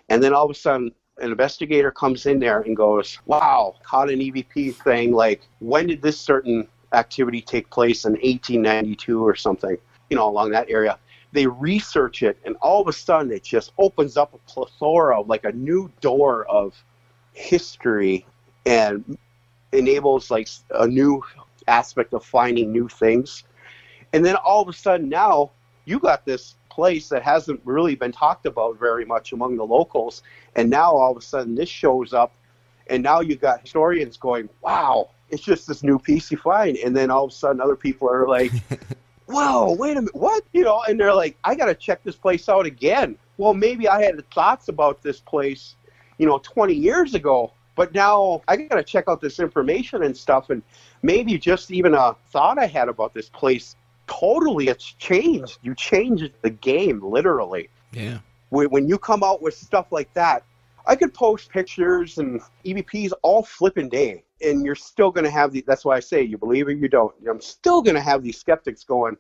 and 0.09 0.23
then 0.23 0.33
all 0.33 0.45
of 0.45 0.51
a 0.51 0.55
sudden 0.55 0.93
an 1.23 1.31
investigator 1.31 1.91
comes 1.91 2.27
in 2.27 2.39
there 2.41 2.61
and 2.61 2.77
goes, 2.77 3.19
"Wow, 3.27 3.77
caught 3.83 4.11
an 4.11 4.21
EVP 4.21 4.73
thing. 4.73 5.13
Like, 5.13 5.43
when 5.61 5.87
did 5.87 6.03
this 6.03 6.19
certain 6.19 6.69
activity 6.93 7.41
take 7.41 7.71
place 7.71 8.05
in 8.05 8.19
1892 8.23 9.25
or 9.27 9.35
something? 9.35 9.79
You 10.11 10.17
know, 10.17 10.29
along 10.29 10.51
that 10.51 10.69
area." 10.69 10.99
They 11.33 11.47
research 11.47 12.23
it, 12.23 12.37
and 12.45 12.57
all 12.61 12.83
of 12.83 12.89
a 12.89 12.93
sudden, 12.93 13.33
it 13.33 13.43
just 13.43 13.73
opens 13.79 14.19
up 14.19 14.35
a 14.35 14.39
plethora 14.51 15.21
of 15.21 15.29
like 15.29 15.45
a 15.45 15.53
new 15.53 15.91
door 16.01 16.45
of 16.47 16.75
history, 17.33 18.27
and 18.67 19.17
enables 19.73 20.31
like 20.31 20.49
a 20.71 20.87
new 20.87 21.23
aspect 21.69 22.13
of 22.13 22.25
finding 22.25 22.71
new 22.73 22.89
things. 22.89 23.45
And 24.13 24.25
then 24.25 24.37
all 24.37 24.61
of 24.61 24.69
a 24.69 24.75
sudden, 24.75 25.09
now 25.09 25.53
you 25.87 25.99
got 25.99 26.27
this 26.27 26.57
place 26.73 27.11
that 27.11 27.23
hasn't 27.23 27.61
really 27.65 27.95
been 27.95 28.13
talked 28.13 28.47
about 28.47 28.79
very 28.79 29.05
much 29.05 29.33
among 29.33 29.57
the 29.57 29.65
locals. 29.65 30.23
And 30.57 30.71
now 30.71 30.93
all 30.93 31.11
of 31.11 31.19
a 31.19 31.21
sudden 31.21 31.55
this 31.55 31.69
shows 31.69 32.15
up, 32.15 32.33
and 32.87 33.03
now 33.03 33.21
you've 33.21 33.41
got 33.41 33.61
historians 33.61 34.17
going, 34.17 34.49
wow, 34.63 35.11
it's 35.29 35.43
just 35.43 35.69
this 35.69 35.83
new 35.83 35.99
piece 35.99 36.31
you 36.31 36.39
find. 36.39 36.77
And 36.79 36.97
then 36.97 37.11
all 37.11 37.25
of 37.25 37.31
a 37.31 37.35
sudden 37.35 37.61
other 37.61 37.77
people 37.77 38.09
are 38.09 38.27
like, 38.27 38.53
whoa, 39.27 39.75
wait 39.75 39.93
a 39.93 40.03
minute, 40.03 40.15
what? 40.15 40.45
You 40.53 40.65
know, 40.65 40.83
and 40.89 40.99
they're 40.99 41.15
like, 41.15 41.37
I 41.45 41.55
got 41.55 41.67
to 41.67 41.75
check 41.75 42.03
this 42.05 42.17
place 42.17 42.49
out 42.49 42.65
again. 42.65 43.19
Well, 43.37 43.55
maybe 43.55 43.89
I 43.89 44.03
had 44.03 44.19
thoughts 44.31 44.69
about 44.69 45.03
this 45.03 45.21
place, 45.21 45.77
you 46.17 46.27
know, 46.27 46.39
20 46.39 46.75
years 46.75 47.15
ago, 47.15 47.53
but 47.77 47.93
now 47.95 48.43
I 48.49 48.57
got 48.57 48.77
to 48.77 48.83
check 48.83 49.05
out 49.09 49.21
this 49.21 49.41
information 49.41 50.03
and 50.03 50.17
stuff. 50.17 50.49
And 50.49 50.63
maybe 51.03 51.37
just 51.37 51.71
even 51.71 51.93
a 51.95 52.17
thought 52.31 52.59
I 52.59 52.67
had 52.67 52.89
about 52.89 53.13
this 53.13 53.29
place 53.29 53.77
totally 54.21 54.69
it's 54.69 54.93
changed. 54.95 55.59
You 55.63 55.75
changed 55.75 56.31
the 56.43 56.51
game 56.51 57.01
literally. 57.03 57.69
Yeah. 57.93 58.19
When 58.51 58.87
you 58.87 58.99
come 58.99 59.23
out 59.23 59.41
with 59.41 59.55
stuff 59.55 59.87
like 59.93 60.13
that, 60.15 60.45
I 60.87 60.97
could 60.97 61.15
post 61.15 61.51
pictures 61.51 62.19
and 62.19 62.41
EVPs 62.67 63.13
all 63.23 63.43
flipping 63.43 63.89
day, 63.89 64.25
and 64.43 64.65
you're 64.65 64.75
still 64.75 65.11
going 65.11 65.25
to 65.25 65.31
have 65.31 65.53
the. 65.53 65.65
That's 65.67 65.85
why 65.85 65.97
I 65.97 66.01
say 66.01 66.23
you 66.23 66.37
believe 66.37 66.69
it, 66.69 66.77
you 66.79 66.89
don't. 66.89 67.15
I'm 67.29 67.41
still 67.41 67.81
going 67.81 67.95
to 67.95 68.01
have 68.01 68.23
these 68.23 68.39
skeptics 68.39 68.85
going, 68.85 69.17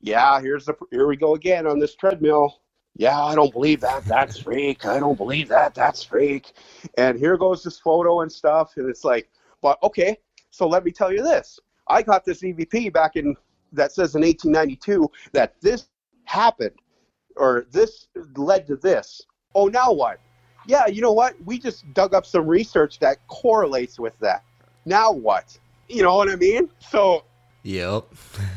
"Yeah, 0.00 0.40
here's 0.40 0.64
the 0.64 0.74
here 0.90 1.06
we 1.06 1.16
go 1.16 1.34
again 1.34 1.66
on 1.66 1.78
this 1.78 1.94
treadmill. 1.94 2.60
Yeah, 2.96 3.22
I 3.22 3.34
don't 3.34 3.52
believe 3.52 3.80
that. 3.82 4.04
That's 4.04 4.38
fake. 4.38 4.84
I 4.84 4.98
don't 4.98 5.16
believe 5.16 5.48
that. 5.48 5.74
That's 5.74 6.02
fake. 6.02 6.52
And 6.98 7.18
here 7.18 7.36
goes 7.36 7.62
this 7.62 7.78
photo 7.78 8.22
and 8.22 8.32
stuff, 8.32 8.76
and 8.76 8.88
it's 8.88 9.04
like, 9.04 9.28
but 9.60 9.78
okay. 9.82 10.18
So 10.50 10.66
let 10.66 10.84
me 10.84 10.90
tell 10.90 11.12
you 11.12 11.22
this. 11.22 11.60
I 11.88 12.02
got 12.02 12.24
this 12.24 12.42
EVP 12.42 12.92
back 12.92 13.16
in 13.16 13.36
that 13.72 13.92
says 13.92 14.14
in 14.14 14.22
1892 14.22 15.10
that 15.32 15.54
this 15.60 15.88
happened. 16.24 16.72
or 17.36 17.66
this 17.70 18.08
led 18.36 18.66
to 18.66 18.76
this. 18.76 19.22
Oh, 19.54 19.66
now 19.68 19.92
what? 19.92 20.20
Yeah, 20.66 20.86
you 20.86 21.00
know 21.00 21.12
what? 21.12 21.34
We 21.44 21.58
just 21.58 21.90
dug 21.94 22.14
up 22.14 22.26
some 22.26 22.46
research 22.46 22.98
that 23.00 23.26
correlates 23.28 23.98
with 23.98 24.18
that. 24.20 24.44
Now 24.84 25.10
what? 25.12 25.58
You 25.88 26.02
know 26.02 26.16
what 26.16 26.28
I 26.30 26.36
mean? 26.36 26.68
So 26.80 27.24
Yep. 27.64 28.04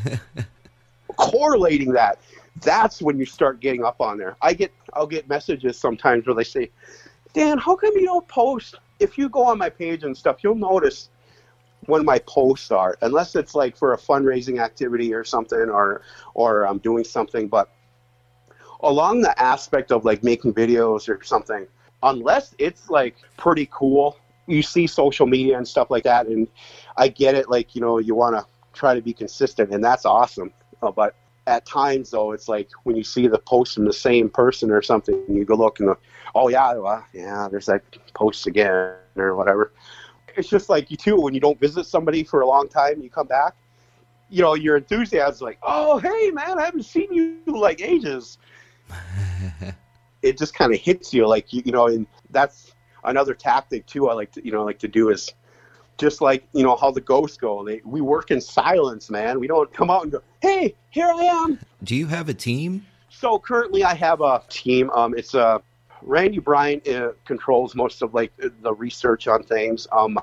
correlating 1.18 1.92
that 1.94 2.20
that's 2.62 3.02
when 3.02 3.18
you 3.18 3.26
start 3.26 3.60
getting 3.60 3.84
up 3.84 4.02
on 4.02 4.18
there 4.18 4.36
i 4.42 4.54
get 4.54 4.72
i'll 4.94 5.08
get 5.08 5.28
messages 5.30 5.78
sometimes 5.78 6.26
where 6.26 6.36
they 6.36 6.44
say 6.44 6.70
dan 7.34 7.58
how 7.58 7.76
come 7.76 7.94
you 7.96 8.06
don't 8.06 8.28
post 8.28 8.76
if 9.00 9.18
you 9.18 9.30
go 9.30 9.46
on 9.46 9.58
my 9.58 9.70
page 9.70 10.04
and 10.04 10.18
stuff 10.18 10.44
you'll 10.44 10.56
notice 10.56 11.10
when 11.88 12.06
my 12.06 12.20
posts 12.20 12.72
are 12.72 12.98
unless 13.02 13.36
it's 13.36 13.56
like 13.56 13.78
for 13.78 13.94
a 13.94 13.98
fundraising 13.98 14.62
activity 14.62 15.14
or 15.14 15.24
something 15.24 15.70
or 15.70 16.02
or 16.34 16.66
i'm 16.68 16.78
doing 16.80 17.04
something 17.04 17.48
but 17.48 17.72
along 18.82 19.22
the 19.22 19.42
aspect 19.42 19.92
of 19.92 20.06
like 20.06 20.24
making 20.24 20.54
videos 20.54 21.08
or 21.10 21.24
something 21.24 21.68
unless 22.04 22.54
it's 22.60 22.90
like 22.90 23.16
pretty 23.38 23.68
cool 23.72 24.18
you 24.48 24.62
see 24.62 24.86
social 24.86 25.26
media 25.26 25.58
and 25.58 25.68
stuff 25.68 25.90
like 25.90 26.04
that 26.04 26.28
and 26.28 26.48
i 26.98 27.08
get 27.08 27.36
it 27.36 27.50
like 27.50 27.74
you 27.76 27.82
know 27.82 27.98
you 27.98 28.14
want 28.14 28.36
to 28.36 28.46
try 28.76 28.94
to 28.94 29.02
be 29.02 29.14
consistent 29.14 29.72
and 29.72 29.84
that's 29.84 30.06
awesome. 30.06 30.52
Uh, 30.84 30.92
but 30.92 31.16
at 31.48 31.66
times 31.66 32.12
though 32.12 32.32
it's 32.32 32.48
like 32.48 32.70
when 32.84 32.96
you 32.96 33.04
see 33.04 33.28
the 33.28 33.38
post 33.40 33.76
from 33.76 33.86
the 33.86 33.94
same 33.94 34.30
person 34.30 34.72
or 34.72 34.82
something 34.82 35.24
you 35.30 35.46
go 35.46 35.56
look 35.56 35.80
and 35.80 35.88
go, 35.88 35.98
oh 36.34 36.50
yeah 36.50 36.74
well, 36.74 37.06
yeah 37.14 37.48
there's 37.50 37.68
that 37.68 37.82
post 38.14 38.46
again 38.48 38.94
or 39.16 39.36
whatever 39.36 39.72
it's 40.38 40.50
just 40.50 40.70
like 40.70 40.92
you 40.92 40.98
too 40.98 41.20
when 41.20 41.34
you 41.34 41.40
don't 41.40 41.60
visit 41.60 41.86
somebody 41.86 42.24
for 42.24 42.42
a 42.42 42.48
long 42.48 42.68
time 42.68 42.94
and 42.94 43.04
you 43.04 43.10
come 43.10 43.28
back 43.28 43.56
you 44.30 44.42
know 44.42 44.54
your 44.54 44.78
enthusiasm 44.78 45.34
is 45.34 45.42
like 45.42 45.58
oh 45.64 45.98
hey 46.00 46.32
man 46.32 46.60
i 46.60 46.66
haven't 46.66 46.84
seen 46.84 47.12
you 47.14 47.40
like 47.48 47.82
ages 47.82 48.38
it 50.22 50.38
just 50.38 50.54
kind 50.54 50.74
of 50.74 50.80
hits 50.80 51.14
you 51.14 51.28
like 51.28 51.54
you, 51.54 51.62
you 51.66 51.72
know 51.72 51.88
and 51.88 52.08
that's 52.32 52.74
another 53.04 53.34
tactic 53.34 53.86
too 53.86 54.10
i 54.10 54.14
like 54.14 54.32
to 54.32 54.44
you 54.46 54.52
know 54.52 54.64
like 54.64 54.80
to 54.80 54.88
do 54.88 55.10
is 55.10 55.34
just 55.98 56.22
like 56.22 56.46
you 56.54 56.64
know 56.64 56.76
how 56.76 56.92
the 56.92 57.02
ghosts 57.02 57.38
go 57.38 57.64
they, 57.64 57.82
we 57.86 58.02
work 58.02 58.32
in 58.32 58.42
silence 58.42 59.10
man 59.10 59.40
we 59.40 59.48
don't 59.48 59.72
come 59.74 59.90
out 59.90 60.04
and 60.04 60.12
go 60.12 60.22
hey 60.42 60.74
here 60.90 61.08
i 61.08 61.24
am 61.24 61.60
Do 61.84 61.96
you 61.96 62.08
have 62.08 62.30
a 62.30 62.34
team? 62.34 62.86
so 63.10 63.40
currently 63.40 63.84
i 63.84 63.94
have 63.94 64.22
a 64.22 64.42
team 64.50 64.90
um, 64.92 65.16
it's 65.18 65.34
a 65.36 65.62
randy 66.06 66.40
bryant 66.40 66.88
uh, 66.88 67.12
controls 67.26 67.76
most 67.76 68.02
of 68.02 68.14
like 68.14 68.32
the 68.38 68.74
research 68.74 69.28
on 69.28 69.44
things. 69.44 69.88
Um, 69.92 70.20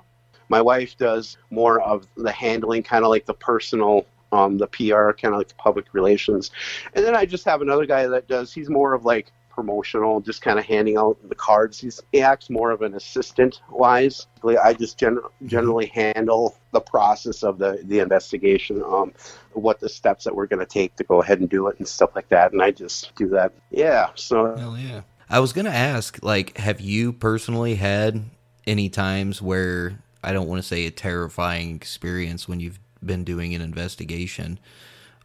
my 0.48 0.60
wife 0.60 0.96
does 0.96 1.36
more 1.50 1.80
of 1.80 2.06
the 2.16 2.32
handling 2.32 2.82
kind 2.82 3.04
of 3.04 3.10
like 3.10 3.26
the 3.26 3.34
personal 3.34 4.06
um, 4.32 4.56
the 4.56 4.66
pr 4.66 5.12
kind 5.12 5.34
of 5.34 5.38
like 5.38 5.48
the 5.48 5.54
public 5.54 5.92
relations. 5.92 6.50
And 6.94 7.04
then 7.04 7.14
i 7.14 7.26
just 7.26 7.44
have 7.44 7.60
another 7.60 7.86
guy 7.86 8.06
that 8.06 8.28
does 8.28 8.52
he's 8.52 8.70
more 8.70 8.94
of 8.94 9.04
like 9.04 9.32
promotional 9.52 10.20
just 10.20 10.42
kind 10.42 10.58
of 10.58 10.64
handing 10.64 10.96
out 10.96 11.16
the 11.28 11.34
cards. 11.34 11.78
He's, 11.78 12.00
he 12.10 12.20
acts 12.20 12.50
more 12.50 12.70
of 12.70 12.82
an 12.82 12.94
assistant 12.94 13.60
wise. 13.70 14.26
I 14.44 14.74
just 14.74 14.98
gen- 14.98 15.20
generally 15.46 15.86
handle 15.86 16.56
the 16.72 16.80
process 16.80 17.42
of 17.42 17.58
the, 17.58 17.80
the 17.84 18.00
investigation 18.00 18.82
um, 18.82 19.12
what 19.52 19.80
the 19.80 19.88
steps 19.88 20.24
that 20.24 20.34
we're 20.34 20.46
going 20.46 20.60
to 20.60 20.66
take 20.66 20.96
to 20.96 21.04
go 21.04 21.20
ahead 21.22 21.40
and 21.40 21.48
do 21.48 21.68
it 21.68 21.78
and 21.78 21.86
stuff 21.86 22.10
like 22.14 22.28
that. 22.30 22.52
And 22.52 22.62
i 22.62 22.70
just 22.70 23.14
do 23.14 23.28
that. 23.28 23.52
Yeah 23.70 24.10
so 24.14 24.56
Hell 24.56 24.78
yeah. 24.78 25.02
I 25.32 25.40
was 25.40 25.54
gonna 25.54 25.70
ask, 25.70 26.22
like, 26.22 26.58
have 26.58 26.78
you 26.78 27.14
personally 27.14 27.76
had 27.76 28.22
any 28.66 28.90
times 28.90 29.40
where 29.40 29.98
I 30.22 30.34
don't 30.34 30.46
want 30.46 30.60
to 30.60 30.68
say 30.68 30.84
a 30.84 30.90
terrifying 30.90 31.74
experience 31.74 32.46
when 32.46 32.60
you've 32.60 32.78
been 33.02 33.24
doing 33.24 33.54
an 33.54 33.62
investigation, 33.62 34.60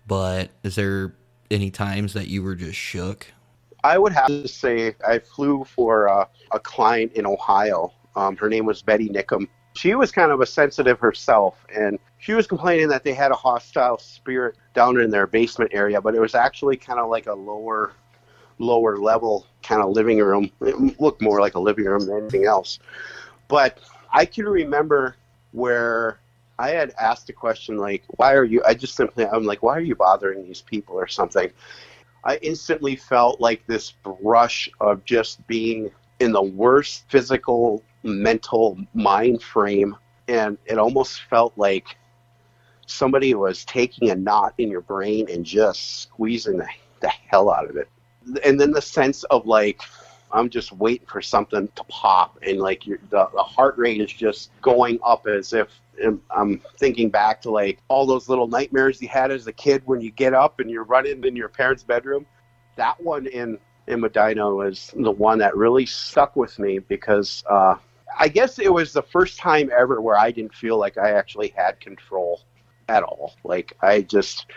but 0.08 0.50
is 0.64 0.76
there 0.76 1.14
any 1.52 1.72
times 1.72 2.14
that 2.14 2.30
you 2.30 2.42
were 2.42 2.56
just 2.56 2.78
shook? 2.78 3.28
I 3.84 3.98
would 3.98 4.14
have 4.14 4.28
to 4.28 4.48
say 4.48 4.96
I 5.06 5.20
flew 5.20 5.66
for 5.66 6.08
uh, 6.08 6.26
a 6.52 6.60
client 6.60 7.12
in 7.12 7.26
Ohio. 7.26 7.92
Um, 8.16 8.38
her 8.38 8.48
name 8.48 8.66
was 8.66 8.82
Betty 8.82 9.10
Nickum. 9.10 9.50
She 9.76 9.94
was 9.94 10.14
kind 10.14 10.32
of 10.32 10.40
a 10.40 10.46
sensitive 10.46 11.02
herself, 11.02 11.66
and 11.76 12.00
she 12.18 12.34
was 12.34 12.48
complaining 12.48 12.88
that 12.88 13.04
they 13.04 13.14
had 13.14 13.32
a 13.32 13.36
hostile 13.36 13.98
spirit 13.98 14.56
down 14.74 15.02
in 15.02 15.12
their 15.12 15.28
basement 15.28 15.72
area, 15.74 16.00
but 16.00 16.16
it 16.16 16.22
was 16.22 16.34
actually 16.34 16.78
kind 16.78 16.98
of 16.98 17.10
like 17.10 17.28
a 17.28 17.34
lower, 17.34 17.92
lower 18.60 18.98
level 18.98 19.46
kind 19.64 19.82
of 19.82 19.90
living 19.90 20.20
room. 20.20 20.52
It 20.62 21.00
looked 21.00 21.22
more 21.22 21.42
like 21.42 21.56
a 21.56 21.60
living 21.60 21.86
room 21.86 22.06
than 22.06 22.18
anything 22.18 22.46
else. 22.46 22.80
But 23.48 23.80
I 24.12 24.26
can 24.26 24.46
remember 24.46 25.16
where 25.52 26.20
I 26.60 26.70
had 26.70 26.94
asked 27.00 27.30
a 27.30 27.34
question 27.34 27.78
like, 27.78 28.04
"Why 28.18 28.34
are 28.34 28.44
you?" 28.44 28.64
I 28.66 28.74
just 28.74 28.96
simply, 28.96 29.26
I'm 29.26 29.44
like, 29.44 29.64
"Why 29.64 29.76
are 29.78 29.82
you 29.82 29.96
bothering 29.96 30.44
these 30.44 30.62
people?" 30.62 30.96
or 30.96 31.08
something. 31.08 31.52
I 32.24 32.38
instantly 32.38 32.96
felt 32.96 33.40
like 33.40 33.66
this 33.68 33.94
rush 34.04 34.70
of 34.82 35.06
just 35.06 35.46
being 35.48 35.92
in 36.20 36.32
the 36.32 36.42
worst 36.42 37.06
physical, 37.10 37.84
mental 38.04 38.78
mind 38.94 39.42
frame. 39.42 39.96
And 40.28 40.58
it 40.66 40.78
almost 40.78 41.22
felt 41.30 41.54
like 41.58 41.96
somebody 42.86 43.34
was 43.34 43.64
taking 43.66 44.10
a 44.10 44.16
knot 44.16 44.54
in 44.58 44.70
your 44.70 44.82
brain 44.82 45.28
and 45.30 45.46
just 45.46 46.02
squeezing 46.02 46.58
the, 46.58 46.68
the 47.02 47.08
hell 47.08 47.50
out 47.50 47.70
of 47.70 47.78
it. 47.78 47.88
And 48.44 48.60
then 48.60 48.72
the 48.72 48.82
sense 48.82 49.24
of 49.26 49.46
like, 49.46 49.82
I'm 50.32 50.50
just 50.50 50.72
waiting 50.74 51.08
for 51.08 51.22
something 51.22 51.70
to 51.76 51.84
pop, 51.86 52.38
and 52.46 52.60
like 52.60 52.84
the, 52.84 53.00
the 53.10 53.44
heart 53.44 53.78
rate 53.78 54.02
is 54.02 54.12
just 54.12 54.52
going 54.62 55.00
up 55.04 55.26
as 55.26 55.54
if 55.54 55.70
I'm 56.32 56.62
thinking 56.78 57.10
back 57.10 57.42
to 57.44 57.52
like 57.52 57.80
all 57.88 58.06
those 58.06 58.30
little 58.30 58.48
nightmares 58.48 59.02
you 59.02 59.08
had 59.08 59.32
as 59.32 59.48
a 59.48 59.54
kid 59.54 59.82
when 59.86 60.02
you 60.02 60.12
get 60.12 60.34
up 60.34 60.60
and 60.60 60.70
you're 60.70 60.84
running 60.84 61.24
in 61.24 61.36
your 61.36 61.50
parents' 61.50 61.84
bedroom. 61.84 62.26
That 62.76 63.02
one 63.02 63.28
in 63.28 63.58
in 63.88 64.02
Medina 64.02 64.54
was 64.54 64.94
the 64.96 65.12
one 65.12 65.40
that 65.40 65.56
really 65.56 65.86
stuck 65.86 66.36
with 66.36 66.60
me 66.60 66.80
because 66.80 67.44
uh, 67.50 67.76
I 68.20 68.28
guess 68.28 68.60
it 68.60 68.72
was 68.72 68.92
the 68.92 69.02
first 69.02 69.40
time 69.40 69.72
ever 69.76 70.02
where 70.02 70.18
I 70.18 70.32
didn't 70.32 70.54
feel 70.54 70.78
like 70.78 70.98
I 70.98 71.12
actually 71.12 71.54
had 71.56 71.80
control 71.80 72.42
at 72.90 73.04
all. 73.04 73.36
Like 73.44 73.78
I 73.82 74.02
just 74.02 74.48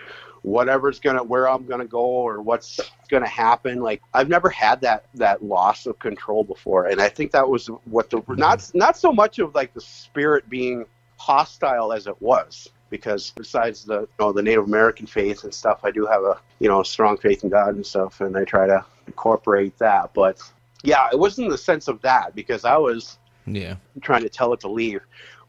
whatever's 0.43 1.01
gonna 1.01 1.23
where 1.23 1.49
I'm 1.49 1.67
gonna 1.67 1.87
go 1.87 2.01
or 2.01 2.41
what's 2.41 2.81
gonna 3.09 3.29
happen. 3.29 3.81
Like 3.81 4.03
I've 4.15 4.29
never 4.29 4.49
had 4.49 4.81
that 4.83 5.07
that 5.15 5.45
loss 5.45 5.87
of 5.87 5.99
control 5.99 6.45
before, 6.45 6.87
and 6.87 7.01
I 7.01 7.09
think 7.09 7.33
that 7.33 7.49
was 7.49 7.67
what 7.85 8.11
the 8.11 8.19
mm-hmm. 8.19 8.37
not 8.37 8.71
not 8.75 8.97
so 8.97 9.13
much 9.13 9.39
of 9.39 9.55
like 9.55 9.75
the 9.75 9.81
spirit 9.81 10.49
being 10.49 10.87
hostile 11.17 11.93
as 11.93 12.07
it 12.07 12.21
was 12.21 12.69
because 12.89 13.33
besides 13.37 13.85
the 13.85 14.01
you 14.01 14.09
know 14.19 14.33
the 14.33 14.43
Native 14.43 14.65
American 14.65 15.07
faith 15.07 15.45
and 15.45 15.55
stuff, 15.55 15.81
I 15.85 15.91
do 15.91 16.07
have 16.07 16.23
a 16.23 16.39
you 16.59 16.69
know 16.69 16.83
strong 16.83 17.17
faith 17.17 17.45
in 17.45 17.51
God 17.51 17.77
and 17.77 17.87
stuff, 17.87 18.21
and 18.21 18.37
I 18.37 18.45
try 18.45 18.67
to 18.67 18.85
incorporate 19.07 19.79
that. 19.79 20.13
But 20.15 20.41
yeah, 20.83 21.09
it 21.13 21.19
wasn't 21.19 21.51
the 21.51 21.59
sense 21.59 21.89
of 21.89 22.01
that 22.03 22.35
because 22.35 22.65
I 22.65 22.77
was 22.77 23.19
Yeah. 23.47 23.77
trying 24.03 24.23
to 24.23 24.29
tell 24.29 24.53
it 24.53 24.61
to 24.61 24.69
leave. 24.69 25.01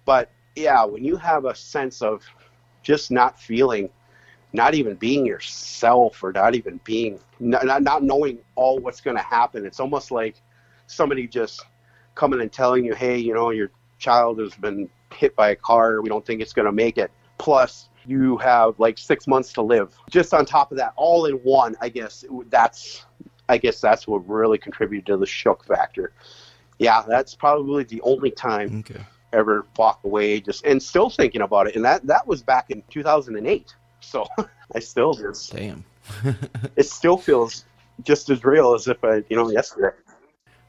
But 0.05 0.29
yeah, 0.55 0.83
when 0.83 1.03
you 1.03 1.15
have 1.17 1.45
a 1.45 1.55
sense 1.55 2.01
of 2.01 2.23
just 2.83 3.11
not 3.11 3.39
feeling, 3.39 3.89
not 4.53 4.73
even 4.75 4.95
being 4.95 5.25
yourself, 5.25 6.23
or 6.23 6.31
not 6.31 6.55
even 6.55 6.79
being, 6.83 7.19
not, 7.39 7.81
not- 7.83 8.03
knowing 8.03 8.39
all 8.55 8.79
what's 8.79 9.01
going 9.01 9.15
to 9.17 9.23
happen, 9.23 9.65
it's 9.65 9.79
almost 9.79 10.11
like 10.11 10.41
somebody 10.87 11.27
just 11.27 11.65
coming 12.15 12.41
and 12.41 12.51
telling 12.51 12.83
you, 12.85 12.93
hey, 12.93 13.17
you 13.17 13.33
know, 13.33 13.51
your 13.51 13.71
child 13.97 14.39
has 14.39 14.53
been 14.55 14.89
hit 15.13 15.35
by 15.35 15.51
a 15.51 15.55
car. 15.55 16.01
We 16.01 16.09
don't 16.09 16.25
think 16.25 16.41
it's 16.41 16.53
going 16.53 16.65
to 16.65 16.71
make 16.71 16.97
it. 16.97 17.11
Plus, 17.37 17.89
you 18.05 18.37
have 18.37 18.77
like 18.79 18.97
six 18.97 19.27
months 19.27 19.53
to 19.53 19.61
live. 19.61 19.95
Just 20.09 20.33
on 20.33 20.45
top 20.45 20.71
of 20.71 20.77
that, 20.77 20.93
all 20.95 21.25
in 21.25 21.35
one, 21.35 21.75
I 21.81 21.89
guess 21.89 22.25
that's, 22.49 23.05
I 23.47 23.57
guess 23.57 23.79
that's 23.79 24.07
what 24.07 24.27
really 24.27 24.57
contributed 24.57 25.05
to 25.07 25.17
the 25.17 25.25
shock 25.25 25.65
factor. 25.65 26.13
Yeah, 26.79 27.03
that's 27.07 27.35
probably 27.35 27.83
the 27.83 28.01
only 28.01 28.31
time 28.31 28.79
Okay. 28.79 29.01
ever 29.33 29.65
walk 29.77 30.01
away 30.03 30.41
just 30.41 30.65
and 30.65 30.81
still 30.81 31.09
thinking 31.09 31.41
about 31.41 31.65
it 31.67 31.75
and 31.77 31.85
that 31.85 32.05
that 32.05 32.27
was 32.27 32.43
back 32.43 32.69
in 32.69 32.83
2008 32.89 33.75
so 34.01 34.25
i 34.75 34.79
still 34.79 35.13
just 35.13 35.53
Damn. 35.53 35.83
it 36.75 36.83
still 36.83 37.17
feels 37.17 37.65
just 38.03 38.29
as 38.29 38.43
real 38.43 38.73
as 38.73 38.87
if 38.87 39.03
i 39.03 39.23
you 39.29 39.35
know 39.35 39.49
yesterday 39.49 39.95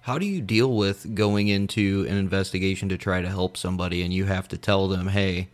How 0.03 0.19
do 0.19 0.27
you 0.27 0.41
deal 0.41 0.75
with 0.77 1.15
going 1.15 1.49
into 1.49 2.07
an 2.09 2.17
investigation 2.17 2.89
to 2.89 2.99
try 2.99 3.23
to 3.23 3.29
help 3.29 3.57
somebody 3.57 4.03
and 4.03 4.13
you 4.13 4.25
have 4.25 4.49
to 4.49 4.59
tell 4.59 4.89
them, 4.89 5.07
"Hey, 5.07 5.49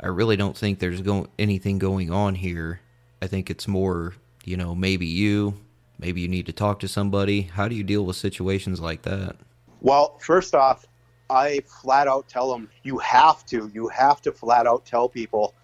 I 0.00 0.06
really 0.06 0.36
don't 0.36 0.56
think 0.56 0.78
there's 0.78 1.00
go- 1.02 1.26
anything 1.36 1.78
going 1.80 2.12
on 2.12 2.36
here. 2.36 2.80
I 3.20 3.26
think 3.26 3.50
it's 3.50 3.66
more, 3.66 4.14
you 4.44 4.56
know, 4.56 4.76
maybe 4.76 5.06
you, 5.06 5.54
maybe 5.98 6.20
you 6.20 6.28
need 6.28 6.46
to 6.46 6.52
talk 6.52 6.78
to 6.80 6.88
somebody." 6.88 7.42
How 7.42 7.66
do 7.66 7.74
you 7.74 7.82
deal 7.82 8.04
with 8.06 8.14
situations 8.14 8.80
like 8.80 9.02
that? 9.02 9.34
well 9.82 10.16
first 10.20 10.54
off 10.54 10.86
i 11.28 11.60
flat 11.66 12.08
out 12.08 12.28
tell 12.28 12.50
them 12.50 12.68
you 12.84 12.98
have 12.98 13.44
to 13.44 13.70
you 13.74 13.88
have 13.88 14.22
to 14.22 14.32
flat 14.32 14.66
out 14.66 14.86
tell 14.86 15.08
people 15.08 15.54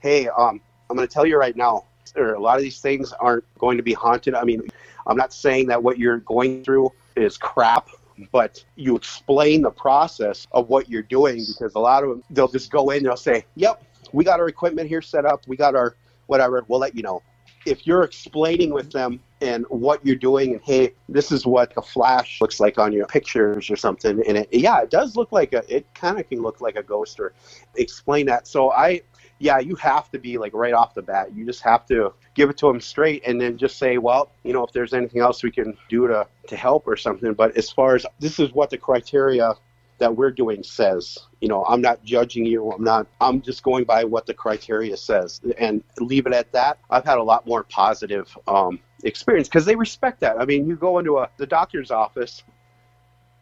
hey 0.00 0.28
um 0.28 0.60
i'm 0.90 0.96
going 0.96 1.06
to 1.06 1.12
tell 1.12 1.26
you 1.26 1.36
right 1.36 1.56
now 1.56 1.84
a 2.16 2.20
lot 2.40 2.56
of 2.56 2.62
these 2.62 2.80
things 2.80 3.12
aren't 3.20 3.44
going 3.58 3.76
to 3.76 3.82
be 3.82 3.92
haunted. 3.92 4.34
I 4.34 4.44
mean 4.44 4.62
i'm 5.06 5.16
not 5.16 5.32
saying 5.32 5.66
that 5.68 5.82
what 5.82 5.98
you're 5.98 6.18
going 6.18 6.64
through 6.64 6.90
is 7.16 7.36
crap 7.36 7.88
but 8.32 8.64
you 8.74 8.96
explain 8.96 9.62
the 9.62 9.70
process 9.70 10.46
of 10.52 10.68
what 10.68 10.88
you're 10.88 11.02
doing 11.02 11.44
because 11.46 11.74
a 11.74 11.78
lot 11.78 12.02
of 12.02 12.10
them 12.10 12.24
they'll 12.30 12.48
just 12.48 12.70
go 12.70 12.90
in 12.90 12.98
and 12.98 13.06
they'll 13.06 13.16
say 13.16 13.44
yep 13.54 13.82
we 14.12 14.24
got 14.24 14.40
our 14.40 14.48
equipment 14.48 14.88
here 14.88 15.02
set 15.02 15.24
up 15.24 15.46
we 15.46 15.56
got 15.56 15.74
our 15.74 15.94
whatever 16.28 16.64
we'll 16.68 16.78
let 16.78 16.94
you 16.94 17.02
know. 17.02 17.22
If 17.66 17.86
you're 17.86 18.04
explaining 18.04 18.72
with 18.72 18.92
them 18.92 19.20
and 19.40 19.66
what 19.68 20.04
you're 20.06 20.16
doing 20.16 20.52
and 20.52 20.62
hey 20.62 20.94
this 21.08 21.30
is 21.32 21.44
what 21.44 21.72
a 21.76 21.82
flash 21.82 22.40
looks 22.40 22.60
like 22.60 22.78
on 22.78 22.92
your 22.92 23.06
pictures 23.06 23.70
or 23.70 23.76
something 23.76 24.22
and 24.26 24.38
it 24.38 24.48
yeah 24.52 24.80
it 24.80 24.90
does 24.90 25.16
look 25.16 25.30
like 25.32 25.52
a 25.52 25.62
it 25.74 25.86
kind 25.94 26.18
of 26.18 26.28
can 26.28 26.40
look 26.40 26.60
like 26.60 26.76
a 26.76 26.82
ghost 26.82 27.20
or 27.20 27.32
explain 27.76 28.26
that. 28.26 28.46
So 28.46 28.70
i 28.70 29.02
yeah 29.38 29.58
you 29.58 29.74
have 29.76 30.10
to 30.10 30.18
be 30.18 30.38
like 30.38 30.52
right 30.54 30.74
off 30.74 30.94
the 30.94 31.02
bat 31.02 31.32
you 31.34 31.44
just 31.44 31.62
have 31.62 31.86
to 31.86 32.12
give 32.34 32.50
it 32.50 32.56
to 32.56 32.66
them 32.66 32.80
straight 32.80 33.22
and 33.26 33.40
then 33.40 33.56
just 33.56 33.78
say 33.78 33.98
well 33.98 34.30
you 34.44 34.52
know 34.52 34.64
if 34.64 34.72
there's 34.72 34.94
anything 34.94 35.20
else 35.20 35.42
we 35.42 35.50
can 35.50 35.76
do 35.88 36.06
to 36.06 36.26
to 36.46 36.56
help 36.56 36.86
or 36.86 36.96
something 36.96 37.32
but 37.34 37.56
as 37.56 37.70
far 37.70 37.94
as 37.94 38.04
this 38.18 38.38
is 38.38 38.52
what 38.52 38.70
the 38.70 38.78
criteria 38.78 39.54
that 39.98 40.16
we're 40.16 40.30
doing 40.30 40.62
says. 40.62 41.18
You 41.40 41.48
know, 41.48 41.64
I'm 41.64 41.80
not 41.80 42.02
judging 42.04 42.44
you. 42.44 42.70
I'm 42.70 42.82
not. 42.82 43.06
I'm 43.20 43.42
just 43.42 43.62
going 43.62 43.84
by 43.84 44.04
what 44.04 44.26
the 44.26 44.34
criteria 44.34 44.96
says 44.96 45.40
and 45.58 45.82
leave 45.98 46.26
it 46.26 46.32
at 46.32 46.50
that. 46.52 46.78
I've 46.90 47.04
had 47.04 47.18
a 47.18 47.22
lot 47.22 47.46
more 47.46 47.64
positive 47.64 48.36
um, 48.46 48.80
experience 49.04 49.48
because 49.48 49.64
they 49.64 49.76
respect 49.76 50.20
that. 50.20 50.40
I 50.40 50.44
mean, 50.44 50.68
you 50.68 50.76
go 50.76 50.98
into 50.98 51.18
a, 51.18 51.28
the 51.36 51.46
doctor's 51.46 51.90
office, 51.90 52.42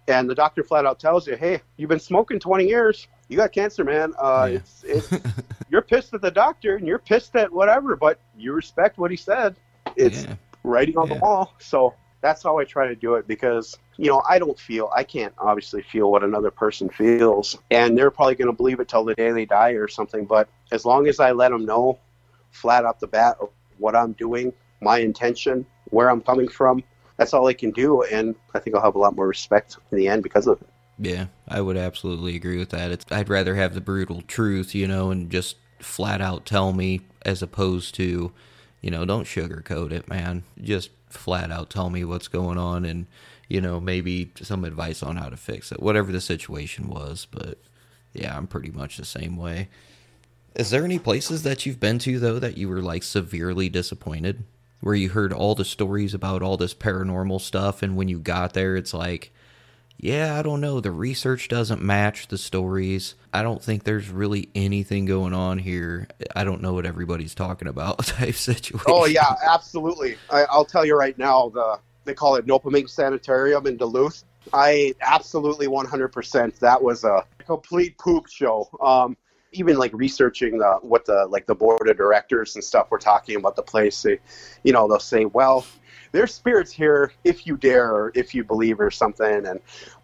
and 0.09 0.29
the 0.29 0.35
doctor 0.35 0.63
flat 0.63 0.87
out 0.87 0.99
tells 0.99 1.27
you, 1.27 1.37
"Hey, 1.37 1.61
you've 1.77 1.91
been 1.91 2.01
smoking 2.01 2.41
20 2.41 2.67
years. 2.67 3.07
You 3.29 3.37
got 3.37 3.53
cancer, 3.53 3.85
man. 3.85 4.15
Uh, 4.19 4.49
Yeah. 4.51 4.57
It's 4.59 4.85
it's 4.85 5.13
you're 5.71 5.83
pissed 5.83 6.15
at 6.15 6.23
the 6.23 6.31
doctor 6.31 6.77
and 6.77 6.87
you're 6.87 6.99
pissed 6.99 7.35
at 7.37 7.53
whatever, 7.53 7.97
but 7.97 8.19
you 8.37 8.53
respect 8.53 8.99
what 8.99 9.11
he 9.11 9.17
said. 9.17 9.57
It's 9.97 10.25
yeah. 10.25 10.35
writing 10.65 10.97
on 10.97 11.09
Yeah. 11.09 11.15
the 11.15 11.21
wall. 11.21 11.55
So 11.59 11.95
that's 12.21 12.43
how 12.43 12.59
I 12.59 12.65
try 12.65 12.89
to 12.89 12.95
do 12.97 13.15
it 13.15 13.27
because, 13.29 13.77
you 13.97 14.09
know, 14.11 14.23
I 14.29 14.39
don't 14.39 14.59
feel, 14.59 14.91
I 14.95 15.05
can't 15.05 15.33
obviously 15.39 15.83
feel 15.83 16.11
what 16.11 16.25
another 16.25 16.51
person 16.51 16.89
feels. 16.89 17.57
And 17.71 17.97
they're 17.97 18.11
probably 18.11 18.35
going 18.37 18.51
to 18.51 18.57
believe 18.57 18.81
it 18.81 18.89
till 18.89 19.05
the 19.05 19.15
day 19.15 19.31
they 19.33 19.45
die 19.45 19.71
or 19.73 19.87
something. 19.89 20.25
But 20.25 20.49
as 20.73 20.85
long 20.85 21.07
as 21.09 21.21
I 21.21 21.33
let 21.33 21.51
them 21.51 21.67
know 21.67 21.99
flat 22.51 22.85
off 22.85 22.99
the 23.01 23.07
bat 23.07 23.37
of 23.41 23.51
what 23.79 23.95
I'm 23.95 24.13
doing, 24.13 24.53
my 24.81 24.99
intention, 24.99 25.67
where 25.91 26.11
I'm 26.11 26.21
coming 26.21 26.49
from, 26.49 26.83
that's 27.17 27.33
all 27.33 27.47
I 27.47 27.55
can 27.55 27.71
do. 27.71 28.03
And 28.03 28.35
I 28.55 28.59
think 28.59 28.75
I'll 28.77 28.83
have 28.83 28.95
a 28.95 28.99
lot 28.99 29.15
more 29.15 29.29
respect 29.29 29.77
in 29.93 29.99
the 29.99 30.09
end 30.09 30.23
because 30.23 30.47
of 30.47 30.61
it. 30.61 30.69
Yeah, 30.99 31.27
I 31.47 31.61
would 31.61 31.77
absolutely 31.77 32.37
agree 32.37 32.59
with 32.59 32.71
that. 32.71 32.91
It's, 32.91 33.05
I'd 33.11 33.29
rather 33.29 33.55
have 33.55 33.75
the 33.75 33.81
brutal 33.81 34.23
truth, 34.23 34.75
you 34.75 34.89
know, 34.89 35.11
and 35.11 35.31
just 35.31 35.57
flat 35.79 36.21
out 36.21 36.47
tell 36.47 36.73
me 36.73 37.03
as 37.23 37.43
opposed 37.43 37.95
to, 37.97 38.33
you 38.81 38.91
know, 38.91 39.05
don't 39.05 39.27
sugarcoat 39.27 39.93
it, 39.93 40.09
man. 40.09 40.45
Just 40.63 40.91
flat 41.09 41.51
out 41.51 41.71
tell 41.71 41.91
me 41.91 42.05
what's 42.05 42.29
going 42.29 42.57
on 42.57 42.85
and, 42.85 43.07
you 43.49 43.61
know, 43.61 43.79
maybe 43.79 44.33
some 44.41 44.65
advice 44.65 45.03
on 45.03 45.17
how 45.17 45.29
to 45.29 45.37
fix 45.37 45.71
it, 45.71 45.83
whatever 45.83 46.13
the 46.13 46.21
situation 46.21 46.89
was. 46.89 47.27
But 47.31 47.59
yeah, 48.15 48.37
I'm 48.37 48.47
pretty 48.47 48.71
much 48.71 48.97
the 48.97 49.05
same 49.05 49.37
way. 49.37 49.69
Is 50.55 50.71
there 50.71 50.85
any 50.85 50.99
places 50.99 51.43
that 51.43 51.67
you've 51.67 51.81
been 51.81 51.99
to, 52.01 52.19
though, 52.19 52.39
that 52.39 52.57
you 52.57 52.71
were 52.71 52.81
like 52.81 53.03
severely 53.03 53.69
disappointed? 53.69 54.45
Where 54.81 54.95
you 54.95 55.11
heard 55.11 55.33
all 55.33 55.55
the 55.55 55.65
stories 55.65 56.15
about 56.15 56.43
all 56.43 56.57
this 56.57 56.75
paranormal 56.75 57.41
stuff, 57.41 57.83
and 57.83 57.97
when 57.97 58.09
you 58.09 58.19
got 58.19 58.55
there, 58.55 58.77
it's 58.77 58.95
like, 58.95 59.33
yeah, 59.99 60.39
I 60.39 60.43
don't 60.43 60.61
know. 60.61 60.81
The 60.81 60.91
research 60.91 61.49
doesn't 61.49 61.83
match 61.83 62.29
the 62.29 62.37
stories. 62.39 63.15
I 63.33 63.43
don't 63.43 63.63
think 63.63 63.85
there's 63.85 64.11
really 64.11 64.49
anything 64.55 65.07
going 65.07 65.33
on 65.33 65.59
here. 65.59 66.09
I 66.35 66.45
don't 66.45 66.61
know 66.61 66.75
what 66.75 66.85
everybody's 66.85 67.35
talking 67.35 67.69
about 67.69 67.99
type 68.07 68.35
situation. 68.35 68.87
Oh 68.87 69.07
yeah, 69.07 69.35
absolutely. 69.47 70.17
I, 70.31 70.45
I'll 70.51 70.65
tell 70.65 70.85
you 70.85 70.97
right 70.97 71.17
now. 71.19 71.49
The 71.49 71.79
they 72.05 72.15
call 72.15 72.37
it 72.37 72.47
Nopeming 72.47 72.89
Sanitarium 72.89 73.67
in 73.67 73.77
Duluth. 73.77 74.25
I 74.53 74.95
absolutely 75.01 75.67
100%. 75.67 76.59
That 76.61 76.81
was 76.81 77.03
a 77.03 77.25
complete 77.39 77.99
poop 77.99 78.29
show. 78.29 78.69
Um, 78.81 79.17
even 79.53 79.77
like 79.77 79.93
researching 79.95 80.59
the 80.59 80.79
what 80.83 81.07
the 81.07 81.27
like 81.27 81.47
the 81.47 81.55
board 81.55 81.89
of 81.89 81.97
directors 81.97 82.55
and 82.55 82.63
stuff 82.63 82.91
were 82.91 82.99
talking 82.99 83.37
about 83.37 83.57
the 83.57 83.63
place. 83.63 84.03
They, 84.03 84.19
you 84.63 84.73
know, 84.73 84.87
they'll 84.89 85.01
say, 85.01 85.25
well, 85.25 85.67
there's 86.17 86.33
spirits 86.33 86.73
here 86.73 87.13
if 87.25 87.47
you 87.47 87.59
dare 87.59 87.93
or 87.93 88.13
if 88.15 88.35
you 88.35 88.43
believe 88.43 88.81
or 88.81 88.91
something. 88.91 89.47
And 89.47 89.61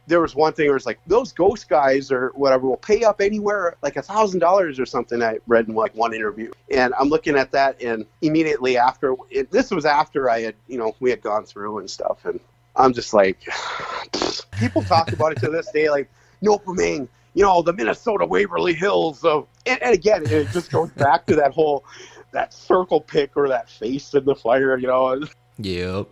there 0.07 0.21
was 0.21 0.35
one 0.35 0.53
thing 0.53 0.67
where 0.69 0.77
it's 0.77 0.85
like 0.85 1.01
those 1.07 1.33
ghost 1.33 1.71
guys 1.71 2.13
or 2.13 2.33
whatever 2.35 2.67
will 2.67 2.77
pay 2.77 3.03
up 3.03 3.23
anywhere 3.23 3.77
like 3.83 3.97
a 3.97 4.03
thousand 4.03 4.41
dollars 4.41 4.79
or 4.79 4.85
something. 4.85 5.23
I 5.23 5.39
read 5.47 5.69
in 5.69 5.75
like 5.75 5.95
one 5.95 6.13
interview, 6.13 6.53
and 6.71 6.93
I'm 6.99 7.09
looking 7.09 7.37
at 7.37 7.53
that, 7.53 7.83
and 7.83 8.05
immediately 8.21 8.77
after 8.77 9.17
it, 9.31 9.51
this 9.51 9.71
was 9.71 9.87
after 9.87 10.29
I 10.29 10.41
had 10.41 10.55
you 10.69 10.77
know 10.77 10.95
we 11.01 11.09
had 11.09 11.23
gone 11.23 11.45
through 11.45 11.79
and 11.79 11.89
stuff, 11.89 12.25
and 12.25 12.39
I'm 12.77 12.93
just 12.93 13.15
like, 13.15 13.39
people 14.59 14.83
talk 14.83 15.13
about 15.13 15.33
it 15.33 15.39
to 15.41 15.49
this 15.49 15.71
day, 15.71 15.89
like 15.89 16.11
Nopeming, 16.43 17.09
you 17.33 17.43
know, 17.43 17.63
the 17.63 17.73
Minnesota 17.73 18.27
Waverly 18.27 18.75
Hills 18.75 19.25
of, 19.25 19.47
and, 19.65 19.83
and 19.83 19.95
again, 19.95 20.25
it 20.27 20.51
just 20.51 20.71
goes 20.71 20.91
back 20.91 21.27
to 21.27 21.37
that 21.37 21.53
whole 21.53 21.85
that 22.33 22.53
circle 22.53 23.01
pick 23.01 23.37
or 23.37 23.49
that 23.49 23.71
face 23.71 24.15
in 24.15 24.25
the 24.25 24.35
fire, 24.35 24.77
you 24.77 24.87
know. 24.87 25.23
Yep. 25.63 26.09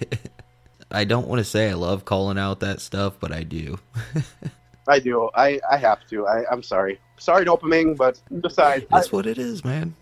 I 0.90 1.04
don't 1.04 1.28
want 1.28 1.38
to 1.38 1.44
say 1.44 1.70
I 1.70 1.74
love 1.74 2.04
calling 2.04 2.38
out 2.38 2.60
that 2.60 2.80
stuff, 2.80 3.14
but 3.20 3.32
I 3.32 3.42
do. 3.42 3.78
I 4.88 4.98
do. 4.98 5.30
I, 5.34 5.60
I 5.70 5.76
have 5.76 6.06
to. 6.08 6.26
I, 6.26 6.44
I'm 6.50 6.62
sorry. 6.62 7.00
Sorry, 7.16 7.44
Dopamine, 7.44 7.96
but 7.96 8.20
besides, 8.40 8.84
I, 8.92 8.98
That's 8.98 9.12
what 9.12 9.26
it 9.26 9.38
is, 9.38 9.64
man. 9.64 9.94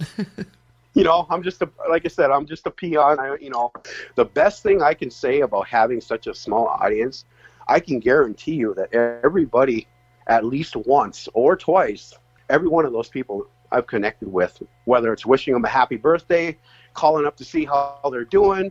you 0.94 1.04
know, 1.04 1.26
I'm 1.30 1.42
just 1.42 1.62
a, 1.62 1.68
like 1.88 2.04
I 2.04 2.08
said, 2.08 2.30
I'm 2.30 2.46
just 2.46 2.66
a 2.66 2.70
peon. 2.70 3.18
I, 3.18 3.36
you 3.40 3.50
know, 3.50 3.72
the 4.14 4.24
best 4.24 4.62
thing 4.62 4.82
I 4.82 4.94
can 4.94 5.10
say 5.10 5.40
about 5.40 5.68
having 5.68 6.00
such 6.00 6.26
a 6.26 6.34
small 6.34 6.66
audience, 6.66 7.24
I 7.68 7.78
can 7.80 8.00
guarantee 8.00 8.54
you 8.54 8.74
that 8.74 8.92
everybody, 8.94 9.86
at 10.26 10.44
least 10.44 10.74
once 10.76 11.28
or 11.34 11.56
twice, 11.56 12.14
every 12.48 12.68
one 12.68 12.86
of 12.86 12.92
those 12.92 13.08
people 13.08 13.46
I've 13.70 13.86
connected 13.86 14.32
with, 14.32 14.62
whether 14.84 15.12
it's 15.12 15.24
wishing 15.26 15.54
them 15.54 15.64
a 15.64 15.68
happy 15.68 15.96
birthday, 15.96 16.58
calling 16.94 17.26
up 17.26 17.36
to 17.36 17.44
see 17.44 17.64
how 17.64 17.98
they're 18.10 18.24
doing, 18.24 18.70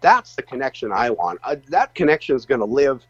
that's 0.00 0.34
the 0.34 0.42
connection 0.42 0.92
I 0.92 1.10
want. 1.10 1.40
Uh, 1.44 1.56
that 1.68 1.94
connection 1.94 2.36
is 2.36 2.46
going 2.46 2.60
to 2.60 2.66
live 2.66 3.06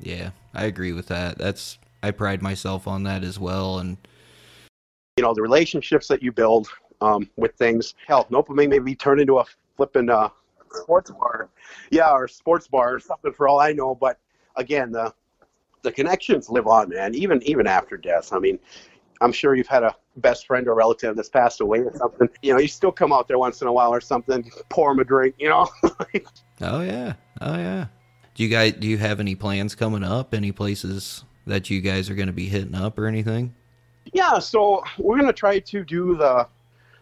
yeah, 0.00 0.30
I 0.54 0.64
agree 0.64 0.92
with 0.92 1.06
that. 1.08 1.38
That's 1.38 1.78
I 2.02 2.10
pride 2.10 2.42
myself 2.42 2.86
on 2.86 3.02
that 3.04 3.24
as 3.24 3.38
well, 3.38 3.78
and 3.78 3.96
you 5.16 5.22
know 5.22 5.34
the 5.34 5.42
relationships 5.42 6.06
that 6.08 6.22
you 6.22 6.32
build 6.32 6.68
um, 7.00 7.28
with 7.36 7.54
things. 7.56 7.94
Hell, 8.06 8.26
Nopeming 8.30 8.68
maybe 8.68 8.94
turn 8.94 9.20
into 9.20 9.38
a 9.38 9.44
flipping 9.76 10.08
uh, 10.08 10.28
sports 10.72 11.10
bar, 11.10 11.48
yeah, 11.90 12.10
or 12.10 12.28
sports 12.28 12.68
bar 12.68 12.94
or 12.94 13.00
something 13.00 13.32
for 13.32 13.48
all 13.48 13.58
I 13.58 13.72
know. 13.72 13.94
But 13.94 14.18
again, 14.56 14.92
the 14.92 15.12
the 15.82 15.92
connections 15.92 16.48
live 16.48 16.66
on, 16.66 16.90
man. 16.90 17.14
Even 17.14 17.42
even 17.42 17.66
after 17.66 17.96
death. 17.96 18.32
I 18.32 18.38
mean, 18.38 18.58
I'm 19.20 19.32
sure 19.32 19.54
you've 19.54 19.66
had 19.66 19.82
a 19.82 19.94
best 20.16 20.46
friend 20.46 20.68
or 20.68 20.74
relative 20.74 21.16
that's 21.16 21.28
passed 21.28 21.60
away 21.60 21.80
or 21.80 21.92
something. 21.96 22.28
You 22.42 22.52
know, 22.52 22.58
you 22.58 22.68
still 22.68 22.92
come 22.92 23.12
out 23.12 23.28
there 23.28 23.38
once 23.38 23.62
in 23.62 23.68
a 23.68 23.72
while 23.72 23.92
or 23.92 24.00
something, 24.00 24.50
pour 24.68 24.90
them 24.90 25.00
a 25.00 25.04
drink. 25.04 25.34
You 25.38 25.48
know. 25.48 25.68
oh 26.62 26.80
yeah, 26.80 27.14
oh 27.40 27.56
yeah. 27.56 27.86
Do 28.34 28.42
you 28.42 28.48
guys 28.48 28.74
do 28.74 28.86
you 28.86 28.98
have 28.98 29.20
any 29.20 29.34
plans 29.34 29.74
coming 29.74 30.04
up? 30.04 30.34
Any 30.34 30.52
places 30.52 31.24
that 31.46 31.70
you 31.70 31.80
guys 31.80 32.10
are 32.10 32.14
going 32.14 32.28
to 32.28 32.32
be 32.32 32.46
hitting 32.46 32.74
up 32.74 32.98
or 32.98 33.06
anything? 33.06 33.54
Yeah, 34.12 34.38
so 34.38 34.84
we're 34.98 35.18
gonna 35.18 35.32
try 35.32 35.58
to 35.58 35.84
do 35.84 36.16
the 36.16 36.46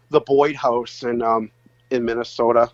the 0.09 0.19
Boyd 0.21 0.55
House 0.55 1.03
in 1.03 1.21
um, 1.21 1.51
in 1.91 2.03
Minnesota. 2.03 2.71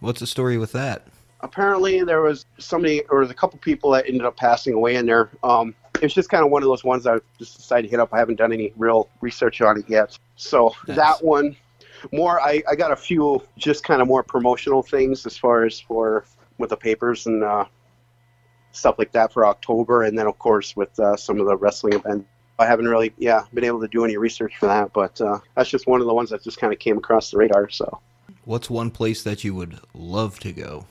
What's 0.00 0.20
the 0.20 0.26
story 0.26 0.58
with 0.58 0.72
that? 0.72 1.06
Apparently, 1.40 2.02
there 2.02 2.22
was 2.22 2.46
somebody 2.58 3.02
or 3.10 3.22
a 3.22 3.34
couple 3.34 3.58
people 3.60 3.90
that 3.90 4.06
ended 4.06 4.24
up 4.24 4.36
passing 4.36 4.74
away 4.74 4.96
in 4.96 5.06
there. 5.06 5.30
Um, 5.42 5.74
it's 6.02 6.14
just 6.14 6.28
kind 6.28 6.44
of 6.44 6.50
one 6.50 6.62
of 6.62 6.68
those 6.68 6.84
ones 6.84 7.06
I 7.06 7.18
just 7.38 7.56
decided 7.56 7.82
to 7.82 7.88
hit 7.88 8.00
up. 8.00 8.12
I 8.12 8.18
haven't 8.18 8.36
done 8.36 8.52
any 8.52 8.72
real 8.76 9.08
research 9.20 9.60
on 9.60 9.78
it 9.78 9.84
yet. 9.88 10.18
So 10.36 10.74
Nice. 10.86 10.96
that 10.96 11.24
one, 11.24 11.56
more 12.12 12.40
I, 12.40 12.62
I 12.68 12.74
got 12.74 12.92
a 12.92 12.96
few 12.96 13.42
just 13.56 13.84
kind 13.84 14.00
of 14.00 14.08
more 14.08 14.22
promotional 14.22 14.82
things 14.82 15.26
as 15.26 15.36
far 15.36 15.64
as 15.64 15.80
for 15.80 16.24
with 16.58 16.70
the 16.70 16.76
papers 16.76 17.26
and 17.26 17.42
uh, 17.42 17.64
stuff 18.72 18.96
like 18.98 19.12
that 19.12 19.32
for 19.32 19.46
October, 19.46 20.02
and 20.02 20.18
then 20.18 20.26
of 20.26 20.38
course 20.38 20.76
with 20.76 20.98
uh, 21.00 21.16
some 21.16 21.40
of 21.40 21.46
the 21.46 21.56
wrestling 21.56 21.94
events. 21.94 22.26
I 22.60 22.66
haven't 22.66 22.88
really, 22.88 23.12
yeah, 23.18 23.44
been 23.54 23.62
able 23.62 23.80
to 23.80 23.86
do 23.86 24.04
any 24.04 24.16
research 24.16 24.56
for 24.58 24.66
that, 24.66 24.92
but 24.92 25.20
uh, 25.20 25.38
that's 25.54 25.70
just 25.70 25.86
one 25.86 26.00
of 26.00 26.08
the 26.08 26.14
ones 26.14 26.30
that 26.30 26.42
just 26.42 26.58
kind 26.58 26.72
of 26.72 26.80
came 26.80 26.98
across 26.98 27.30
the 27.30 27.36
radar. 27.36 27.68
So 27.68 28.00
What's 28.44 28.68
one 28.68 28.90
place 28.90 29.22
that 29.22 29.44
you 29.44 29.54
would 29.54 29.78
love 29.94 30.40
to 30.40 30.52
go? 30.52 30.86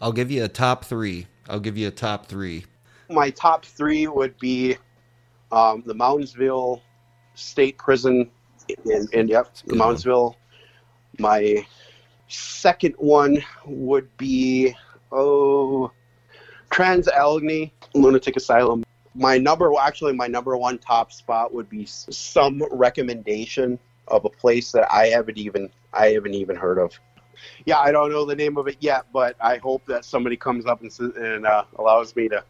I'll 0.00 0.12
give 0.12 0.30
you 0.30 0.44
a 0.44 0.48
top 0.48 0.84
three. 0.84 1.26
I'll 1.48 1.58
give 1.58 1.76
you 1.76 1.88
a 1.88 1.90
top 1.90 2.26
three. 2.26 2.64
My 3.10 3.30
top 3.30 3.64
three 3.64 4.06
would 4.06 4.38
be 4.38 4.76
um, 5.52 5.82
the 5.86 5.94
Moundsville 5.94 6.80
State 7.34 7.76
Prison 7.78 8.30
in, 8.84 9.08
in 9.12 9.28
yep, 9.28 9.54
the. 9.66 9.74
Moundsville. 9.74 10.34
My 11.18 11.66
second 12.28 12.94
one 12.98 13.42
would 13.66 14.16
be 14.16 14.74
oh 15.12 15.90
Trans 16.70 17.08
Allegheny 17.08 17.72
Lunatic 17.94 18.36
Asylum. 18.36 18.84
My 19.14 19.38
number 19.38 19.72
actually 19.80 20.12
my 20.12 20.28
number 20.28 20.56
one 20.56 20.78
top 20.78 21.12
spot 21.12 21.52
would 21.52 21.68
be 21.68 21.84
some 21.86 22.62
recommendation 22.70 23.78
of 24.08 24.24
a 24.24 24.30
place 24.30 24.72
that 24.72 24.90
I 24.92 25.08
haven't 25.08 25.38
even 25.38 25.70
I 25.92 26.10
haven't 26.10 26.34
even 26.34 26.56
heard 26.56 26.78
of. 26.78 26.98
Yeah, 27.64 27.78
I 27.78 27.90
don't 27.90 28.10
know 28.10 28.24
the 28.24 28.36
name 28.36 28.58
of 28.58 28.68
it 28.68 28.76
yet, 28.80 29.06
but 29.12 29.34
I 29.40 29.56
hope 29.56 29.84
that 29.86 30.04
somebody 30.04 30.36
comes 30.36 30.66
up 30.66 30.82
and, 30.82 30.92
and 31.16 31.46
uh, 31.46 31.64
allows 31.78 32.14
me 32.14 32.28
to 32.28 32.44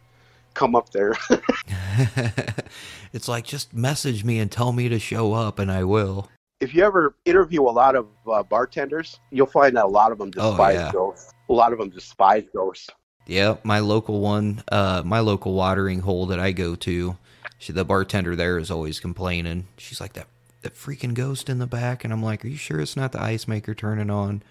come 0.53 0.75
up 0.75 0.89
there. 0.91 1.13
it's 3.13 3.27
like 3.27 3.45
just 3.45 3.73
message 3.73 4.23
me 4.23 4.39
and 4.39 4.51
tell 4.51 4.71
me 4.71 4.89
to 4.89 4.99
show 4.99 5.33
up 5.33 5.59
and 5.59 5.71
I 5.71 5.83
will. 5.83 6.29
if 6.59 6.73
you 6.73 6.83
ever 6.83 7.15
interview 7.25 7.61
a 7.63 7.71
lot 7.71 7.95
of 7.95 8.07
uh, 8.31 8.43
bartenders, 8.43 9.19
you'll 9.31 9.47
find 9.47 9.75
that 9.77 9.85
a 9.85 9.87
lot 9.87 10.11
of 10.11 10.17
them 10.17 10.31
Oh, 10.37 10.51
despise 10.51 10.75
yeah. 10.75 10.91
ghosts. 10.91 11.33
A 11.49 11.53
lot 11.53 11.73
of 11.73 11.79
them 11.79 11.89
despise 11.89 12.43
ghosts. 12.53 12.89
Yeah, 13.27 13.57
my 13.63 13.79
local 13.79 14.19
one, 14.19 14.63
uh, 14.71 15.03
my 15.05 15.19
local 15.19 15.53
watering 15.53 15.99
hole 16.01 16.25
that 16.27 16.39
I 16.39 16.51
go 16.51 16.75
to, 16.75 17.17
she, 17.59 17.71
the 17.71 17.85
bartender 17.85 18.35
there 18.35 18.57
is 18.57 18.71
always 18.71 18.99
complaining. 18.99 19.67
She's 19.77 20.01
like 20.01 20.13
that 20.13 20.27
that 20.63 20.75
freaking 20.75 21.13
ghost 21.15 21.49
in 21.49 21.57
the 21.59 21.67
back, 21.67 22.03
and 22.03 22.11
I'm 22.13 22.21
like, 22.23 22.43
"Are 22.45 22.47
you 22.47 22.57
sure 22.57 22.79
it's 22.79 22.95
not 22.95 23.11
the 23.11 23.21
ice 23.21 23.47
maker 23.47 23.73
turning 23.75 24.09
on?" 24.09 24.43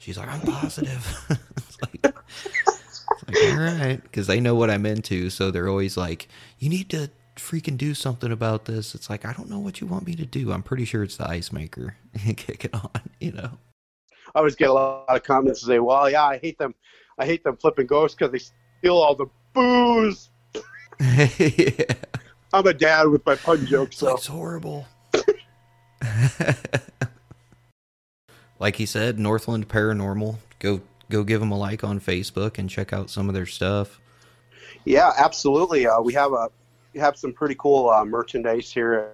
She's 0.00 0.16
like, 0.18 0.28
"I'm 0.28 0.40
positive." 0.40 1.38
like, 2.04 2.14
like, 3.28 3.52
all 3.52 3.58
right, 3.58 4.02
because 4.02 4.26
they 4.28 4.40
know 4.40 4.54
what 4.54 4.70
I'm 4.70 4.86
into, 4.86 5.30
so 5.30 5.50
they're 5.50 5.68
always 5.68 5.96
like, 5.96 6.28
"You 6.58 6.68
need 6.68 6.90
to 6.90 7.10
freaking 7.36 7.76
do 7.76 7.94
something 7.94 8.32
about 8.32 8.64
this." 8.66 8.94
It's 8.94 9.10
like 9.10 9.24
I 9.24 9.32
don't 9.32 9.50
know 9.50 9.58
what 9.58 9.80
you 9.80 9.86
want 9.86 10.06
me 10.06 10.14
to 10.16 10.26
do. 10.26 10.52
I'm 10.52 10.62
pretty 10.62 10.84
sure 10.84 11.02
it's 11.02 11.16
the 11.16 11.28
ice 11.28 11.52
maker. 11.52 11.96
Kick 12.36 12.64
it 12.64 12.74
on, 12.74 12.90
you 13.20 13.32
know. 13.32 13.50
I 14.34 14.38
always 14.40 14.54
get 14.56 14.68
a 14.70 14.72
lot 14.72 15.04
of 15.08 15.22
comments 15.22 15.60
that 15.60 15.66
say, 15.66 15.78
"Well, 15.78 16.10
yeah, 16.10 16.24
I 16.24 16.38
hate 16.38 16.58
them. 16.58 16.74
I 17.18 17.26
hate 17.26 17.44
them 17.44 17.56
flipping 17.56 17.86
ghosts 17.86 18.16
because 18.16 18.32
they 18.32 18.38
steal 18.80 18.96
all 18.96 19.14
the 19.14 19.26
booze." 19.52 20.30
yeah. 21.38 21.94
I'm 22.52 22.66
a 22.66 22.72
dad 22.72 23.08
with 23.08 23.24
my 23.26 23.34
pun 23.34 23.66
jokes, 23.66 23.96
It's 23.96 24.00
so 24.00 24.14
it's 24.16 24.26
horrible. 24.26 24.86
like 28.58 28.76
he 28.76 28.86
said, 28.86 29.18
Northland 29.18 29.68
Paranormal. 29.68 30.36
Go 30.58 30.80
go 31.10 31.24
give 31.24 31.40
them 31.40 31.50
a 31.52 31.58
like 31.58 31.84
on 31.84 32.00
Facebook 32.00 32.58
and 32.58 32.68
check 32.70 32.92
out 32.92 33.10
some 33.10 33.28
of 33.28 33.34
their 33.34 33.46
stuff. 33.46 34.00
yeah, 34.84 35.12
absolutely. 35.16 35.86
Uh, 35.86 36.00
we 36.00 36.12
have 36.14 36.32
a 36.32 36.48
we 36.94 37.00
have 37.00 37.16
some 37.16 37.32
pretty 37.32 37.54
cool 37.58 37.90
uh, 37.90 38.04
merchandise 38.04 38.70
here. 38.72 39.10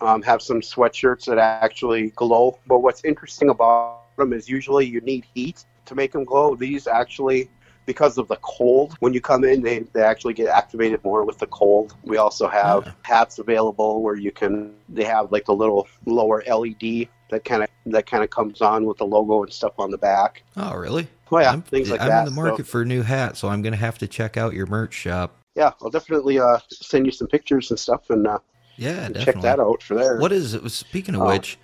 Um, 0.00 0.20
have 0.22 0.42
some 0.42 0.60
sweatshirts 0.60 1.24
that 1.24 1.38
actually 1.38 2.10
glow. 2.10 2.58
But 2.66 2.80
what's 2.80 3.02
interesting 3.04 3.48
about 3.48 4.02
them 4.18 4.32
is 4.34 4.48
usually 4.48 4.84
you 4.86 5.00
need 5.00 5.24
heat 5.34 5.64
to 5.86 5.94
make 5.94 6.12
them 6.12 6.24
glow. 6.24 6.54
These 6.54 6.86
actually, 6.86 7.48
because 7.86 8.18
of 8.18 8.28
the 8.28 8.36
cold, 8.42 8.94
when 9.00 9.14
you 9.14 9.22
come 9.22 9.42
in, 9.42 9.62
they, 9.62 9.78
they 9.94 10.02
actually 10.02 10.34
get 10.34 10.48
activated 10.48 11.02
more 11.02 11.24
with 11.24 11.38
the 11.38 11.46
cold. 11.46 11.94
We 12.04 12.18
also 12.18 12.46
have 12.46 12.84
Yeah. 12.84 12.92
hats 13.02 13.38
available 13.38 14.02
where 14.02 14.16
you 14.16 14.32
can. 14.32 14.74
They 14.90 15.04
have 15.04 15.32
like 15.32 15.46
the 15.46 15.54
little 15.54 15.88
lower 16.04 16.42
LED 16.46 17.08
that 17.30 17.44
kind 17.44 17.62
of 17.62 17.70
that 17.86 18.06
kind 18.06 18.22
of 18.22 18.28
comes 18.30 18.60
on 18.60 18.84
with 18.84 18.98
the 18.98 19.06
logo 19.06 19.42
and 19.44 19.52
stuff 19.52 19.72
on 19.78 19.90
the 19.90 19.98
back. 19.98 20.42
Oh, 20.58 20.74
really? 20.76 21.08
Oh 21.32 21.38
yeah, 21.40 21.50
I'm, 21.52 21.62
things 21.62 21.90
like 21.90 22.00
that. 22.00 22.10
I'm 22.10 22.18
in 22.20 22.24
the 22.26 22.30
So- 22.30 22.42
market 22.46 22.66
for 22.66 22.82
a 22.82 22.84
new 22.84 23.02
hat, 23.02 23.36
so 23.36 23.48
I'm 23.48 23.62
gonna 23.62 23.76
have 23.76 23.98
to 23.98 24.06
check 24.08 24.36
out 24.36 24.54
your 24.54 24.66
merch 24.66 24.94
shop. 24.94 25.36
yeah, 25.54 25.72
I'll 25.82 25.90
definitely 25.90 26.38
uh, 26.38 26.58
send 26.70 27.06
you 27.06 27.12
some 27.12 27.28
pictures 27.28 27.70
and 27.70 27.78
stuff 27.78 28.10
and 28.10 28.26
uh, 28.26 28.38
Yeah, 28.76 29.08
definitely. 29.08 29.24
check 29.24 29.42
that 29.42 29.58
out 29.60 29.82
for 29.82 29.94
there. 29.94 30.18
What 30.18 30.32
is 30.32 30.54
it? 30.54 30.68
Speaking 30.70 31.14
of 31.14 31.22
Oh. 31.22 31.26
which, 31.28 31.58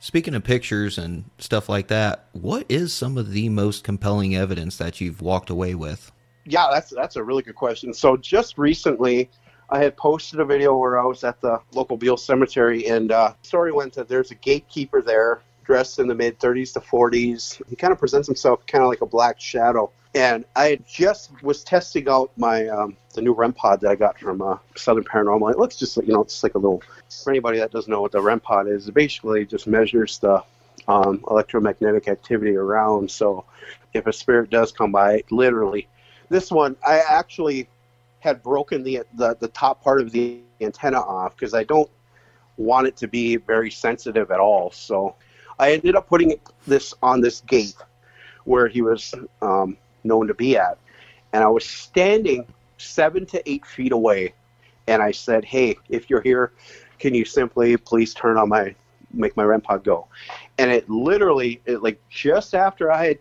speaking 0.00 0.34
of 0.34 0.42
pictures 0.44 0.98
and 0.98 1.24
stuff 1.38 1.68
like 1.68 1.86
that, 1.88 2.26
what 2.32 2.66
is 2.68 2.92
some 2.92 3.16
of 3.16 3.30
the 3.30 3.48
most 3.48 3.84
compelling 3.84 4.34
evidence 4.36 4.76
that 4.78 5.00
you've 5.00 5.22
walked 5.22 5.50
away 5.50 5.74
with? 5.74 6.10
Yeah, 6.44 6.68
that's 6.72 6.90
that's 6.90 7.16
a 7.16 7.22
really 7.22 7.42
good 7.42 7.54
question. 7.54 7.94
So 7.94 8.16
just 8.16 8.58
recently, 8.58 9.30
I 9.70 9.78
had 9.78 9.96
posted 9.96 10.40
a 10.40 10.44
video 10.44 10.76
where 10.76 10.98
I 10.98 11.04
was 11.04 11.22
at 11.24 11.40
the 11.40 11.60
local 11.72 11.96
Beale 11.96 12.16
Cemetery, 12.16 12.86
and 12.88 13.12
uh, 13.12 13.34
story 13.42 13.70
went 13.70 13.92
that 13.94 14.08
there's 14.08 14.30
a 14.30 14.34
gatekeeper 14.34 15.00
there, 15.02 15.42
dressed 15.68 15.98
in 15.98 16.08
the 16.08 16.14
mid 16.14 16.40
30s 16.40 16.72
to 16.72 16.80
40s. 16.80 17.62
He 17.68 17.76
kind 17.76 17.92
of 17.92 17.98
presents 17.98 18.26
himself 18.26 18.66
kind 18.66 18.82
of 18.82 18.88
like 18.88 19.02
a 19.02 19.06
black 19.06 19.38
shadow. 19.38 19.90
And 20.14 20.46
I 20.56 20.80
just 20.88 21.30
was 21.42 21.62
testing 21.62 22.08
out 22.08 22.32
my 22.38 22.66
um, 22.68 22.96
the 23.12 23.20
new 23.20 23.34
REM 23.34 23.52
pod 23.52 23.82
that 23.82 23.90
I 23.90 23.94
got 23.94 24.18
from 24.18 24.40
uh, 24.40 24.56
Southern 24.74 25.04
Paranormal. 25.04 25.52
It 25.52 25.58
looks 25.58 25.76
just 25.76 25.98
you 25.98 26.14
know, 26.14 26.22
it's 26.22 26.42
like 26.42 26.54
a 26.54 26.58
little. 26.58 26.82
For 27.22 27.30
anybody 27.30 27.58
that 27.58 27.70
doesn't 27.70 27.90
know 27.90 28.00
what 28.00 28.12
the 28.12 28.20
REM 28.20 28.40
pod 28.40 28.66
is, 28.66 28.88
it 28.88 28.94
basically 28.94 29.44
just 29.44 29.66
measures 29.66 30.18
the 30.18 30.42
um, 30.88 31.22
electromagnetic 31.30 32.08
activity 32.08 32.56
around. 32.56 33.10
So 33.10 33.44
if 33.92 34.06
a 34.06 34.12
spirit 34.12 34.48
does 34.48 34.72
come 34.72 34.90
by, 34.90 35.22
literally 35.30 35.86
this 36.30 36.50
one 36.50 36.76
I 36.86 37.00
actually 37.00 37.68
had 38.20 38.42
broken 38.42 38.82
the 38.82 39.02
the, 39.14 39.36
the 39.38 39.48
top 39.48 39.84
part 39.84 40.00
of 40.00 40.12
the 40.12 40.40
antenna 40.62 41.00
off 41.00 41.36
because 41.36 41.52
I 41.52 41.64
don't 41.64 41.90
want 42.56 42.86
it 42.86 42.96
to 42.96 43.06
be 43.06 43.36
very 43.36 43.70
sensitive 43.70 44.30
at 44.30 44.40
all. 44.40 44.70
So 44.72 45.14
I 45.58 45.72
ended 45.72 45.96
up 45.96 46.08
putting 46.08 46.38
this 46.66 46.94
on 47.02 47.20
this 47.20 47.40
gate 47.42 47.76
where 48.44 48.68
he 48.68 48.82
was 48.82 49.14
um, 49.42 49.76
known 50.04 50.26
to 50.28 50.34
be 50.34 50.56
at, 50.56 50.78
and 51.32 51.42
I 51.42 51.48
was 51.48 51.64
standing 51.64 52.46
seven 52.78 53.26
to 53.26 53.50
eight 53.50 53.66
feet 53.66 53.92
away, 53.92 54.34
and 54.86 55.02
I 55.02 55.10
said, 55.10 55.44
"Hey, 55.44 55.76
if 55.88 56.08
you're 56.08 56.20
here, 56.22 56.52
can 56.98 57.14
you 57.14 57.24
simply 57.24 57.76
please 57.76 58.14
turn 58.14 58.36
on 58.36 58.48
my 58.48 58.74
make 59.12 59.36
my 59.36 59.44
REM 59.44 59.60
pod 59.60 59.84
go?" 59.84 60.06
And 60.58 60.70
it 60.70 60.88
literally, 60.88 61.60
it, 61.66 61.82
like 61.82 62.00
just 62.08 62.54
after 62.54 62.90
I 62.90 63.06
had 63.06 63.18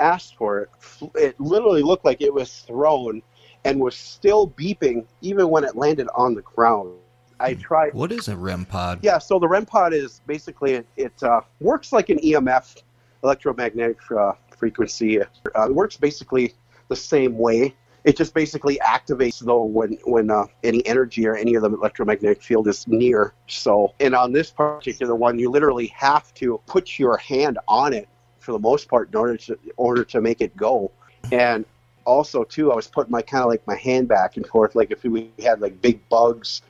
asked 0.00 0.36
for 0.36 0.60
it, 0.60 0.70
it 1.14 1.40
literally 1.40 1.82
looked 1.82 2.04
like 2.04 2.20
it 2.20 2.32
was 2.32 2.60
thrown 2.60 3.22
and 3.64 3.80
was 3.80 3.96
still 3.96 4.48
beeping 4.48 5.04
even 5.20 5.48
when 5.48 5.64
it 5.64 5.76
landed 5.76 6.08
on 6.14 6.34
the 6.34 6.42
ground. 6.42 6.98
I 7.44 7.54
tried. 7.54 7.94
What 7.94 8.10
is 8.10 8.28
a 8.28 8.36
REM 8.36 8.64
pod? 8.64 9.00
Yeah, 9.02 9.18
so 9.18 9.38
the 9.38 9.48
REM 9.48 9.66
pod 9.66 9.92
is 9.92 10.20
basically 10.26 10.74
it, 10.74 10.86
it 10.96 11.22
uh, 11.22 11.42
works 11.60 11.92
like 11.92 12.08
an 12.08 12.18
EMF, 12.18 12.82
electromagnetic 13.22 13.98
uh, 14.10 14.32
frequency. 14.56 15.20
Uh, 15.20 15.26
it 15.56 15.74
works 15.74 15.96
basically 15.96 16.54
the 16.88 16.96
same 16.96 17.36
way. 17.36 17.74
It 18.04 18.16
just 18.16 18.34
basically 18.34 18.78
activates 18.84 19.40
though 19.40 19.64
when 19.64 19.98
when 20.04 20.30
uh, 20.30 20.46
any 20.62 20.86
energy 20.86 21.26
or 21.26 21.36
any 21.36 21.54
of 21.54 21.62
the 21.62 21.70
electromagnetic 21.70 22.42
field 22.42 22.68
is 22.68 22.86
near. 22.86 23.32
So, 23.46 23.94
and 24.00 24.14
on 24.14 24.32
this 24.32 24.50
particular 24.50 25.14
one, 25.14 25.38
you 25.38 25.50
literally 25.50 25.86
have 25.88 26.32
to 26.34 26.60
put 26.66 26.98
your 26.98 27.16
hand 27.16 27.58
on 27.68 27.92
it 27.92 28.08
for 28.40 28.52
the 28.52 28.58
most 28.58 28.88
part 28.88 29.08
in 29.08 29.16
order 29.16 29.36
to 29.38 29.52
in 29.52 29.72
order 29.76 30.04
to 30.04 30.20
make 30.20 30.40
it 30.40 30.54
go. 30.56 30.90
And 31.32 31.64
also 32.04 32.44
too, 32.44 32.72
I 32.72 32.76
was 32.76 32.86
putting 32.86 33.10
my 33.10 33.22
kind 33.22 33.42
of 33.42 33.48
like 33.48 33.66
my 33.66 33.76
hand 33.76 34.08
back 34.08 34.36
and 34.36 34.46
forth, 34.46 34.74
like 34.74 34.90
if 34.90 35.02
we 35.04 35.30
had 35.42 35.60
like 35.60 35.80
big 35.80 36.06
bugs 36.10 36.60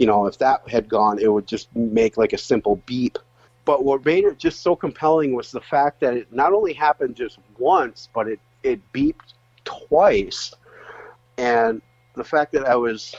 you 0.00 0.06
know, 0.06 0.26
if 0.26 0.38
that 0.38 0.66
had 0.66 0.88
gone, 0.88 1.18
it 1.18 1.30
would 1.30 1.46
just 1.46 1.68
make 1.76 2.16
like 2.16 2.32
a 2.32 2.38
simple 2.38 2.76
beep. 2.86 3.18
But 3.66 3.84
what 3.84 4.02
made 4.02 4.24
it 4.24 4.38
just 4.38 4.62
so 4.62 4.74
compelling 4.74 5.34
was 5.34 5.52
the 5.52 5.60
fact 5.60 6.00
that 6.00 6.14
it 6.14 6.32
not 6.32 6.54
only 6.54 6.72
happened 6.72 7.16
just 7.16 7.38
once, 7.58 8.08
but 8.14 8.26
it, 8.26 8.40
it 8.62 8.80
beeped 8.94 9.34
twice. 9.64 10.54
And 11.36 11.82
the 12.14 12.24
fact 12.24 12.52
that 12.52 12.66
I 12.66 12.76
was 12.76 13.14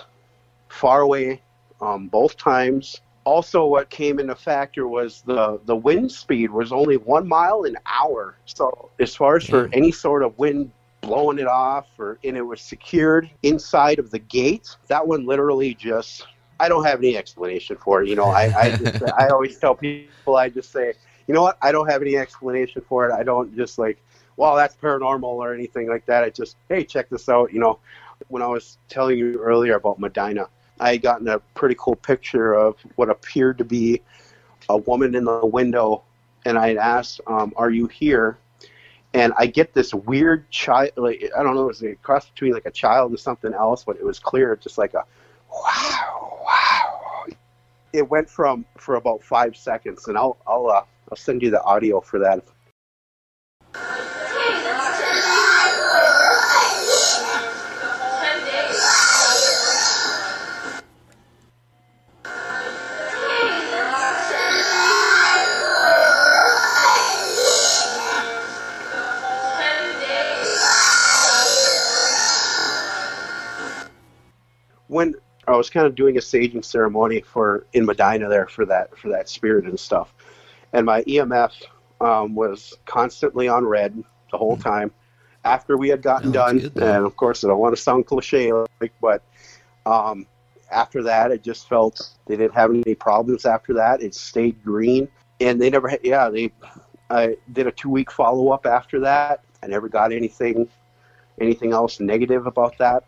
far 0.70 1.02
away 1.02 1.44
um, 1.82 2.08
both 2.08 2.36
times. 2.36 3.00
Also, 3.26 3.68
what 3.68 3.92
came 3.92 4.20
into 4.20 4.34
factor 4.34 4.88
was 4.88 5.22
the, 5.22 5.60
the 5.66 5.76
wind 5.76 6.12
speed 6.12 6.50
was 6.50 6.72
only 6.72 6.98
one 6.98 7.28
mile 7.28 7.66
an 7.66 7.78
hour. 7.86 8.36
So, 8.46 8.90
as 9.00 9.16
far 9.16 9.36
as 9.36 9.46
for 9.46 9.70
any 9.72 9.92
sort 9.92 10.24
of 10.24 10.36
wind 10.40 10.72
blowing 11.02 11.38
it 11.38 11.48
off, 11.48 11.86
or 12.00 12.18
and 12.24 12.36
it 12.36 12.42
was 12.42 12.60
secured 12.60 13.30
inside 13.44 14.00
of 14.00 14.10
the 14.10 14.18
gate, 14.18 14.76
that 14.88 15.08
one 15.08 15.28
literally 15.28 15.76
just 15.76 16.26
I 16.62 16.70
don't 16.70 16.86
have 16.86 17.00
any 17.00 17.18
explanation 17.18 17.76
for 17.76 18.04
it. 18.04 18.10
You 18.10 18.16
know, 18.16 18.26
I 18.26 18.44
I, 18.56 18.76
just, 18.76 19.04
I 19.18 19.30
always 19.30 19.58
tell 19.58 19.76
people 19.76 20.36
I 20.36 20.50
just 20.50 20.72
say, 20.72 20.94
you 21.28 21.34
know 21.34 21.42
what, 21.42 21.58
I 21.62 21.72
don't 21.72 21.90
have 21.90 22.02
any 22.02 22.18
explanation 22.18 22.84
for 22.88 23.10
it. 23.10 23.14
I 23.14 23.24
don't 23.24 23.56
just 23.56 23.80
like, 23.80 23.98
well, 24.38 24.56
that's 24.56 24.76
paranormal 24.76 25.24
or 25.24 25.54
anything 25.54 25.90
like 25.90 26.06
that. 26.06 26.24
I 26.24 26.30
just, 26.30 26.58
hey, 26.70 26.84
check 26.84 27.10
this 27.10 27.28
out. 27.30 27.52
You 27.52 27.60
know, 27.60 27.80
when 28.28 28.42
I 28.42 28.48
was 28.48 28.78
telling 28.90 29.18
you 29.18 29.40
earlier 29.40 29.76
about 29.76 30.00
Medina, 30.00 30.48
I 30.80 30.94
had 30.94 31.02
gotten 31.02 31.28
a 31.28 31.40
pretty 31.56 31.76
cool 31.78 31.96
picture 31.96 32.54
of 32.54 32.76
what 32.96 33.10
appeared 33.10 33.58
to 33.60 33.66
be 33.66 34.02
a 34.70 34.78
woman 34.78 35.16
in 35.16 35.26
the 35.26 35.46
window, 35.46 36.04
and 36.46 36.58
I 36.58 36.70
had 36.70 36.78
asked, 36.78 37.22
um, 37.28 37.54
"Are 37.56 37.70
you 37.70 37.88
here?" 37.88 38.38
And 39.14 39.34
I 39.38 39.46
get 39.48 39.74
this 39.74 39.94
weird 39.94 40.50
child, 40.52 40.92
like 40.96 41.30
I 41.38 41.44
don't 41.44 41.56
know, 41.56 41.64
it 41.64 41.68
was 41.68 41.84
a 41.84 41.96
cross 41.96 42.30
between 42.30 42.54
like 42.54 42.66
a 42.66 42.72
child 42.72 43.12
and 43.12 43.20
something 43.20 43.54
else, 43.54 43.84
but 43.84 43.98
it 43.98 44.06
was 44.06 44.20
clear, 44.20 44.56
just 44.56 44.78
like 44.78 44.94
a 44.94 45.04
wow, 45.52 46.31
wow. 46.52 47.26
It 47.94 48.10
went 48.10 48.30
from 48.30 48.66
for 48.78 48.96
about 48.96 49.24
five 49.24 49.56
seconds, 49.56 50.08
and 50.08 50.18
I'll 50.18 50.38
I'll 50.48 50.70
uh, 50.70 50.84
I'll 51.10 51.18
send 51.18 51.42
you 51.42 51.52
the 51.52 51.64
audio 51.64 52.02
for 52.02 52.20
that. 52.20 52.44
when 74.92 75.16
I 75.52 75.58
was 75.58 75.70
kind 75.70 75.86
of 75.86 75.96
doing 75.96 76.18
a 76.18 76.22
saging 76.22 76.64
ceremony 76.64 77.22
for 77.22 77.66
in 77.74 77.86
Medina 77.86 78.30
there 78.30 78.48
for 78.48 78.66
that 78.66 78.98
for 78.98 79.10
that 79.10 79.30
spirit 79.30 79.66
and 79.66 79.80
stuff, 79.80 80.14
and 80.74 80.86
my 80.86 81.04
EMF 81.04 81.52
um, 82.00 82.36
was 82.36 82.74
constantly 82.86 83.48
on 83.48 83.66
red 83.66 84.04
the 84.32 84.38
whole 84.38 84.58
time. 84.58 84.92
After 85.44 85.76
we 85.76 85.90
had 85.90 86.02
gotten 86.04 86.30
Oh, 86.30 86.34
done, 86.34 86.60
good, 86.60 86.78
and 86.78 87.06
of 87.06 87.16
course 87.16 87.44
I 87.44 87.48
don't 87.48 87.60
want 87.60 87.76
to 87.76 87.82
sound 87.82 88.06
cliche, 88.06 88.52
like, 88.80 88.94
but 89.02 89.24
um, 89.86 90.28
after 90.72 91.04
that, 91.04 91.32
it 91.32 91.44
just 91.44 91.68
felt 91.68 92.16
they 92.28 92.38
didn't 92.38 92.54
have 92.54 92.72
any 92.72 92.96
problems. 92.96 93.46
After 93.46 93.74
that, 93.74 94.02
it 94.02 94.16
stayed 94.16 94.64
green, 94.64 95.08
and 95.40 95.62
they 95.62 95.70
never 95.70 95.88
had. 95.88 96.00
Yeah, 96.04 96.30
they. 96.30 96.52
I 97.10 97.36
did 97.52 97.68
a 97.68 97.72
two 97.72 97.90
week 97.90 98.12
follow 98.12 98.52
up 98.52 98.66
after 98.66 99.00
that. 99.02 99.44
I 99.62 99.68
never 99.68 99.90
got 99.90 100.14
anything, 100.14 100.70
anything 101.40 101.74
else 101.74 102.00
negative 102.00 102.48
about 102.48 102.78
that. 102.78 103.04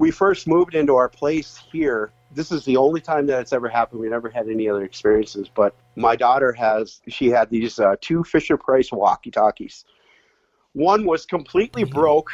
We 0.00 0.10
first 0.10 0.48
moved 0.48 0.74
into 0.74 0.96
our 0.96 1.10
place 1.10 1.62
here. 1.70 2.10
This 2.32 2.50
is 2.50 2.64
the 2.64 2.78
only 2.78 3.02
time 3.02 3.26
that 3.26 3.38
it's 3.42 3.52
ever 3.52 3.68
happened. 3.68 4.00
We 4.00 4.08
never 4.08 4.30
had 4.30 4.48
any 4.48 4.66
other 4.66 4.82
experiences. 4.82 5.50
But 5.54 5.74
my 5.94 6.16
daughter 6.16 6.52
has. 6.52 7.02
She 7.08 7.28
had 7.28 7.50
these 7.50 7.78
uh, 7.78 7.96
two 8.00 8.24
Fisher 8.24 8.56
Price 8.56 8.90
walkie 8.90 9.30
talkies. 9.30 9.84
One 10.72 11.04
was 11.04 11.26
completely 11.26 11.84
broke. 11.84 12.30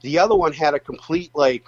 The 0.00 0.18
other 0.18 0.34
one 0.34 0.52
had 0.52 0.74
a 0.74 0.80
complete 0.80 1.30
like, 1.36 1.64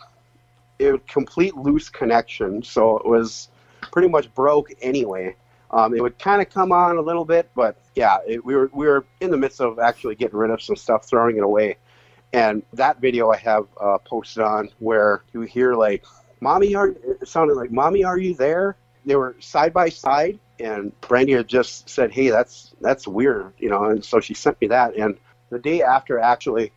it 0.81 1.07
complete 1.07 1.57
loose 1.57 1.89
connection. 1.89 2.65
So 2.65 2.99
it 2.99 3.07
was 3.07 3.51
pretty 3.93 4.09
much 4.09 4.35
broke 4.35 4.71
anyway. 4.83 5.37
Um, 5.71 5.95
it 5.95 6.03
would 6.03 6.19
kind 6.19 6.43
of 6.43 6.51
come 6.51 6.73
on 6.73 6.97
a 6.97 7.01
little 7.01 7.25
bit, 7.25 7.51
but 7.55 7.77
yeah, 7.95 8.19
it, 8.27 8.45
we 8.45 8.57
were 8.57 8.69
we 8.73 8.87
were 8.87 9.05
in 9.21 9.31
the 9.31 9.37
midst 9.37 9.61
of 9.61 9.79
actually 9.79 10.17
getting 10.17 10.39
rid 10.39 10.51
of 10.51 10.61
some 10.61 10.77
stuff, 10.77 11.05
throwing 11.05 11.37
it 11.37 11.45
away, 11.45 11.77
and 12.35 12.63
that 12.73 13.01
video 13.01 13.31
I 13.31 13.37
have 13.37 13.69
uh, 13.81 13.99
posted 13.99 14.43
on 14.43 14.69
where 14.81 15.23
you 15.33 15.43
hear 15.43 15.75
like, 15.75 16.05
"Mommy, 16.41 16.75
are 16.75 16.89
it 16.89 17.29
sounded 17.29 17.55
like 17.55 17.71
mommy, 17.71 18.03
are 18.03 18.19
you 18.19 18.35
there?" 18.35 18.77
They 19.07 19.15
were 19.15 19.37
side 19.39 19.73
by 19.73 19.89
side, 19.89 20.41
and 20.59 20.99
Brandy 21.03 21.33
had 21.33 21.47
just 21.47 21.89
said, 21.89 22.11
"Hey, 22.11 22.31
that's 22.31 22.75
that's 22.81 23.07
weird," 23.07 23.53
you 23.59 23.71
know, 23.71 23.85
and 23.85 24.05
so 24.05 24.19
she 24.19 24.35
sent 24.35 24.61
me 24.61 24.67
that. 24.69 24.97
And 24.97 25.17
the 25.51 25.61
day 25.61 25.83
after, 25.83 26.19
actually, 26.19 26.73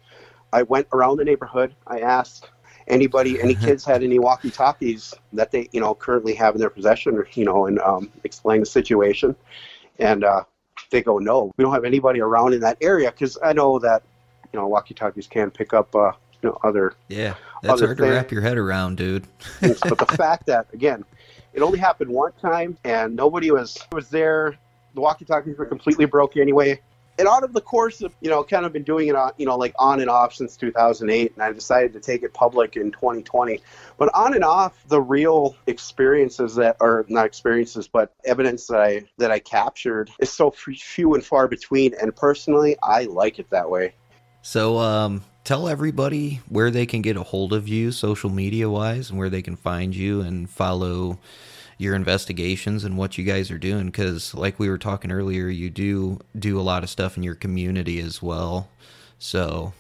I 0.54 0.62
went 0.62 0.88
around 0.94 1.18
the 1.18 1.26
neighborhood. 1.26 1.74
I 1.88 2.02
asked 2.02 2.50
anybody, 2.88 3.42
any 3.42 3.56
kids 3.56 3.84
had 3.84 4.04
any 4.04 4.20
walkie-talkies 4.20 5.14
that 5.34 5.52
they, 5.52 5.70
you 5.72 5.82
know, 5.82 5.96
currently 5.96 6.36
have 6.36 6.54
in 6.54 6.62
their 6.62 6.70
possession, 6.70 7.16
or 7.16 7.28
you 7.34 7.46
know, 7.46 7.66
and 7.66 7.80
um, 7.80 8.12
explain 8.24 8.60
the 8.60 8.68
situation. 8.68 9.36
And 9.98 10.24
uh, 10.24 10.44
they 10.92 11.02
go, 11.02 11.18
no, 11.18 11.52
we 11.58 11.64
don't 11.64 11.74
have 11.74 11.84
anybody 11.84 12.22
around 12.22 12.54
in 12.54 12.60
that 12.60 12.78
area 12.80 13.12
because 13.12 13.40
I 13.44 13.54
know 13.54 13.80
that, 13.80 14.04
you 14.54 14.60
know, 14.60 14.68
walkie-talkies 14.68 15.28
can 15.28 15.52
pick 15.52 15.74
up, 15.74 15.94
uh, 15.96 16.12
you 16.42 16.50
know, 16.50 16.58
other. 16.64 16.94
Yeah, 17.08 17.36
that's 17.62 17.74
other 17.74 17.88
hard 17.88 17.98
to 17.98 18.04
wrap 18.04 18.32
your 18.32 18.42
head 18.42 18.58
around, 18.58 18.98
dude. 18.98 19.26
but 19.62 19.98
the 19.98 20.16
fact 20.18 20.46
that 20.48 20.68
again, 20.74 21.04
it 21.54 21.62
only 21.62 21.80
happened 21.80 22.12
one 22.12 22.32
time 22.42 22.78
and 22.84 23.16
nobody 23.16 23.52
was 23.52 23.78
was 23.92 24.10
there. 24.10 24.58
The 24.94 25.02
walkie-talkies 25.02 25.58
were 25.58 25.66
completely 25.66 26.06
broke 26.06 26.38
anyway. 26.38 26.80
And 27.20 27.28
out 27.28 27.44
of 27.44 27.54
the 27.54 27.62
course 27.62 28.02
of 28.02 28.14
you 28.22 28.30
know, 28.30 28.44
kind 28.44 28.66
of 28.66 28.72
been 28.74 28.84
doing 28.84 29.08
it 29.08 29.16
on 29.16 29.32
you 29.38 29.46
know 29.46 29.58
like 29.58 29.74
on 29.80 30.00
and 30.02 30.10
off 30.10 30.36
since 30.36 30.56
2008, 30.56 31.34
and 31.34 31.44
I 31.44 31.52
decided 31.52 31.94
to 31.94 32.00
take 32.00 32.22
it 32.22 32.34
public 32.34 32.76
in 32.76 32.92
2020. 32.92 33.60
But 33.98 34.14
on 34.14 34.36
and 34.36 34.44
off, 34.44 34.84
the 34.88 35.02
real 35.02 35.56
experiences 35.66 36.56
that 36.56 36.78
are 36.80 37.06
not 37.10 37.26
experiences, 37.26 37.88
but 37.88 38.14
evidence 38.24 38.68
that 38.68 38.80
I 38.80 39.06
that 39.18 39.32
I 39.32 39.40
captured 39.40 40.12
is 40.20 40.32
so 40.32 40.50
f- 40.50 40.78
few 40.78 41.16
and 41.16 41.26
far 41.26 41.48
between. 41.48 41.96
And 42.00 42.16
personally, 42.16 42.78
I 42.84 43.06
like 43.06 43.40
it 43.40 43.50
that 43.50 43.70
way. 43.70 43.96
So, 44.48 44.78
um, 44.78 45.26
tell 45.44 45.68
everybody 45.68 46.40
where 46.48 46.72
they 46.72 46.86
can 46.86 47.02
get 47.02 47.18
a 47.18 47.22
hold 47.22 47.52
of 47.52 47.68
you, 47.68 47.92
social 47.92 48.30
media 48.30 48.70
wise, 48.70 49.10
and 49.10 49.20
where 49.20 49.30
they 49.30 49.42
can 49.42 49.58
find 49.58 49.94
you 49.94 50.22
and 50.22 50.50
follow 50.50 51.20
your 51.78 51.96
investigations 51.96 52.86
and 52.86 52.98
what 52.98 53.18
you 53.18 53.26
guys 53.26 53.52
are 53.52 53.58
doing. 53.58 53.88
Because, 53.88 54.34
like 54.34 54.58
we 54.58 54.70
were 54.70 54.78
talking 54.78 55.12
earlier, 55.12 55.50
you 55.50 55.70
do 55.70 56.22
do 56.40 56.58
a 56.58 56.62
lot 56.62 56.82
of 56.82 56.90
stuff 56.90 57.18
in 57.18 57.24
your 57.24 57.36
community 57.36 58.00
as 58.00 58.22
well. 58.22 58.70
So, 59.20 59.74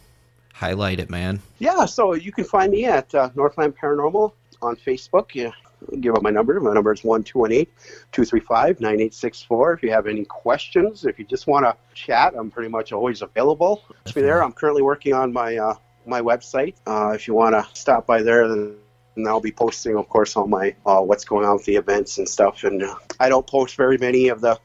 highlight 0.53 0.99
it, 0.99 1.09
man. 1.09 1.39
Yeah, 1.59 1.85
so 1.85 2.15
you 2.15 2.33
can 2.33 2.43
find 2.43 2.73
me 2.73 2.83
at 2.83 3.15
uh, 3.15 3.29
Northland 3.35 3.73
Paranormal 3.77 4.33
on 4.61 4.75
Facebook. 4.75 5.33
Yeah, 5.33 5.51
give 5.99 6.15
up 6.15 6.21
my 6.21 6.29
number. 6.29 6.59
My 6.59 6.73
number 6.73 6.91
is 6.91 7.01
1-218-235-9864. 7.01 9.75
If 9.75 9.83
you 9.83 9.91
have 9.91 10.07
any 10.07 10.25
questions, 10.25 11.05
if 11.05 11.17
you 11.19 11.25
just 11.25 11.47
want 11.47 11.65
to 11.65 11.75
chat, 11.93 12.33
I'm 12.37 12.51
pretty 12.51 12.69
much 12.69 12.91
always 12.91 13.21
available. 13.21 13.83
Catch 14.05 14.15
me 14.15 14.23
there. 14.23 14.43
I'm 14.43 14.53
currently 14.53 14.81
working 14.81 15.13
on 15.13 15.31
my 15.33 15.57
uh, 15.57 15.75
my 16.05 16.21
website. 16.21 16.75
Uh, 16.85 17.11
if 17.13 17.27
you 17.27 17.33
want 17.33 17.53
to 17.53 17.67
stop 17.73 18.07
by 18.07 18.21
there, 18.21 18.47
then 18.47 18.77
and 19.17 19.27
I'll 19.27 19.41
be 19.41 19.51
posting, 19.51 19.97
of 19.97 20.07
course, 20.07 20.37
all 20.37 20.47
my 20.47 20.75
uh, 20.85 21.01
what's 21.01 21.25
going 21.25 21.45
on 21.45 21.57
with 21.57 21.65
the 21.65 21.75
events 21.75 22.19
and 22.19 22.29
stuff. 22.29 22.63
And 22.63 22.83
uh, 22.83 22.95
I 23.19 23.29
don't 23.29 23.45
post 23.45 23.75
very 23.75 23.97
many 23.97 24.29
of 24.29 24.41
the 24.41 24.59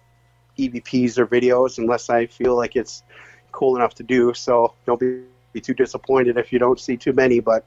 EVPs 0.58 1.18
or 1.18 1.26
videos 1.26 1.78
unless 1.78 2.10
I 2.10 2.26
feel 2.26 2.54
like 2.54 2.76
it's 2.76 3.02
cool 3.50 3.76
enough 3.76 3.94
to 3.94 4.02
do. 4.02 4.34
So 4.34 4.74
don't 4.86 5.00
be, 5.00 5.22
be 5.52 5.60
too 5.60 5.74
disappointed 5.74 6.36
if 6.36 6.52
you 6.52 6.58
don't 6.58 6.78
see 6.78 6.96
too 6.96 7.14
many. 7.14 7.40
But 7.40 7.66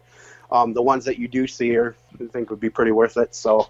um, 0.51 0.73
the 0.73 0.81
ones 0.81 1.05
that 1.05 1.17
you 1.17 1.27
do 1.27 1.47
see 1.47 1.75
are, 1.75 1.95
I 2.19 2.25
think, 2.27 2.49
would 2.49 2.59
be 2.59 2.69
pretty 2.69 2.91
worth 2.91 3.17
it. 3.17 3.35
So 3.35 3.69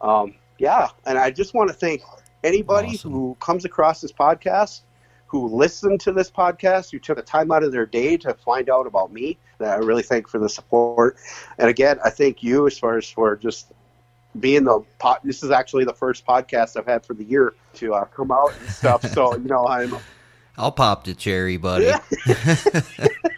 um, 0.00 0.34
yeah, 0.58 0.88
and 1.04 1.18
I 1.18 1.30
just 1.30 1.54
want 1.54 1.68
to 1.68 1.74
thank 1.74 2.02
anybody 2.44 2.94
Awesome. 2.94 3.12
who 3.12 3.36
comes 3.40 3.64
across 3.64 4.00
this 4.00 4.12
podcast, 4.12 4.80
who 5.26 5.48
listened 5.48 6.00
to 6.02 6.12
this 6.12 6.30
podcast, 6.30 6.92
who 6.92 6.98
took 6.98 7.16
the 7.16 7.22
time 7.22 7.50
out 7.50 7.62
of 7.62 7.72
their 7.72 7.86
day 7.86 8.16
to 8.18 8.34
find 8.34 8.70
out 8.70 8.86
about 8.86 9.12
me. 9.12 9.38
That 9.58 9.70
I 9.70 9.76
really 9.76 10.02
thank 10.02 10.28
for 10.28 10.38
the 10.38 10.48
support. 10.48 11.16
And 11.58 11.68
again, 11.68 11.98
I 12.04 12.10
thank 12.10 12.42
you 12.42 12.66
as 12.66 12.78
far 12.78 12.98
as 12.98 13.08
for 13.08 13.36
just 13.36 13.72
being 14.38 14.64
the 14.64 14.84
pot. 14.98 15.20
This 15.24 15.42
is 15.42 15.50
actually 15.50 15.84
the 15.84 15.94
first 15.94 16.26
podcast 16.26 16.76
I've 16.76 16.86
had 16.86 17.04
for 17.04 17.14
the 17.14 17.24
year 17.24 17.54
to 17.74 17.94
uh, 17.94 18.04
come 18.04 18.30
out 18.30 18.52
and 18.60 18.70
stuff. 18.70 19.02
So 19.12 19.36
you 19.36 19.44
know, 19.44 19.66
I'm. 19.66 19.96
I'll 20.58 20.72
pop 20.72 21.04
the 21.04 21.14
cherry, 21.14 21.58
buddy. 21.58 21.92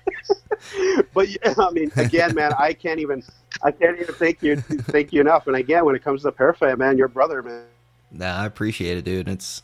But 1.18 1.58
I 1.58 1.70
mean, 1.70 1.90
again, 1.96 2.32
man, 2.36 2.52
I 2.56 2.72
can't 2.72 3.00
even. 3.00 3.24
I 3.60 3.72
can't 3.72 3.98
even 4.00 4.14
thank 4.14 4.40
you 4.40 4.56
thank 4.56 5.12
you 5.12 5.20
enough. 5.20 5.48
And 5.48 5.56
again, 5.56 5.84
when 5.84 5.96
it 5.96 6.04
comes 6.04 6.22
to 6.22 6.30
Parafan, 6.30 6.78
man, 6.78 6.96
your 6.96 7.08
brother, 7.08 7.42
man. 7.42 7.64
Nah, 8.12 8.36
I 8.36 8.46
appreciate 8.46 8.98
it, 8.98 9.04
dude. 9.04 9.28
It's 9.28 9.62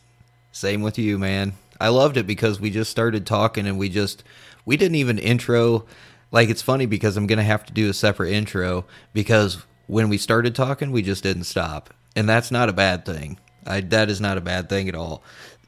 same 0.51 0.81
with 0.81 0.97
you, 0.97 1.17
man. 1.17 1.53
I 1.79 1.87
loved 1.89 2.17
it 2.17 2.27
because 2.27 2.59
we 2.59 2.71
just 2.71 2.91
started 2.91 3.25
talking 3.25 3.67
and 3.67 3.77
we 3.77 3.87
just 3.87 4.21
we 4.65 4.75
didn't 4.75 4.95
even 4.95 5.17
intro. 5.17 5.85
Like 6.29 6.49
it's 6.49 6.61
funny 6.61 6.87
because 6.87 7.15
I'm 7.15 7.25
gonna 7.25 7.43
have 7.43 7.65
to 7.67 7.73
do 7.73 7.89
a 7.89 7.93
separate 7.93 8.33
intro 8.33 8.83
because 9.13 9.63
when 9.87 10.09
we 10.09 10.17
started 10.17 10.55
talking, 10.55 10.91
we 10.91 11.03
just 11.03 11.23
didn't 11.23 11.45
stop, 11.45 11.93
and 12.17 12.27
that's 12.27 12.51
not 12.51 12.67
a 12.67 12.73
bad 12.73 13.05
thing. 13.05 13.39
I 13.65 13.79
that 13.79 14.09
is 14.09 14.19
not 14.19 14.37
a 14.37 14.41
bad 14.41 14.67
thing 14.67 14.89
at 14.89 14.95
all. 14.95 15.23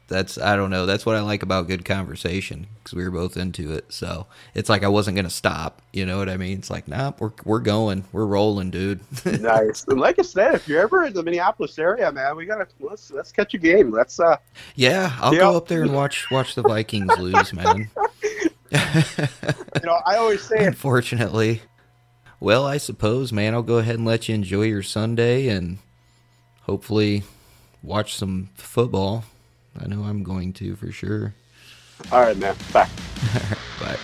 That's 0.08 0.38
I 0.38 0.56
don't 0.56 0.70
know. 0.70 0.86
That's 0.86 1.04
what 1.04 1.16
I 1.16 1.20
like 1.20 1.42
about 1.42 1.68
good 1.68 1.84
conversation 1.84 2.66
because 2.78 2.94
we 2.94 3.04
were 3.04 3.10
both 3.10 3.36
into 3.36 3.74
it. 3.74 3.92
So 3.92 4.26
it's 4.54 4.70
like 4.70 4.82
I 4.82 4.88
wasn't 4.88 5.16
gonna 5.16 5.28
stop. 5.28 5.82
You 5.92 6.06
know 6.06 6.16
what 6.16 6.30
I 6.30 6.38
mean? 6.38 6.56
It's 6.58 6.70
like 6.70 6.88
nah, 6.88 7.12
we're 7.18 7.32
we're 7.44 7.58
going, 7.58 8.04
we're 8.10 8.24
rolling, 8.24 8.70
dude. 8.70 9.00
nice. 9.40 9.84
And 9.84 10.00
like 10.00 10.18
I 10.18 10.22
said, 10.22 10.54
if 10.54 10.66
you're 10.66 10.80
ever 10.80 11.04
in 11.04 11.12
the 11.12 11.22
Minneapolis 11.22 11.78
area, 11.78 12.10
man, 12.10 12.36
we 12.36 12.46
gotta 12.46 12.66
let's 12.80 13.10
let's 13.10 13.30
catch 13.32 13.52
a 13.52 13.58
game. 13.58 13.90
Let's 13.90 14.18
uh 14.18 14.38
yeah, 14.76 15.14
I'll 15.20 15.36
go 15.36 15.56
up 15.56 15.68
there 15.68 15.82
and 15.82 15.94
watch 15.94 16.30
watch 16.30 16.54
the 16.54 16.62
Vikings 16.62 17.14
lose, 17.18 17.52
man. 17.52 17.90
you 18.70 18.78
know, 19.84 20.00
I 20.06 20.16
always 20.16 20.42
say. 20.42 20.64
Unfortunately. 20.66 21.60
Well, 22.40 22.64
I 22.64 22.78
suppose, 22.78 23.32
man, 23.32 23.52
I'll 23.52 23.62
go 23.62 23.78
ahead 23.78 23.96
and 23.96 24.04
let 24.04 24.28
you 24.28 24.34
enjoy 24.34 24.62
your 24.62 24.82
Sunday 24.82 25.48
and 25.48 25.78
hopefully 26.62 27.24
watch 27.82 28.14
some 28.14 28.50
football. 28.54 29.24
I 29.80 29.86
know 29.86 30.02
I'm 30.02 30.22
going 30.22 30.52
to 30.54 30.76
for 30.76 30.90
sure. 30.92 31.34
All 32.12 32.20
right, 32.20 32.36
man. 32.36 32.56
Bye. 32.72 32.88
Bye. 33.80 33.98